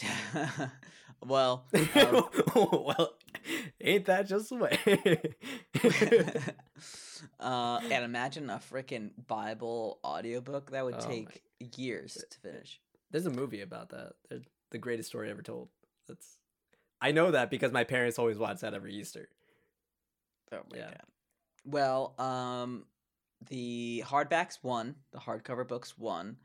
well, 1.26 1.66
um, 1.94 2.28
well, 2.56 3.14
ain't 3.80 4.06
that 4.06 4.26
just 4.26 4.48
the 4.48 4.56
way? 4.56 4.78
uh, 7.40 7.78
and 7.84 8.04
imagine 8.04 8.50
a 8.50 8.58
freaking 8.58 9.10
Bible 9.28 10.00
audiobook 10.02 10.72
that 10.72 10.84
would 10.84 10.96
Oh 10.96 11.06
take 11.06 11.42
years 11.76 12.14
to 12.30 12.38
finish. 12.40 12.80
There's 13.10 13.26
a 13.26 13.30
movie 13.30 13.60
about 13.60 13.90
that. 13.90 14.12
They're 14.28 14.40
the 14.70 14.78
greatest 14.78 15.08
story 15.08 15.30
ever 15.30 15.42
told. 15.42 15.68
That's 16.08 16.38
I 17.00 17.12
know 17.12 17.30
that 17.32 17.50
because 17.50 17.72
my 17.72 17.84
parents 17.84 18.18
always 18.18 18.38
watch 18.38 18.60
that 18.60 18.74
every 18.74 18.94
Easter. 18.94 19.28
Oh 20.52 20.60
my 20.70 20.78
Yeah. 20.78 20.90
god. 20.90 21.00
Well, 21.64 22.14
um, 22.18 22.86
the 23.48 24.02
hardbacks 24.06 24.58
won. 24.62 24.96
The 25.12 25.18
hardcover 25.18 25.66
books 25.66 25.96
won 25.98 26.36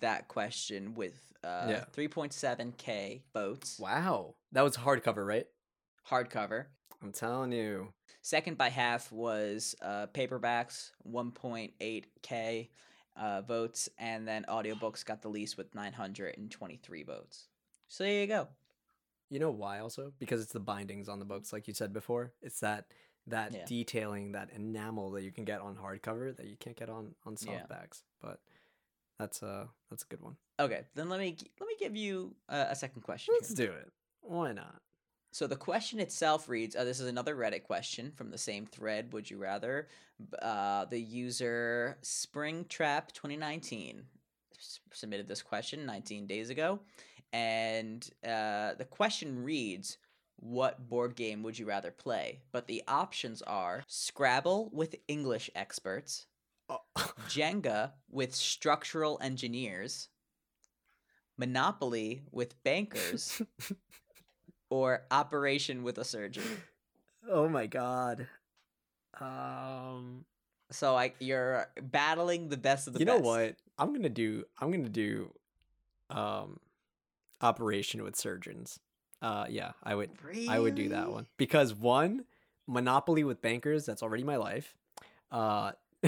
that 0.00 0.28
question 0.28 0.94
with 0.94 1.32
uh 1.44 1.66
Yeah. 1.68 1.84
3.7k 1.92 3.22
votes. 3.32 3.78
Wow, 3.78 4.34
that 4.52 4.62
was 4.62 4.76
hardcover, 4.76 5.26
right? 5.26 5.46
Hardcover. 6.08 6.66
I'm 7.02 7.12
telling 7.12 7.52
you. 7.52 7.92
Second 8.22 8.56
by 8.56 8.70
half 8.70 9.12
was 9.12 9.74
uh, 9.82 10.06
paperbacks, 10.06 10.90
1.8k 11.06 12.68
uh, 13.16 13.42
votes, 13.42 13.88
and 13.98 14.26
then 14.26 14.44
audiobooks 14.48 15.04
got 15.04 15.22
the 15.22 15.28
least 15.28 15.56
with 15.56 15.74
923 15.74 17.02
votes. 17.02 17.48
So 17.88 18.04
there 18.04 18.20
you 18.20 18.26
go. 18.26 18.48
You 19.30 19.38
know 19.40 19.50
why 19.50 19.78
also? 19.80 20.12
Because 20.18 20.42
it's 20.42 20.52
the 20.52 20.60
bindings 20.60 21.08
on 21.08 21.18
the 21.18 21.24
books, 21.24 21.52
like 21.52 21.66
you 21.68 21.74
said 21.74 21.92
before. 21.92 22.32
It's 22.42 22.60
that 22.60 22.86
that 23.26 23.52
Yeah. 23.54 23.64
detailing, 23.64 24.32
that 24.32 24.50
enamel 24.50 25.10
that 25.12 25.22
you 25.22 25.32
can 25.32 25.44
get 25.46 25.60
on 25.62 25.76
hardcover 25.76 26.36
that 26.36 26.46
you 26.46 26.56
can't 26.56 26.76
get 26.76 26.90
on 26.90 27.14
on 27.24 27.36
Yeah. 27.40 27.62
softbacks. 27.66 28.02
But 28.20 28.40
that's 29.18 29.42
a 29.42 29.68
that's 29.90 30.02
a 30.02 30.06
good 30.06 30.20
one. 30.20 30.36
Okay, 30.60 30.84
then 30.94 31.08
let 31.08 31.20
me 31.20 31.36
let 31.58 31.66
me 31.66 31.74
give 31.78 31.96
you 31.96 32.36
uh, 32.48 32.66
a 32.68 32.76
second 32.76 33.02
question. 33.02 33.34
Let's 33.40 33.56
here. 33.56 33.68
do 33.68 33.72
it. 33.72 33.92
Why 34.20 34.52
not? 34.52 34.82
So 35.34 35.48
the 35.48 35.56
question 35.56 35.98
itself 35.98 36.48
reads, 36.48 36.76
uh, 36.76 36.84
this 36.84 37.00
is 37.00 37.08
another 37.08 37.34
Reddit 37.34 37.64
question 37.64 38.12
from 38.14 38.30
the 38.30 38.38
same 38.38 38.66
thread, 38.66 39.12
would 39.12 39.28
you 39.28 39.36
rather? 39.36 39.88
Uh, 40.40 40.84
the 40.84 41.00
user 41.00 41.98
Springtrap2019 42.04 44.02
s- 44.56 44.78
submitted 44.92 45.26
this 45.26 45.42
question 45.42 45.84
19 45.86 46.28
days 46.28 46.50
ago. 46.50 46.78
And 47.32 48.08
uh, 48.24 48.74
the 48.74 48.86
question 48.88 49.42
reads, 49.42 49.98
what 50.36 50.88
board 50.88 51.16
game 51.16 51.42
would 51.42 51.58
you 51.58 51.66
rather 51.66 51.90
play? 51.90 52.38
But 52.52 52.68
the 52.68 52.84
options 52.86 53.42
are 53.42 53.82
Scrabble 53.88 54.70
with 54.72 54.94
English 55.08 55.50
experts, 55.56 56.26
Oh. 56.68 56.78
Jenga 57.28 57.90
with 58.08 58.32
structural 58.36 59.18
engineers, 59.20 60.10
Monopoly 61.36 62.22
with 62.30 62.62
bankers, 62.62 63.42
or 64.70 65.02
Operation 65.10 65.82
with 65.82 65.98
a 65.98 66.04
surgeon. 66.04 66.44
oh 67.30 67.48
my 67.48 67.66
god. 67.66 68.26
Um 69.20 70.24
So 70.70 70.94
like 70.94 71.16
you're 71.20 71.66
battling 71.80 72.48
the 72.48 72.56
best 72.56 72.86
of 72.88 72.92
the 72.94 72.98
best. 72.98 73.08
you 73.08 73.14
know 73.14 73.20
what? 73.26 73.56
I'm 73.78 73.92
gonna 73.92 74.08
do 74.08 74.44
I'm 74.60 74.70
gonna 74.70 74.88
do 74.88 75.32
um 76.10 76.58
operation 77.40 78.02
with 78.02 78.16
surgeons. 78.16 78.78
Uh 79.22 79.46
yeah, 79.48 79.72
I 79.82 79.94
would 79.94 80.10
I 80.48 80.58
would 80.58 80.74
do 80.74 80.88
that 80.90 81.10
one. 81.10 81.26
Because 81.36 81.72
one, 81.74 82.24
Monopoly 82.66 83.24
with 83.24 83.40
bankers, 83.42 83.84
that's 83.86 84.02
already 84.02 84.24
my 84.24 84.36
life. 84.36 84.74
Uh 85.30 85.72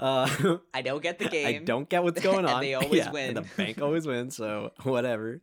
uh 0.00 0.56
I 0.74 0.82
don't 0.82 1.02
get 1.02 1.18
the 1.18 1.28
game. 1.30 1.46
I 1.46 1.58
don't 1.58 1.88
get 1.88 2.02
what's 2.02 2.20
going 2.28 2.38
And 2.40 2.48
on. 2.48 2.60
they 2.62 2.74
always 2.74 3.04
and 3.04 3.12
win. 3.12 3.34
the 3.34 3.44
bank 3.56 3.80
always 3.82 4.06
wins, 4.06 4.36
so 4.36 4.72
whatever. 4.82 5.40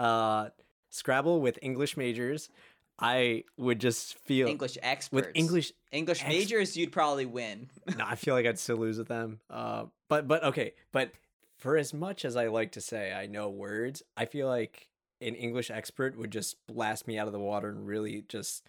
Uh 0.00 0.50
Scrabble 0.90 1.40
with 1.40 1.58
English 1.62 1.96
majors. 1.96 2.50
I 2.98 3.44
would 3.56 3.80
just 3.80 4.18
feel 4.18 4.48
English 4.48 4.76
experts. 4.82 5.28
with 5.28 5.36
English 5.36 5.72
English 5.92 6.20
ex- 6.20 6.28
majors, 6.28 6.76
you'd 6.76 6.92
probably 6.92 7.26
win. 7.26 7.70
no, 7.96 8.04
I 8.06 8.16
feel 8.16 8.34
like 8.34 8.44
I'd 8.44 8.58
still 8.58 8.76
lose 8.76 8.98
with 8.98 9.08
them. 9.08 9.40
Uh, 9.48 9.84
but 10.08 10.28
but 10.28 10.44
okay, 10.44 10.74
but 10.92 11.12
for 11.56 11.76
as 11.76 11.94
much 11.94 12.24
as 12.24 12.36
I 12.36 12.48
like 12.48 12.72
to 12.72 12.80
say 12.80 13.12
I 13.12 13.26
know 13.26 13.48
words, 13.48 14.02
I 14.16 14.26
feel 14.26 14.48
like 14.48 14.88
an 15.20 15.34
English 15.34 15.70
expert 15.70 16.18
would 16.18 16.30
just 16.30 16.56
blast 16.66 17.06
me 17.06 17.18
out 17.18 17.26
of 17.26 17.32
the 17.32 17.38
water 17.38 17.68
and 17.68 17.86
really 17.86 18.24
just 18.28 18.66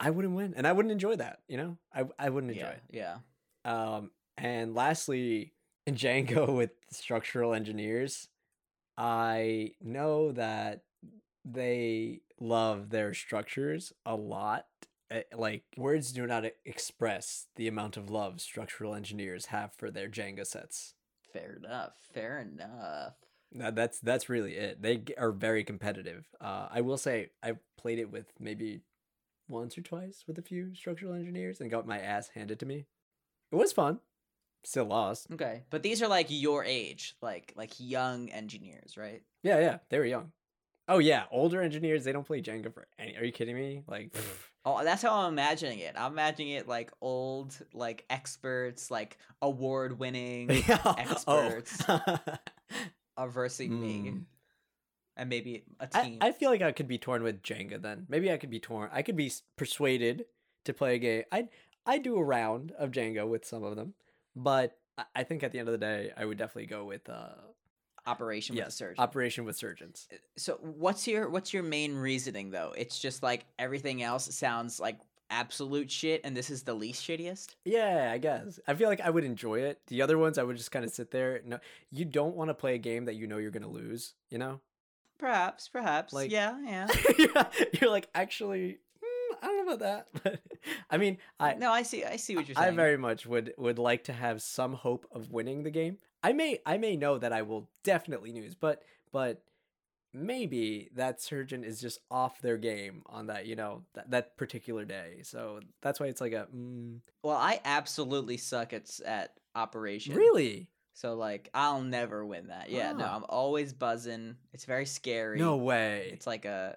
I 0.00 0.10
wouldn't 0.10 0.34
win, 0.34 0.54
and 0.56 0.66
I 0.66 0.72
wouldn't 0.72 0.92
enjoy 0.92 1.16
that. 1.16 1.40
You 1.48 1.56
know, 1.56 1.78
I 1.94 2.04
I 2.18 2.30
wouldn't 2.30 2.52
enjoy 2.52 2.74
yeah, 2.90 3.16
it. 3.16 3.20
yeah. 3.66 3.94
Um, 3.96 4.10
and 4.38 4.74
lastly, 4.74 5.52
Jenga 5.88 6.54
with 6.54 6.70
structural 6.90 7.52
engineers. 7.52 8.28
I 8.96 9.72
know 9.80 10.32
that 10.32 10.82
they 11.44 12.20
love 12.40 12.90
their 12.90 13.14
structures 13.14 13.92
a 14.04 14.14
lot. 14.14 14.66
Eh, 15.10 15.22
Like 15.34 15.64
words 15.76 16.12
do 16.12 16.26
not 16.26 16.44
express 16.64 17.46
the 17.56 17.68
amount 17.68 17.96
of 17.96 18.10
love 18.10 18.40
structural 18.40 18.94
engineers 18.94 19.46
have 19.46 19.72
for 19.74 19.90
their 19.90 20.08
Jenga 20.08 20.46
sets. 20.46 20.94
Fair 21.32 21.56
enough. 21.56 21.92
Fair 22.12 22.40
enough. 22.40 23.14
Now, 23.54 23.70
that's 23.70 24.00
that's 24.00 24.28
really 24.28 24.54
it. 24.54 24.80
They 24.80 25.02
are 25.18 25.32
very 25.32 25.62
competitive. 25.64 26.26
Uh, 26.40 26.68
I 26.70 26.80
will 26.80 26.96
say 26.96 27.30
I 27.42 27.54
played 27.76 27.98
it 27.98 28.10
with 28.10 28.32
maybe 28.40 28.80
once 29.48 29.76
or 29.76 29.82
twice 29.82 30.24
with 30.26 30.38
a 30.38 30.42
few 30.42 30.74
structural 30.74 31.12
engineers 31.12 31.60
and 31.60 31.70
got 31.70 31.86
my 31.86 31.98
ass 31.98 32.28
handed 32.28 32.58
to 32.60 32.66
me. 32.66 32.86
It 33.50 33.56
was 33.56 33.72
fun. 33.72 34.00
Still 34.64 34.84
lost. 34.86 35.26
Okay, 35.32 35.64
but 35.70 35.82
these 35.82 36.02
are 36.02 36.08
like 36.08 36.26
your 36.30 36.64
age, 36.64 37.16
like 37.20 37.52
like 37.56 37.72
young 37.78 38.28
engineers, 38.30 38.96
right? 38.96 39.22
Yeah, 39.42 39.58
yeah, 39.58 39.78
they 39.90 39.98
were 39.98 40.04
young. 40.04 40.30
Oh 40.88 40.98
yeah, 40.98 41.24
older 41.30 41.60
engineers 41.62 42.04
they 42.04 42.12
don't 42.12 42.26
play 42.26 42.40
Jenga 42.42 42.72
for 42.72 42.86
any. 42.98 43.16
Are 43.16 43.24
you 43.24 43.32
kidding 43.32 43.56
me? 43.56 43.82
Like, 43.88 44.14
Oh, 44.64 44.84
that's 44.84 45.02
how 45.02 45.12
I'm 45.22 45.32
imagining 45.32 45.80
it. 45.80 45.94
I'm 45.96 46.12
imagining 46.12 46.52
it 46.52 46.68
like 46.68 46.92
old, 47.00 47.56
like 47.74 48.04
experts, 48.08 48.90
like 48.90 49.18
award-winning 49.40 50.50
experts 50.96 51.82
Oh. 51.88 52.00
are 53.16 53.28
versing 53.28 53.80
me, 53.80 54.10
Mm. 54.10 54.22
and 55.16 55.28
maybe 55.28 55.64
a 55.80 55.86
team. 55.88 56.18
I 56.20 56.32
feel 56.32 56.50
like 56.50 56.62
I 56.62 56.72
could 56.72 56.88
be 56.88 56.98
torn 56.98 57.22
with 57.22 57.42
Jenga 57.42 57.80
then. 57.82 58.06
Maybe 58.08 58.30
I 58.30 58.36
could 58.36 58.50
be 58.50 58.60
torn. 58.60 58.88
I 58.92 59.02
could 59.02 59.16
be 59.16 59.32
persuaded 59.56 60.26
to 60.64 60.72
play 60.72 60.94
a 60.94 60.98
game. 60.98 61.24
I 61.32 61.48
I 61.84 61.98
do 61.98 62.16
a 62.16 62.22
round 62.24 62.70
of 62.78 62.90
Jenga 62.92 63.26
with 63.28 63.44
some 63.44 63.64
of 63.64 63.74
them, 63.76 63.94
but 64.36 64.76
I- 65.14 65.24
think 65.24 65.42
at 65.42 65.52
the 65.52 65.58
end 65.58 65.68
of 65.68 65.72
the 65.72 65.78
day, 65.78 66.12
I 66.16 66.24
would 66.24 66.38
definitely 66.38 66.66
go 66.66 66.84
with 66.84 67.08
uh 67.08 67.28
Operation 68.04 68.56
with 68.56 68.64
yes, 68.64 68.74
surgeon. 68.74 68.96
Operation 68.98 69.44
with 69.44 69.56
Surgeons. 69.56 70.08
so 70.36 70.54
what's 70.60 71.06
your 71.06 71.28
what's 71.30 71.54
your 71.54 71.62
main 71.62 71.94
reasoning 71.94 72.50
though? 72.50 72.74
It's 72.76 72.98
just 72.98 73.22
like 73.22 73.44
everything 73.60 74.02
else 74.02 74.34
sounds 74.34 74.80
like 74.80 74.98
absolute 75.30 75.88
shit, 75.88 76.20
and 76.24 76.36
this 76.36 76.50
is 76.50 76.64
the 76.64 76.74
least 76.74 77.06
shittiest. 77.06 77.54
Yeah, 77.64 78.10
I 78.12 78.18
guess. 78.18 78.58
I 78.66 78.74
feel 78.74 78.88
like 78.88 79.00
I 79.00 79.08
would 79.08 79.22
enjoy 79.22 79.60
it. 79.60 79.78
The 79.86 80.02
other 80.02 80.18
ones, 80.18 80.36
I 80.36 80.42
would 80.42 80.56
just 80.56 80.72
kind 80.72 80.84
of 80.84 80.90
sit 80.90 81.12
there. 81.12 81.42
No, 81.46 81.60
you 81.92 82.04
don't 82.04 82.34
want 82.34 82.50
to 82.50 82.54
play 82.54 82.74
a 82.74 82.78
game 82.78 83.04
that 83.04 83.14
you 83.14 83.28
know 83.28 83.38
you're 83.38 83.52
gonna 83.52 83.70
lose. 83.70 84.14
You 84.30 84.38
know, 84.38 84.60
Perhaps, 85.18 85.68
perhaps. 85.68 86.12
Like- 86.12 86.32
yeah, 86.32 86.58
yeah. 86.66 86.88
you're 87.80 87.90
like 87.90 88.08
actually. 88.16 88.78
I 89.42 89.46
don't 89.46 89.66
know 89.66 89.72
about 89.74 89.78
that, 89.80 90.08
but 90.22 90.40
I 90.88 90.96
mean, 90.96 91.18
I 91.40 91.54
no, 91.54 91.70
I 91.70 91.82
see. 91.82 92.04
I 92.04 92.16
see 92.16 92.36
what 92.36 92.46
you're 92.48 92.54
saying. 92.54 92.72
I 92.72 92.76
very 92.76 92.96
much 92.96 93.26
would 93.26 93.52
would 93.58 93.78
like 93.78 94.04
to 94.04 94.12
have 94.12 94.40
some 94.40 94.72
hope 94.74 95.06
of 95.12 95.30
winning 95.30 95.64
the 95.64 95.70
game. 95.70 95.98
I 96.22 96.32
may 96.32 96.60
I 96.64 96.78
may 96.78 96.96
know 96.96 97.18
that 97.18 97.32
I 97.32 97.42
will 97.42 97.68
definitely 97.82 98.32
lose, 98.32 98.54
but 98.54 98.82
but 99.12 99.42
maybe 100.14 100.90
that 100.94 101.20
surgeon 101.22 101.64
is 101.64 101.80
just 101.80 101.98
off 102.10 102.40
their 102.42 102.58
game 102.58 103.02
on 103.06 103.26
that 103.28 103.46
you 103.46 103.56
know 103.56 103.82
that, 103.94 104.10
that 104.10 104.36
particular 104.36 104.84
day. 104.84 105.20
So 105.22 105.60
that's 105.80 105.98
why 105.98 106.06
it's 106.06 106.20
like 106.20 106.32
a 106.32 106.46
mm, 106.54 107.00
well, 107.22 107.36
I 107.36 107.60
absolutely 107.64 108.36
suck 108.36 108.72
at 108.72 108.88
at 109.04 109.34
operation. 109.54 110.14
really 110.14 110.68
So 110.94 111.14
like, 111.14 111.48
I'll 111.54 111.80
never 111.82 112.24
win 112.24 112.48
that. 112.48 112.70
Yeah, 112.70 112.92
no, 112.92 113.06
Ah. 113.06 113.16
I'm 113.16 113.24
always 113.28 113.72
buzzing. 113.72 114.36
It's 114.52 114.66
very 114.66 114.86
scary. 114.86 115.38
no 115.38 115.56
way. 115.56 116.10
It's 116.12 116.26
like 116.26 116.44
a. 116.44 116.76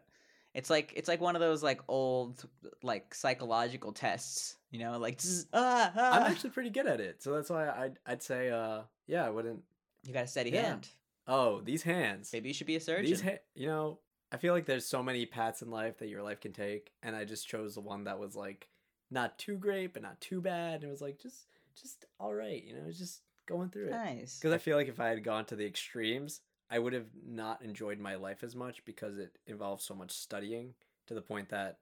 It's 0.56 0.70
like 0.70 0.93
it's 0.95 1.08
like 1.08 1.22
one 1.22 1.36
of 1.36 1.41
those 1.41 1.62
like 1.62 1.82
old 1.88 2.43
like 2.82 3.14
psychological 3.14 3.91
tests, 3.91 4.56
you 4.72 4.80
know, 4.80 4.97
like 4.97 5.22
zzz, 5.22 5.45
ah, 5.53 5.91
ah. 5.95 6.12
I'm 6.26 6.32
actually 6.32 6.51
pretty 6.51 6.70
good 6.72 6.88
at 6.88 6.99
it, 7.01 7.22
so 7.22 7.34
that's 7.34 7.49
why 7.49 7.68
I'd 7.70 7.99
I'd 8.06 8.24
say 8.24 8.49
uh 8.49 8.82
yeah 9.06 9.26
I 9.26 9.30
wouldn't. 9.30 9.62
you 10.03 10.14
got 10.14 10.24
a 10.24 10.28
steady 10.28 10.49
Yeah. 10.51 10.64
hand. 10.64 10.88
Oh, 11.28 11.60
these 11.62 11.84
hands. 11.84 12.30
Maybe 12.32 12.47
you 12.49 12.53
should 12.53 12.68
be 12.68 12.76
a 12.76 12.80
surgeon. 12.80 13.06
These 13.06 13.22
ha- 13.22 13.39
you 13.56 13.68
know, 13.68 13.99
I 14.32 14.38
feel 14.38 14.53
like 14.53 14.66
there's 14.66 14.86
so 14.86 15.03
many 15.03 15.26
paths 15.26 15.62
in 15.62 15.70
life 15.72 15.97
that 15.99 16.08
your 16.08 16.24
life 16.24 16.39
can 16.39 16.53
take, 16.53 16.91
and 17.03 17.16
I 17.16 17.26
just 17.26 17.47
chose 17.47 17.76
the 17.76 17.82
one 17.82 18.06
that 18.06 18.18
was 18.20 18.36
like 18.36 18.70
not 19.12 19.38
too 19.38 19.58
great, 19.58 19.93
but 19.93 20.01
not 20.03 20.22
too 20.22 20.39
bad. 20.41 20.76
And 20.76 20.84
it 20.86 20.89
was 20.89 21.01
like 21.01 21.20
just 21.20 21.47
just 21.82 22.06
all 22.20 22.34
right, 22.34 22.64
you 22.64 22.74
know, 22.76 22.89
just 22.91 23.22
going 23.45 23.70
through 23.70 23.88
it. 23.88 23.91
nice. 23.91 24.39
Because 24.39 24.53
I 24.53 24.58
feel 24.58 24.78
like 24.78 24.88
if 24.88 24.99
I 25.01 25.10
had 25.10 25.24
gone 25.24 25.45
to 25.45 25.56
the 25.56 25.66
extremes, 25.66 26.39
I 26.70 26.80
would 26.80 26.93
have 26.93 27.07
not 27.26 27.61
enjoyed 27.61 27.99
my 27.99 28.16
life 28.16 28.43
as 28.43 28.55
much 28.55 28.84
because 28.86 29.18
it 29.18 29.38
involves 29.47 29.84
so 29.86 29.93
much 29.93 30.11
studying 30.11 30.74
to 31.07 31.13
the 31.13 31.22
point 31.22 31.49
that 31.49 31.78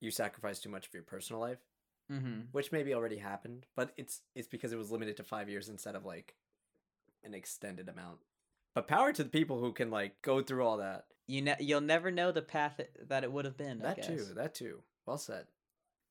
you 0.00 0.10
sacrifice 0.10 0.58
too 0.60 0.68
much 0.68 0.86
of 0.86 0.94
your 0.94 1.02
personal 1.02 1.40
life, 1.40 1.58
Mm-hmm. 2.10 2.40
which 2.52 2.72
maybe 2.72 2.92
already 2.94 3.16
happened, 3.16 3.64
but 3.74 3.92
it's 3.96 4.20
it's 4.34 4.48
because 4.48 4.72
it 4.72 4.76
was 4.78 4.90
limited 4.90 5.16
to 5.16 5.22
five 5.24 5.48
years 5.48 5.68
instead 5.70 5.94
of 5.94 6.04
like 6.04 6.34
an 7.24 7.32
extended 7.32 7.88
amount. 7.88 8.18
But 8.74 8.88
power 8.88 9.12
to 9.12 9.22
the 9.22 9.30
people 9.30 9.60
who 9.60 9.72
can 9.72 9.90
like 9.90 10.20
go 10.20 10.42
through 10.42 10.64
all 10.66 10.78
that. 10.78 11.06
You 11.26 11.40
ne- 11.42 11.56
you'll 11.60 11.80
never 11.80 12.10
know 12.10 12.30
the 12.32 12.42
path 12.42 12.80
it- 12.80 13.08
that 13.08 13.22
it 13.24 13.32
would 13.32 13.44
have 13.46 13.56
been. 13.56 13.80
I 13.80 13.94
That 13.94 14.02
too. 14.02 14.24
That 14.34 14.54
too. 14.54 14.82
Well 15.06 15.16
said. 15.16 15.46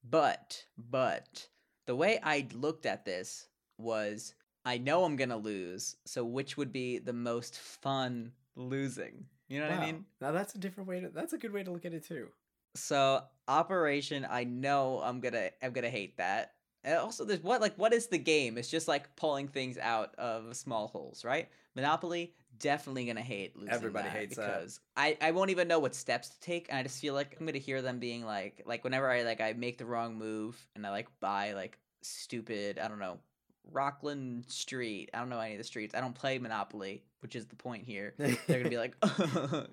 But 0.04 0.66
but 0.78 1.48
the 1.86 1.96
way 1.96 2.20
I 2.24 2.48
looked 2.54 2.86
at 2.88 3.06
this 3.06 3.48
was 3.78 4.34
I 4.66 4.78
know 4.78 5.04
I'm 5.04 5.16
gonna 5.16 5.38
lose, 5.38 5.96
so 6.06 6.24
which 6.24 6.58
would 6.58 6.72
be 6.72 7.00
the 7.00 7.14
most 7.14 7.58
fun 7.58 8.32
losing? 8.56 9.26
You 9.48 9.60
know 9.60 9.68
what 9.68 9.76
I 9.76 9.78
Wow. 9.80 9.86
mean? 9.86 10.06
Now 10.20 10.32
that's 10.32 10.56
a 10.56 10.60
different 10.60 10.88
way 10.90 11.00
to. 11.02 11.10
That's 11.10 11.34
a 11.34 11.38
good 11.38 11.52
way 11.54 11.64
to 11.64 11.72
look 11.72 11.86
at 11.86 11.94
it 11.94 12.06
too. 12.06 12.30
So 12.76 13.24
operation, 13.48 14.26
I 14.30 14.44
know 14.44 15.02
I'm 15.04 15.20
gonna 15.20 15.50
I'm 15.62 15.74
gonna 15.74 15.90
hate 15.90 16.18
that. 16.18 16.54
And 16.84 16.98
also, 16.98 17.26
there's 17.26 17.42
what 17.44 17.62
like 17.62 17.76
what 17.78 17.94
is 17.94 18.08
the 18.08 18.18
game? 18.18 18.58
It's 18.58 18.70
just 18.70 18.88
like 18.88 19.16
pulling 19.16 19.48
things 19.48 19.78
out 19.78 20.16
of 20.16 20.56
small 20.56 20.88
holes, 20.88 21.26
right? 21.26 21.50
Monopoly, 21.76 22.34
definitely 22.60 23.06
gonna 23.06 23.22
hate 23.22 23.56
losing. 23.56 23.74
Everybody 23.74 24.10
that 24.10 24.18
hates 24.18 24.36
that. 24.36 24.46
because 24.46 24.80
I 24.96 25.18
I 25.22 25.32
won't 25.32 25.50
even 25.50 25.68
know 25.68 25.80
what 25.80 25.94
steps 25.96 26.30
to 26.30 26.40
take, 26.40 26.68
and 26.70 26.78
I 26.78 26.84
just 26.84 27.02
feel 27.02 27.14
like 27.14 27.36
I'm 27.40 27.46
gonna 27.46 27.58
hear 27.60 27.82
them 27.82 28.00
being 28.00 28.26
like 28.26 28.62
like 28.66 28.84
whenever 28.84 29.10
I 29.10 29.24
like 29.24 29.42
I 29.42 29.54
make 29.54 29.78
the 29.78 29.86
wrong 29.86 30.18
move 30.18 30.56
and 30.76 30.86
I 30.88 30.92
like 30.92 31.08
buy 31.20 31.54
like 31.54 31.78
stupid 32.04 32.80
I 32.80 32.88
don't 32.88 33.00
know 33.00 33.20
Rockland 33.72 34.46
Street. 34.48 35.10
I 35.14 35.20
don't 35.20 35.30
know 35.30 35.40
any 35.40 35.54
of 35.54 35.58
the 35.58 35.64
streets. 35.64 35.96
I 35.96 36.02
don't 36.02 36.16
play 36.16 36.38
Monopoly, 36.38 37.04
which 37.20 37.36
is 37.36 37.46
the 37.46 37.56
point 37.56 37.84
here. 37.86 38.14
They're 38.18 38.38
gonna 38.48 38.70
be 38.70 38.78
like, 38.78 38.96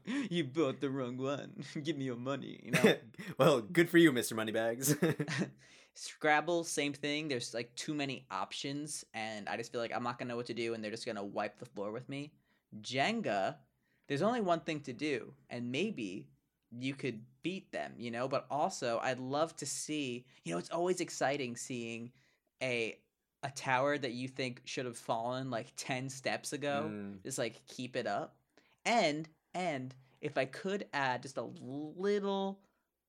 "You 0.31 0.45
bought 0.45 0.81
the 0.81 0.91
wrong 0.91 1.17
one. 1.17 1.65
Give 1.83 1.97
me 1.97 2.05
your 2.05 2.17
money." 2.17 2.61
You 2.63 2.71
know. 2.73 2.97
well, 3.39 3.61
good 3.61 3.89
for 3.89 3.99
you, 3.99 4.13
Mr. 4.13 4.35
Moneybags. 4.35 4.97
Scrabble, 5.95 6.65
same 6.65 6.93
thing. 6.93 7.29
There's 7.29 7.55
like 7.55 7.75
too 7.75 7.95
many 7.95 8.25
options, 8.31 9.05
and 9.15 9.49
I 9.49 9.57
just 9.57 9.73
feel 9.73 9.81
like 9.81 9.93
I'm 9.95 10.03
not 10.05 10.19
gonna 10.19 10.31
know 10.31 10.37
what 10.37 10.47
to 10.47 10.55
do, 10.55 10.75
and 10.75 10.83
they're 10.83 10.91
just 10.91 11.07
gonna 11.07 11.25
wipe 11.25 11.59
the 11.59 11.67
floor 11.67 11.91
with 11.91 12.09
me. 12.09 12.33
Jenga, 12.81 13.57
there's 14.07 14.23
only 14.23 14.41
one 14.41 14.61
thing 14.61 14.81
to 14.81 14.93
do, 14.93 15.33
and 15.51 15.73
maybe 15.73 16.29
you 16.71 16.95
could 16.95 17.21
beat 17.43 17.73
them, 17.73 17.95
you 17.99 18.11
know. 18.11 18.29
But 18.29 18.47
also, 18.51 19.01
I'd 19.03 19.19
love 19.19 19.57
to 19.57 19.67
see. 19.67 20.25
You 20.45 20.53
know, 20.53 20.59
it's 20.59 20.71
always 20.71 21.01
exciting 21.01 21.57
seeing 21.57 22.13
a 22.63 22.99
a 23.43 23.51
tower 23.51 23.97
that 23.99 24.13
you 24.13 24.29
think 24.29 24.63
should 24.65 24.85
have 24.87 24.97
fallen 24.99 25.51
like 25.51 25.73
ten 25.77 26.09
steps 26.09 26.53
ago. 26.53 26.87
Mm. 26.91 27.23
Just 27.23 27.39
like 27.39 27.61
keep 27.67 27.97
it 27.97 28.07
up, 28.07 28.37
and 28.85 29.29
and 29.55 29.95
if 30.21 30.37
I 30.37 30.45
could 30.45 30.87
add 30.93 31.23
just 31.23 31.37
a 31.39 31.49
little 31.97 32.59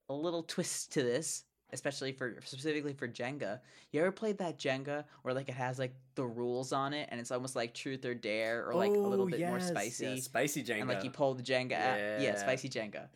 a 0.10 0.14
little 0.14 0.44
twist 0.44 0.92
to 0.94 1.04
this, 1.04 1.44
especially 1.72 2.12
for 2.12 2.38
specifically 2.44 2.94
for 2.94 3.08
Jenga. 3.08 3.60
You 3.92 4.02
ever 4.02 4.12
played 4.12 4.38
that 4.40 4.58
Jenga 4.60 5.04
where 5.24 5.34
like 5.34 5.50
it 5.50 5.56
has 5.56 5.80
like 5.80 5.94
the 6.16 6.26
rules 6.26 6.72
on 6.74 6.94
it 6.94 7.08
and 7.12 7.20
it's 7.20 7.32
almost 7.32 7.56
like 7.56 7.74
truth 7.74 8.06
or 8.06 8.14
dare 8.14 8.68
or 8.68 8.76
like 8.76 8.92
a 8.92 8.94
little 8.94 9.26
Oh, 9.26 9.30
bit 9.30 9.40
more 9.42 9.60
spicy 9.60 10.06
yeah, 10.06 10.16
spicy 10.22 10.64
Jenga. 10.64 10.82
and 10.82 10.90
like 10.90 11.04
you 11.04 11.10
pull 11.12 11.34
the 11.34 11.44
Jenga 11.44 11.74
out. 11.74 11.98
Yeah, 12.00 12.22
Yeah. 12.22 12.36
spicy 12.38 12.70
Jenga. 12.70 13.08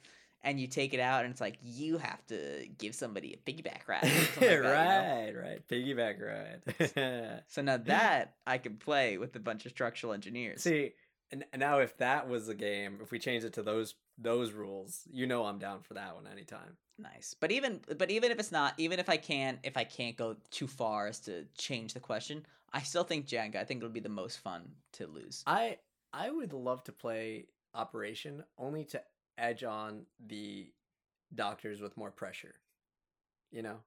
And 0.43 0.59
you 0.59 0.67
take 0.67 0.93
it 0.93 0.99
out 0.99 1.23
and 1.23 1.31
it's 1.31 1.39
like 1.39 1.57
you 1.63 1.97
have 1.97 2.25
to 2.27 2.67
give 2.77 2.93
somebody 2.95 3.33
a 3.33 3.49
piggyback 3.49 3.87
ride. 3.87 4.03
like 4.03 4.35
that, 4.35 4.41
you 4.41 4.61
know? 4.61 4.71
right, 4.71 5.33
right. 5.35 5.67
Piggyback 5.67 6.21
ride. 6.21 7.43
So 7.47 7.61
now 7.61 7.77
that 7.77 8.35
I 8.45 8.57
can 8.57 8.75
play 8.75 9.17
with 9.17 9.35
a 9.35 9.39
bunch 9.39 9.65
of 9.65 9.71
structural 9.71 10.13
engineers. 10.13 10.61
See, 10.61 10.93
and 11.31 11.45
and 11.53 11.59
now 11.59 11.79
if 11.79 11.97
that 11.97 12.27
was 12.29 12.49
a 12.49 12.55
game, 12.55 12.99
if 13.01 13.11
we 13.11 13.19
change 13.19 13.43
it 13.43 13.53
to 13.53 13.63
those 13.63 13.95
those 14.17 14.51
rules, 14.51 15.01
you 15.11 15.25
know 15.27 15.45
I'm 15.45 15.59
down 15.59 15.81
for 15.81 15.93
that 15.95 16.15
one 16.15 16.27
anytime. 16.27 16.77
Nice. 16.99 17.35
But 17.39 17.51
even 17.51 17.81
but 17.97 18.11
even 18.11 18.31
if 18.31 18.39
it's 18.39 18.51
not, 18.51 18.73
even 18.77 18.99
if 18.99 19.09
I 19.09 19.17
can't 19.17 19.59
if 19.63 19.77
I 19.77 19.83
can't 19.83 20.15
go 20.15 20.35
too 20.51 20.67
far 20.67 21.07
as 21.07 21.19
to 21.21 21.45
change 21.57 21.93
the 21.93 21.99
question, 21.99 22.45
I 22.71 22.81
still 22.81 23.03
think 23.03 23.27
Jenga. 23.27 23.55
I 23.55 23.63
think 23.63 23.79
it'll 23.79 23.89
be 23.89 23.99
the 23.99 24.09
most 24.09 24.39
fun 24.39 24.63
to 24.93 25.07
lose. 25.07 25.43
I 25.47 25.77
I 26.13 26.29
would 26.29 26.53
love 26.53 26.83
to 26.83 26.91
play 26.91 27.45
Operation 27.75 28.43
only 28.59 28.85
to 28.85 29.01
edge 29.37 29.63
on 29.63 30.05
the 30.27 30.67
doctors 31.33 31.81
with 31.81 31.95
more 31.97 32.11
pressure. 32.11 32.55
You 33.51 33.61
know? 33.61 33.77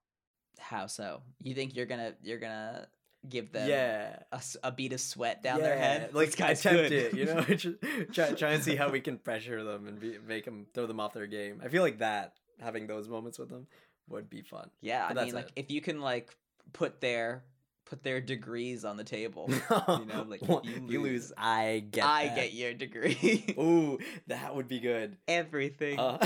How 0.59 0.87
so? 0.87 1.21
You 1.41 1.53
think 1.53 1.75
you're 1.75 1.85
gonna 1.85 2.13
you're 2.23 2.39
gonna 2.39 2.87
give 3.27 3.51
them 3.51 3.69
yeah. 3.69 4.19
a 4.63 4.71
bead 4.71 4.93
of 4.93 5.01
sweat 5.01 5.43
down 5.43 5.61
their 5.61 5.77
head? 5.77 6.09
Like 6.13 6.29
attempt 6.39 6.63
good. 6.63 6.91
it, 6.91 7.13
you 7.13 7.25
know, 7.25 7.41
try 8.13 8.31
try 8.31 8.51
and 8.53 8.63
see 8.63 8.75
how 8.75 8.89
we 8.89 8.99
can 8.99 9.17
pressure 9.17 9.63
them 9.63 9.87
and 9.87 9.99
be, 9.99 10.17
make 10.25 10.45
them 10.45 10.65
throw 10.73 10.87
them 10.87 10.99
off 10.99 11.13
their 11.13 11.27
game. 11.27 11.61
I 11.63 11.67
feel 11.67 11.83
like 11.83 11.99
that 11.99 12.33
having 12.59 12.87
those 12.87 13.07
moments 13.07 13.37
with 13.37 13.49
them 13.49 13.67
would 14.09 14.29
be 14.29 14.41
fun. 14.41 14.69
yeah, 14.81 15.05
I 15.07 15.13
mean, 15.13 15.33
like 15.33 15.51
it. 15.55 15.63
if 15.65 15.71
you 15.71 15.81
can 15.81 16.01
like 16.01 16.35
put 16.73 17.01
their 17.01 17.43
put 17.89 18.03
their 18.03 18.19
degrees 18.21 18.85
on 18.85 18.97
the 18.97 19.03
table, 19.03 19.45
you 19.49 20.05
know, 20.05 20.25
like 20.27 20.41
you 20.47 20.61
you 20.87 21.01
lose, 21.01 21.29
lose, 21.29 21.33
I 21.37 21.85
get. 21.89 22.05
I 22.05 22.27
that. 22.27 22.35
get 22.35 22.53
your 22.53 22.73
degree. 22.73 23.55
Ooh, 23.59 23.97
that 24.27 24.55
would 24.55 24.67
be 24.67 24.79
good. 24.79 25.17
Everything. 25.27 25.99
Uh, 25.99 26.17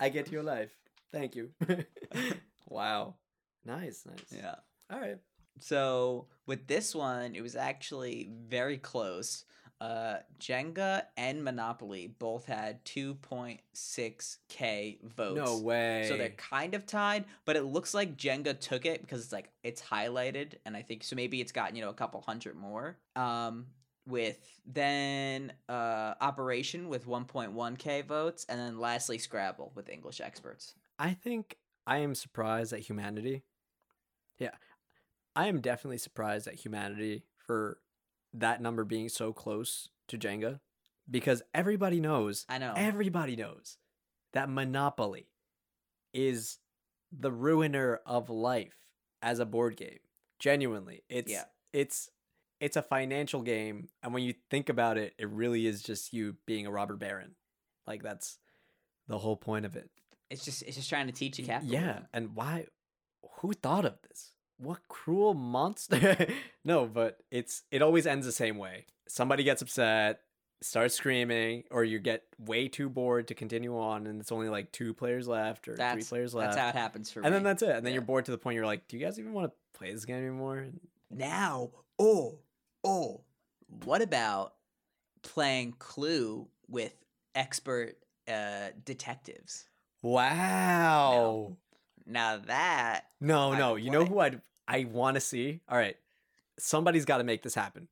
I 0.00 0.08
get 0.08 0.30
your 0.32 0.42
life. 0.42 0.70
Thank 1.12 1.36
you. 1.36 1.50
wow. 2.68 3.14
Nice, 3.64 4.04
nice. 4.06 4.24
yeah. 4.30 4.56
All 4.90 5.00
right. 5.00 5.18
So 5.60 6.26
with 6.46 6.66
this 6.66 6.94
one, 6.94 7.34
it 7.34 7.42
was 7.42 7.56
actually 7.56 8.30
very 8.48 8.78
close. 8.78 9.44
Uh, 9.84 10.18
Jenga 10.40 11.02
and 11.18 11.44
Monopoly 11.44 12.14
both 12.18 12.46
had 12.46 12.82
2.6k 12.86 15.02
votes. 15.02 15.36
No 15.36 15.58
way. 15.58 16.06
So 16.08 16.16
they're 16.16 16.30
kind 16.30 16.72
of 16.74 16.86
tied, 16.86 17.26
but 17.44 17.56
it 17.56 17.64
looks 17.64 17.92
like 17.92 18.16
Jenga 18.16 18.58
took 18.58 18.86
it 18.86 19.02
because 19.02 19.22
it's 19.22 19.32
like 19.32 19.50
it's 19.62 19.82
highlighted, 19.82 20.54
and 20.64 20.74
I 20.74 20.80
think 20.80 21.04
so. 21.04 21.16
Maybe 21.16 21.42
it's 21.42 21.52
gotten 21.52 21.76
you 21.76 21.82
know 21.82 21.90
a 21.90 21.94
couple 21.94 22.22
hundred 22.22 22.56
more. 22.56 22.96
Um, 23.14 23.66
with 24.06 24.38
then 24.66 25.52
uh 25.68 26.14
Operation 26.20 26.88
with 26.88 27.06
1.1k 27.06 28.06
votes, 28.06 28.46
and 28.48 28.58
then 28.58 28.80
lastly 28.80 29.18
Scrabble 29.18 29.70
with 29.74 29.90
English 29.90 30.22
experts. 30.22 30.74
I 30.98 31.12
think 31.12 31.58
I 31.86 31.98
am 31.98 32.14
surprised 32.14 32.72
at 32.72 32.80
humanity. 32.80 33.42
Yeah, 34.38 34.52
I 35.36 35.48
am 35.48 35.60
definitely 35.60 35.98
surprised 35.98 36.46
at 36.46 36.54
humanity 36.54 37.26
for 37.36 37.76
that 38.34 38.60
number 38.60 38.84
being 38.84 39.08
so 39.08 39.32
close 39.32 39.88
to 40.08 40.18
Jenga 40.18 40.60
because 41.10 41.42
everybody 41.54 42.00
knows, 42.00 42.44
I 42.48 42.58
know. 42.58 42.74
everybody 42.76 43.36
knows 43.36 43.78
that 44.32 44.50
Monopoly 44.50 45.28
is 46.12 46.58
the 47.12 47.30
ruiner 47.32 48.00
of 48.06 48.28
life 48.30 48.76
as 49.22 49.38
a 49.38 49.46
board 49.46 49.76
game. 49.76 49.98
Genuinely, 50.38 51.02
it's 51.08 51.30
Yeah. 51.30 51.44
it's 51.72 52.10
it's 52.60 52.76
a 52.76 52.82
financial 52.82 53.42
game, 53.42 53.88
and 54.02 54.14
when 54.14 54.22
you 54.22 54.34
think 54.50 54.68
about 54.68 54.96
it, 54.96 55.14
it 55.18 55.28
really 55.28 55.66
is 55.66 55.82
just 55.82 56.12
you 56.12 56.36
being 56.46 56.66
a 56.66 56.70
robber 56.70 56.96
baron. 56.96 57.34
Like 57.86 58.02
that's 58.02 58.38
the 59.08 59.18
whole 59.18 59.36
point 59.36 59.64
of 59.66 59.76
it. 59.76 59.90
It's 60.30 60.44
just 60.44 60.62
it's 60.62 60.76
just 60.76 60.88
trying 60.88 61.06
to 61.06 61.12
teach 61.12 61.38
you 61.38 61.46
capitalism. 61.46 61.84
Yeah, 61.84 61.98
and 62.12 62.34
why? 62.34 62.66
Who 63.40 63.52
thought 63.52 63.84
of 63.84 63.98
this? 64.08 64.32
What 64.58 64.80
cruel 64.88 65.34
monster? 65.34 66.26
no, 66.64 66.86
but 66.86 67.18
it's 67.30 67.62
it 67.70 67.82
always 67.82 68.06
ends 68.06 68.24
the 68.26 68.32
same 68.32 68.56
way. 68.56 68.86
Somebody 69.08 69.42
gets 69.44 69.60
upset, 69.62 70.20
starts 70.62 70.94
screaming, 70.94 71.64
or 71.70 71.84
you 71.84 71.98
get 71.98 72.22
way 72.38 72.68
too 72.68 72.88
bored 72.88 73.28
to 73.28 73.34
continue 73.34 73.76
on, 73.78 74.06
and 74.06 74.20
it's 74.20 74.32
only 74.32 74.48
like 74.48 74.72
two 74.72 74.94
players 74.94 75.26
left 75.28 75.68
or 75.68 75.76
That's 75.76 75.94
three 75.94 76.16
players 76.18 76.34
left. 76.34 76.52
That's 76.54 76.60
how 76.62 76.68
it 76.68 76.74
happens 76.76 77.10
for 77.10 77.20
me. 77.20 77.26
and 77.26 77.34
then 77.34 77.42
that's 77.42 77.62
it. 77.62 77.70
And 77.70 77.84
then 77.84 77.92
Yeah. 77.92 77.96
you're 77.96 78.02
bored 78.06 78.24
to 78.26 78.30
the 78.30 78.38
point 78.38 78.54
you're 78.56 78.64
like, 78.66 78.86
do 78.88 78.96
you 78.96 79.04
guys 79.04 79.18
even 79.18 79.32
want 79.32 79.50
to 79.50 79.78
play 79.78 79.92
this 79.92 80.04
game 80.04 80.16
anymore? 80.16 80.66
Now. 81.10 81.70
Oh, 81.98 82.38
oh. 82.82 83.20
What 83.84 84.02
about 84.02 84.54
playing 85.22 85.74
Clue 85.78 86.48
with 86.68 86.94
expert 87.34 87.96
uh 88.28 88.68
detectives? 88.84 89.68
Wow. 90.02 91.56
Now 92.06 92.38
that 92.38 93.06
No, 93.20 93.52
I 93.52 93.58
no. 93.58 93.76
You 93.76 93.90
know 93.90 94.04
who 94.04 94.18
I'd 94.18 94.40
I 94.66 94.84
want 94.84 95.14
to 95.14 95.20
see? 95.20 95.60
All 95.68 95.78
right. 95.78 95.96
Somebody's 96.58 97.04
got 97.04 97.18
to 97.18 97.24
make 97.24 97.42
this 97.42 97.54
happen. 97.54 97.88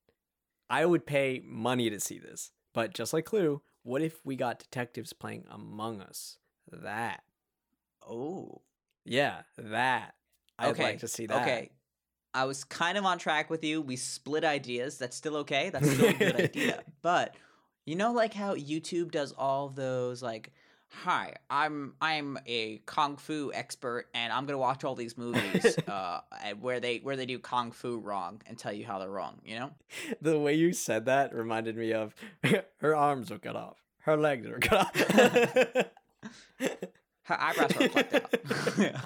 I 0.71 0.87
would 0.87 1.05
pay 1.05 1.43
money 1.45 1.91
to 1.91 2.01
see 2.01 2.19
this. 2.19 2.53
But 2.73 2.95
just 2.95 3.13
like 3.13 3.27
Clue, 3.27 3.61
what 3.83 4.03
if 4.03 4.25
we 4.25 4.37
got 4.37 4.59
detectives 4.59 5.13
playing 5.13 5.45
Among 5.51 6.01
Us? 6.01 6.39
That. 6.71 7.23
oh 8.09 8.63
Yeah, 9.05 9.43
that. 9.59 10.15
I'd 10.59 10.73
okay 10.73 10.83
like 10.85 11.01
to 11.01 11.09
see 11.09 11.27
that. 11.27 11.43
Okay. 11.43 11.71
I 12.35 12.45
was 12.45 12.65
kind 12.65 12.97
of 12.97 13.05
on 13.05 13.19
track 13.19 13.51
with 13.51 13.63
you. 13.63 13.83
We 13.83 13.97
split 13.97 14.45
ideas. 14.45 14.97
That's 14.97 15.17
still 15.17 15.37
okay. 15.39 15.71
That's 15.71 15.91
still 15.91 16.09
a 16.09 16.15
good 16.15 16.37
idea. 16.37 16.83
But 17.03 17.35
you 17.85 17.97
know, 17.97 18.13
like 18.13 18.33
how 18.33 18.55
YouTube 18.55 19.11
does 19.11 19.33
all 19.33 19.69
those 19.69 20.23
like, 20.23 20.53
"Hi, 20.93 21.34
I'm 21.51 21.95
I'm 22.01 22.38
a 22.47 22.78
kung 22.86 23.16
fu 23.16 23.51
expert, 23.55 24.07
and 24.14 24.32
I'm 24.32 24.47
gonna 24.47 24.59
watch 24.59 24.84
all 24.84 24.95
these 24.95 25.16
movies 25.16 25.78
uh, 25.88 26.20
where 26.61 26.80
they 26.80 26.99
where 26.99 27.16
they 27.16 27.26
do 27.26 27.38
kung 27.38 27.72
fu 27.72 27.99
wrong 27.99 28.40
and 28.47 28.59
tell 28.59 28.72
you 28.72 28.84
how 28.84 28.99
they're 28.99 29.11
wrong." 29.11 29.40
You 29.45 29.59
know? 29.59 29.70
The 30.20 30.38
way 30.38 30.55
you 30.55 30.72
said 30.72 31.07
that 31.07 31.34
reminded 31.34 31.76
me 31.76 31.93
of 31.93 32.14
her 32.78 32.95
arms 32.95 33.30
were 33.30 33.38
cut 33.38 33.57
off. 33.57 33.82
Her 34.01 34.16
legs 34.16 34.47
were 34.47 34.59
cut 34.59 34.97
off. 34.97 35.86
Her 37.24 37.40
eyebrows 37.40 37.70
were 37.78 37.88
plucked 37.88 38.14
out. 38.14 38.34
Yeah. 38.76 39.01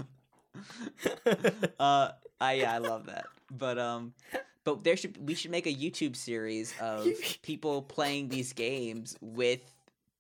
uh, 1.78 2.12
I 2.40 2.52
yeah, 2.54 2.74
I 2.74 2.78
love 2.78 3.06
that. 3.06 3.26
But 3.50 3.78
um, 3.78 4.14
but 4.64 4.82
there 4.84 4.96
should 4.96 5.16
we 5.26 5.34
should 5.34 5.50
make 5.50 5.66
a 5.66 5.72
YouTube 5.72 6.16
series 6.16 6.74
of 6.80 7.06
people 7.42 7.82
playing 7.82 8.28
these 8.30 8.52
games 8.52 9.16
with 9.20 9.60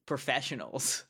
professionals. 0.06 1.04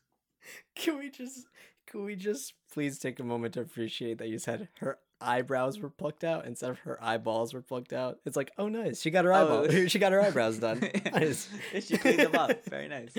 Can 0.77 0.99
we 0.99 1.11
just 1.11 1.47
can 1.87 2.05
we 2.05 2.17
just 2.17 2.55
please 2.73 2.99
take 2.99 3.19
a 3.19 3.25
moment 3.25 3.55
to 3.55 3.61
appreciate 3.61 4.19
that 4.19 4.29
you 4.29 4.39
said 4.39 4.69
her 4.81 4.99
eyebrows 5.21 5.79
were 5.79 5.89
plucked 5.89 6.25
out 6.25 6.45
instead 6.45 6.69
of 6.71 6.81
her 6.81 7.03
eyeballs 7.03 7.55
were 7.55 7.63
plucked 7.63 7.93
out? 7.93 8.19
It's 8.27 8.37
like, 8.37 8.51
oh 8.59 8.69
nice, 8.69 9.01
she 9.01 9.11
got 9.11 9.25
her 9.25 9.33
Oh. 9.33 9.69
she 9.89 9.99
got 9.99 10.13
her 10.13 10.21
eyebrows 10.21 10.59
done. 10.59 10.89
Nice. 11.13 11.49
she 11.81 11.97
cleaned 11.97 12.21
them 12.21 12.35
up. 12.35 12.65
Very 12.69 12.89
nice. 12.89 13.15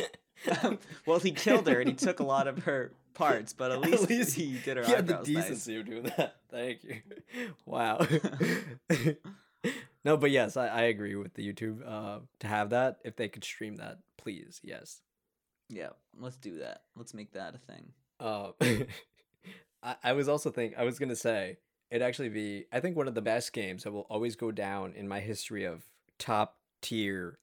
well, 1.06 1.20
he 1.20 1.32
killed 1.32 1.68
her 1.68 1.80
and 1.80 1.90
he 1.90 1.96
took 1.96 2.20
a 2.20 2.24
lot 2.24 2.48
of 2.48 2.66
her 2.66 2.92
parts, 3.16 3.54
but 3.54 3.72
at 3.72 3.80
least, 3.82 4.10
least 4.10 4.36
he 4.36 4.60
did 4.64 4.78
her 4.78 4.84
He 4.84 4.92
had 4.92 5.08
the 5.08 5.16
eyebrows 5.16 5.28
nice. 5.30 5.44
decency 5.44 5.80
of 5.80 5.86
doing 5.88 6.04
that. 6.18 6.36
Thank 6.52 6.84
you. 6.84 7.02
Wow. 7.66 8.06
no, 10.06 10.18
but 10.18 10.30
yes, 10.30 10.56
I, 10.58 10.68
I 10.68 10.82
agree 10.84 11.16
with 11.16 11.34
the 11.34 11.52
YouTube 11.52 11.82
uh, 11.88 12.20
to 12.40 12.48
have 12.48 12.70
that. 12.70 12.98
If 13.04 13.16
they 13.16 13.28
could 13.28 13.44
stream 13.44 13.78
that, 13.78 13.98
please, 14.18 14.60
yes. 14.64 15.02
Yeah, 15.70 15.90
let's 16.18 16.38
do 16.38 16.60
that. 16.60 16.84
Let's 16.96 17.14
make 17.14 17.34
that 17.34 17.56
a 17.56 17.58
thing. 17.58 17.92
Uh, 18.20 18.52
I, 19.84 19.96
I 20.04 20.14
was 20.14 20.28
also 20.30 20.50
think 20.50 20.74
I 20.78 20.84
was 20.84 21.00
gonna 21.00 21.16
say 21.16 21.58
it'd 21.92 22.02
actually 22.02 22.30
be 22.30 22.66
I 22.72 22.80
think 22.80 22.96
one 22.96 23.08
of 23.08 23.16
the 23.16 23.22
best 23.22 23.54
games 23.54 23.84
that 23.84 23.92
will 23.92 24.08
always 24.10 24.36
go 24.36 24.52
down 24.52 24.94
in 24.94 25.08
my 25.08 25.20
history 25.20 25.66
of 25.66 25.86
top 26.20 26.58
tier 26.82 27.40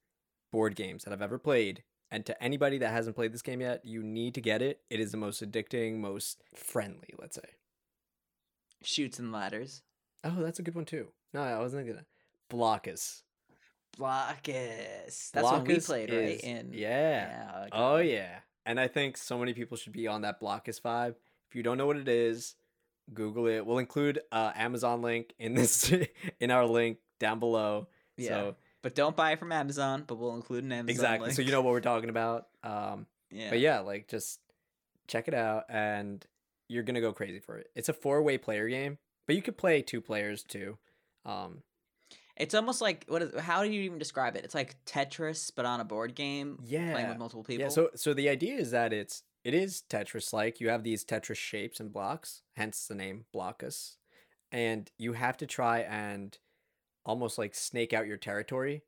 board 0.53 0.77
games 0.77 1.05
that 1.05 1.13
I've 1.13 1.23
ever 1.23 1.39
played. 1.39 1.83
And 2.11 2.25
to 2.27 2.43
anybody 2.43 2.79
that 2.79 2.93
hasn't 2.93 3.17
played 3.17 3.33
this 3.33 3.43
game 3.43 3.61
yet, 3.61 3.85
you 3.85 4.03
need 4.03 4.35
to 4.35 4.41
get 4.41 4.63
it. 4.63 4.81
It 4.89 5.01
is 5.01 5.11
the 5.11 5.17
most 5.17 5.43
addicting, 5.43 5.99
most 5.99 6.45
friendly, 6.55 7.13
let's 7.19 7.35
say. 7.35 7.57
Chutes 8.83 9.19
and 9.19 9.33
ladders. 9.33 9.83
Oh, 10.23 10.37
that's 10.43 10.61
a 10.61 10.63
good 10.63 10.77
one 10.77 10.85
too. 10.85 11.09
No, 11.33 11.43
I 11.43 11.59
wasn't 11.59 11.87
gonna. 11.87 12.05
Blockus. 12.51 13.23
Blockus. 13.99 15.31
That's 15.31 15.45
what 15.45 15.67
we 15.67 15.75
Blockus 15.75 15.87
played, 15.87 16.11
right? 16.13 16.41
In 16.41 16.71
yeah. 16.73 17.53
okay. 17.63 17.69
Oh 17.73 17.97
yeah. 17.99 18.39
And 18.67 18.81
I 18.81 18.89
think 18.89 19.17
so 19.17 19.39
many 19.39 19.53
people 19.53 19.77
should 19.77 19.93
be 19.93 20.07
on 20.09 20.23
that 20.23 20.41
Blockus 20.41 20.81
vibe. 20.81 21.15
If 21.49 21.55
you 21.55 21.63
don't 21.63 21.79
know 21.79 21.87
what 21.87 21.97
it 21.97 22.09
is, 22.09 22.55
Google 23.13 23.47
it. 23.47 23.65
We'll 23.67 23.79
include 23.79 24.21
uh 24.33 24.53
Amazon 24.55 25.03
link 25.03 25.35
in 25.39 25.55
this 25.55 25.93
in 26.41 26.51
our 26.51 26.67
link 26.67 26.99
down 27.21 27.39
below. 27.39 27.89
Yeah. 28.17 28.29
So 28.29 28.57
But 28.83 28.95
don't 28.95 29.17
buy 29.17 29.33
it 29.33 29.39
from 29.39 29.53
Amazon, 29.53 30.05
but 30.07 30.17
we'll 30.17 30.35
include 30.37 30.65
an 30.65 30.73
Amazon. 30.73 30.91
exactly. 30.91 31.33
So 31.33 31.43
you 31.43 31.53
know 31.53 31.61
what 31.63 31.73
we're 31.73 31.81
talking 31.81 32.11
about. 32.11 32.47
Um 32.63 33.07
Yeah. 33.31 33.51
but 33.51 33.61
yeah, 33.61 33.81
like 33.81 34.09
just 34.09 34.41
check 35.07 35.29
it 35.29 35.35
out 35.35 35.65
and 35.69 36.25
you're 36.69 36.83
gonna 36.83 37.01
go 37.03 37.13
crazy 37.13 37.41
for 37.41 37.59
it. 37.59 37.71
It's 37.75 37.89
a 37.91 37.93
four 37.93 38.23
way 38.23 38.39
player 38.39 38.69
game, 38.69 38.97
but 39.27 39.37
you 39.37 39.43
could 39.43 39.59
play 39.59 39.83
two 39.83 40.01
players 40.01 40.43
too. 40.43 40.79
Um 41.27 41.63
It's 42.37 42.55
almost 42.55 42.81
like 42.81 43.05
what 43.09 43.23
is 43.23 43.41
how 43.41 43.63
do 43.63 43.71
you 43.71 43.83
even 43.83 43.99
describe 43.99 44.37
it? 44.37 44.45
It's 44.45 44.55
like 44.55 44.77
Tetris 44.87 45.53
but 45.55 45.67
on 45.67 45.81
a 45.81 45.85
board 45.85 46.15
game. 46.15 46.59
Yeah, 46.65 46.93
Playing 46.93 47.09
with 47.09 47.19
multiple 47.19 47.45
people. 47.45 47.63
Yeah, 47.63 47.69
so 47.69 47.91
so 47.95 48.13
the 48.13 48.29
idea 48.29 48.57
is 48.57 48.73
that 48.73 48.93
it's 48.93 49.23
it 49.45 49.55
is 49.55 49.83
Tetris 49.89 50.33
like. 50.33 50.61
You 50.61 50.69
have 50.71 50.83
these 50.83 51.05
Tetris 51.05 51.37
shapes 51.37 51.79
and 51.79 51.93
blocks, 51.93 52.43
hence 52.57 52.87
the 52.87 52.95
name 52.95 53.27
Blockus. 53.35 53.97
And 54.51 54.91
you 54.99 55.13
have 55.13 55.37
to 55.39 55.47
try 55.47 55.81
and 55.81 56.37
almost 57.05 57.39
like 57.39 57.55
snake 57.55 57.93
out 57.93 58.07
your 58.07 58.17
territory 58.17 58.83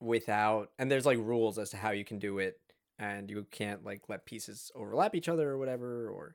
without 0.00 0.70
and 0.78 0.90
there's 0.90 1.06
like 1.06 1.18
rules 1.18 1.58
as 1.58 1.70
to 1.70 1.76
how 1.76 1.90
you 1.90 2.04
can 2.04 2.18
do 2.18 2.38
it 2.38 2.60
and 2.98 3.30
you 3.30 3.46
can't 3.50 3.84
like 3.84 4.02
let 4.08 4.24
pieces 4.26 4.70
overlap 4.74 5.14
each 5.14 5.28
other 5.28 5.50
or 5.50 5.58
whatever 5.58 6.08
or 6.08 6.34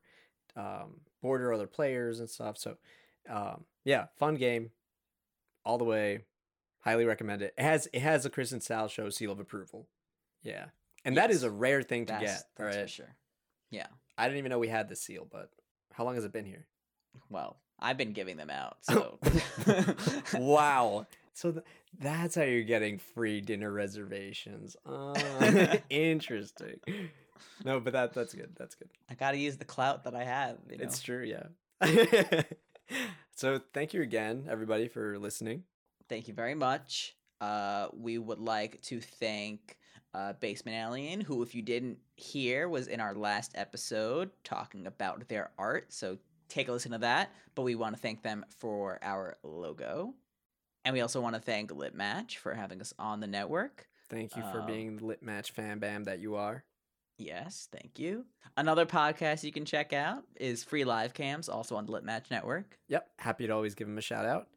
um 0.55 1.01
border 1.21 1.53
other 1.53 1.67
players 1.67 2.19
and 2.19 2.29
stuff. 2.29 2.57
So 2.57 2.77
um 3.29 3.65
yeah, 3.85 4.07
fun 4.17 4.35
game 4.35 4.71
all 5.65 5.77
the 5.77 5.83
way. 5.83 6.25
Highly 6.81 7.05
recommend 7.05 7.41
it. 7.41 7.53
It 7.57 7.63
has 7.63 7.87
it 7.93 8.01
has 8.01 8.25
a 8.25 8.29
Chris 8.29 8.51
and 8.51 8.61
Sal 8.61 8.87
show 8.87 9.09
seal 9.09 9.31
of 9.31 9.39
approval. 9.39 9.87
Yeah. 10.43 10.65
And 11.05 11.17
that 11.17 11.31
is 11.31 11.43
a 11.43 11.51
rare 11.51 11.81
thing 11.81 12.05
to 12.07 12.13
that's, 12.13 12.23
get. 12.23 12.43
that's 12.57 12.77
for 12.77 12.87
sure. 12.87 13.15
Yeah. 13.71 13.87
I 14.17 14.25
didn't 14.25 14.39
even 14.39 14.49
know 14.49 14.59
we 14.59 14.67
had 14.67 14.89
this 14.89 15.01
seal, 15.01 15.27
but 15.29 15.49
how 15.93 16.03
long 16.03 16.15
has 16.15 16.25
it 16.25 16.31
been 16.31 16.45
here? 16.45 16.67
Well, 17.29 17.57
I've 17.79 17.97
been 17.97 18.13
giving 18.13 18.37
them 18.37 18.49
out, 18.49 18.77
so 18.81 19.19
wow. 20.33 21.07
So 21.33 21.51
th- 21.51 21.65
that's 21.99 22.35
how 22.35 22.43
you're 22.43 22.63
getting 22.63 22.97
free 22.97 23.41
dinner 23.41 23.71
reservations. 23.71 24.75
Uh, 24.85 25.77
interesting. 25.89 26.79
No, 27.65 27.79
but 27.79 27.93
that 27.93 28.13
that's 28.13 28.33
good. 28.33 28.51
That's 28.57 28.75
good. 28.75 28.89
I 29.09 29.15
gotta 29.15 29.37
use 29.37 29.57
the 29.57 29.65
clout 29.65 30.03
that 30.05 30.15
I 30.15 30.23
have. 30.23 30.57
You 30.69 30.77
know? 30.77 30.83
It's 30.83 31.01
true, 31.01 31.23
yeah. 31.23 32.43
So 33.35 33.59
thank 33.73 33.93
you 33.93 34.01
again, 34.01 34.45
everybody, 34.49 34.87
for 34.87 35.17
listening. 35.19 35.63
Thank 36.09 36.27
you 36.27 36.33
very 36.33 36.55
much. 36.55 37.15
Uh, 37.41 37.87
we 37.93 38.17
would 38.17 38.39
like 38.39 38.81
to 38.83 39.01
thank 39.01 39.77
uh, 40.13 40.33
Basement 40.33 40.77
Alien, 40.77 41.21
who, 41.21 41.41
if 41.41 41.55
you 41.55 41.61
didn't 41.61 41.97
hear, 42.15 42.69
was 42.69 42.87
in 42.87 42.99
our 42.99 43.15
last 43.15 43.51
episode 43.55 44.29
talking 44.43 44.85
about 44.87 45.27
their 45.27 45.51
art. 45.57 45.91
So 45.91 46.17
take 46.49 46.67
a 46.67 46.71
listen 46.71 46.91
to 46.91 46.99
that. 46.99 47.31
But 47.55 47.63
we 47.63 47.75
want 47.75 47.95
to 47.95 48.01
thank 48.01 48.21
them 48.21 48.45
for 48.59 48.99
our 49.01 49.37
logo. 49.43 50.13
And 50.85 50.93
we 50.93 51.01
also 51.01 51.21
want 51.21 51.35
to 51.35 51.41
thank 51.41 51.71
Lit 51.71 51.95
Match 51.95 52.37
for 52.37 52.53
having 52.53 52.81
us 52.81 52.93
on 52.99 53.19
the 53.19 53.27
network. 53.27 53.87
Thank 54.09 54.35
you 54.35 54.43
for 54.51 54.61
Um, 54.61 54.67
being 54.67 54.97
the 54.97 55.05
Lit 55.05 55.23
Match 55.23 55.51
fan 55.51 55.79
bam 55.79 56.03
that 56.03 56.19
you 56.19 56.35
are. 56.35 56.63
Yes, 57.17 57.67
thank 57.71 57.99
you. 57.99 58.25
Another 58.57 58.85
podcast 58.85 59.43
you 59.43 59.51
can 59.51 59.65
check 59.65 59.93
out 59.93 60.23
is 60.35 60.63
Free 60.63 60.83
Live 60.83 61.13
Cams, 61.13 61.47
also 61.49 61.75
on 61.75 61.85
the 61.85 61.91
Lit 61.91 62.03
Match 62.03 62.29
Network. 62.31 62.77
Yep, 62.87 63.07
happy 63.19 63.47
to 63.47 63.53
always 63.53 63.75
give 63.75 63.87
them 63.87 63.97
a 63.97 64.01
shout 64.01 64.25
out. 64.25 64.47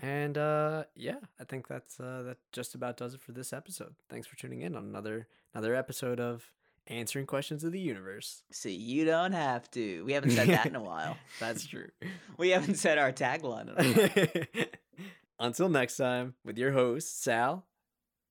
And 0.00 0.38
uh 0.38 0.84
yeah, 0.94 1.16
I 1.40 1.44
think 1.44 1.66
that's 1.66 1.98
uh 1.98 2.22
that 2.26 2.38
just 2.52 2.74
about 2.74 2.96
does 2.96 3.14
it 3.14 3.20
for 3.20 3.32
this 3.32 3.52
episode. 3.52 3.94
Thanks 4.08 4.26
for 4.26 4.36
tuning 4.36 4.62
in 4.62 4.76
on 4.76 4.84
another 4.84 5.26
another 5.54 5.74
episode 5.74 6.20
of 6.20 6.50
Answering 6.86 7.26
Questions 7.26 7.64
of 7.64 7.72
the 7.72 7.80
Universe. 7.80 8.42
See, 8.52 8.74
you 8.74 9.04
don't 9.04 9.32
have 9.32 9.70
to. 9.72 10.04
We 10.04 10.12
haven't 10.14 10.30
said 10.30 10.48
that 10.48 10.66
in 10.66 10.76
a 10.76 10.82
while. 10.82 11.16
That's 11.40 11.66
true. 11.66 11.88
We 12.38 12.50
haven't 12.50 12.76
said 12.76 12.98
our 12.98 13.10
tagline 13.12 13.76
in 13.76 13.84
a 13.84 14.08
while. 14.56 14.64
Until 15.40 15.68
next 15.68 15.96
time, 15.96 16.34
with 16.44 16.56
your 16.56 16.70
host, 16.72 17.22
Sal. 17.22 17.66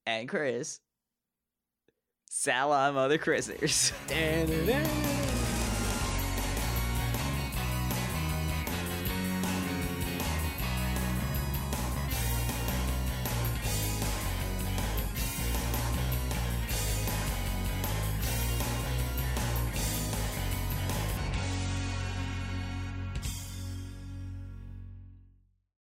and 0.05 0.29
Chris. 0.29 0.79
Salam, 2.29 2.97
other. 2.97 3.17
Da-da-da. 4.07 5.16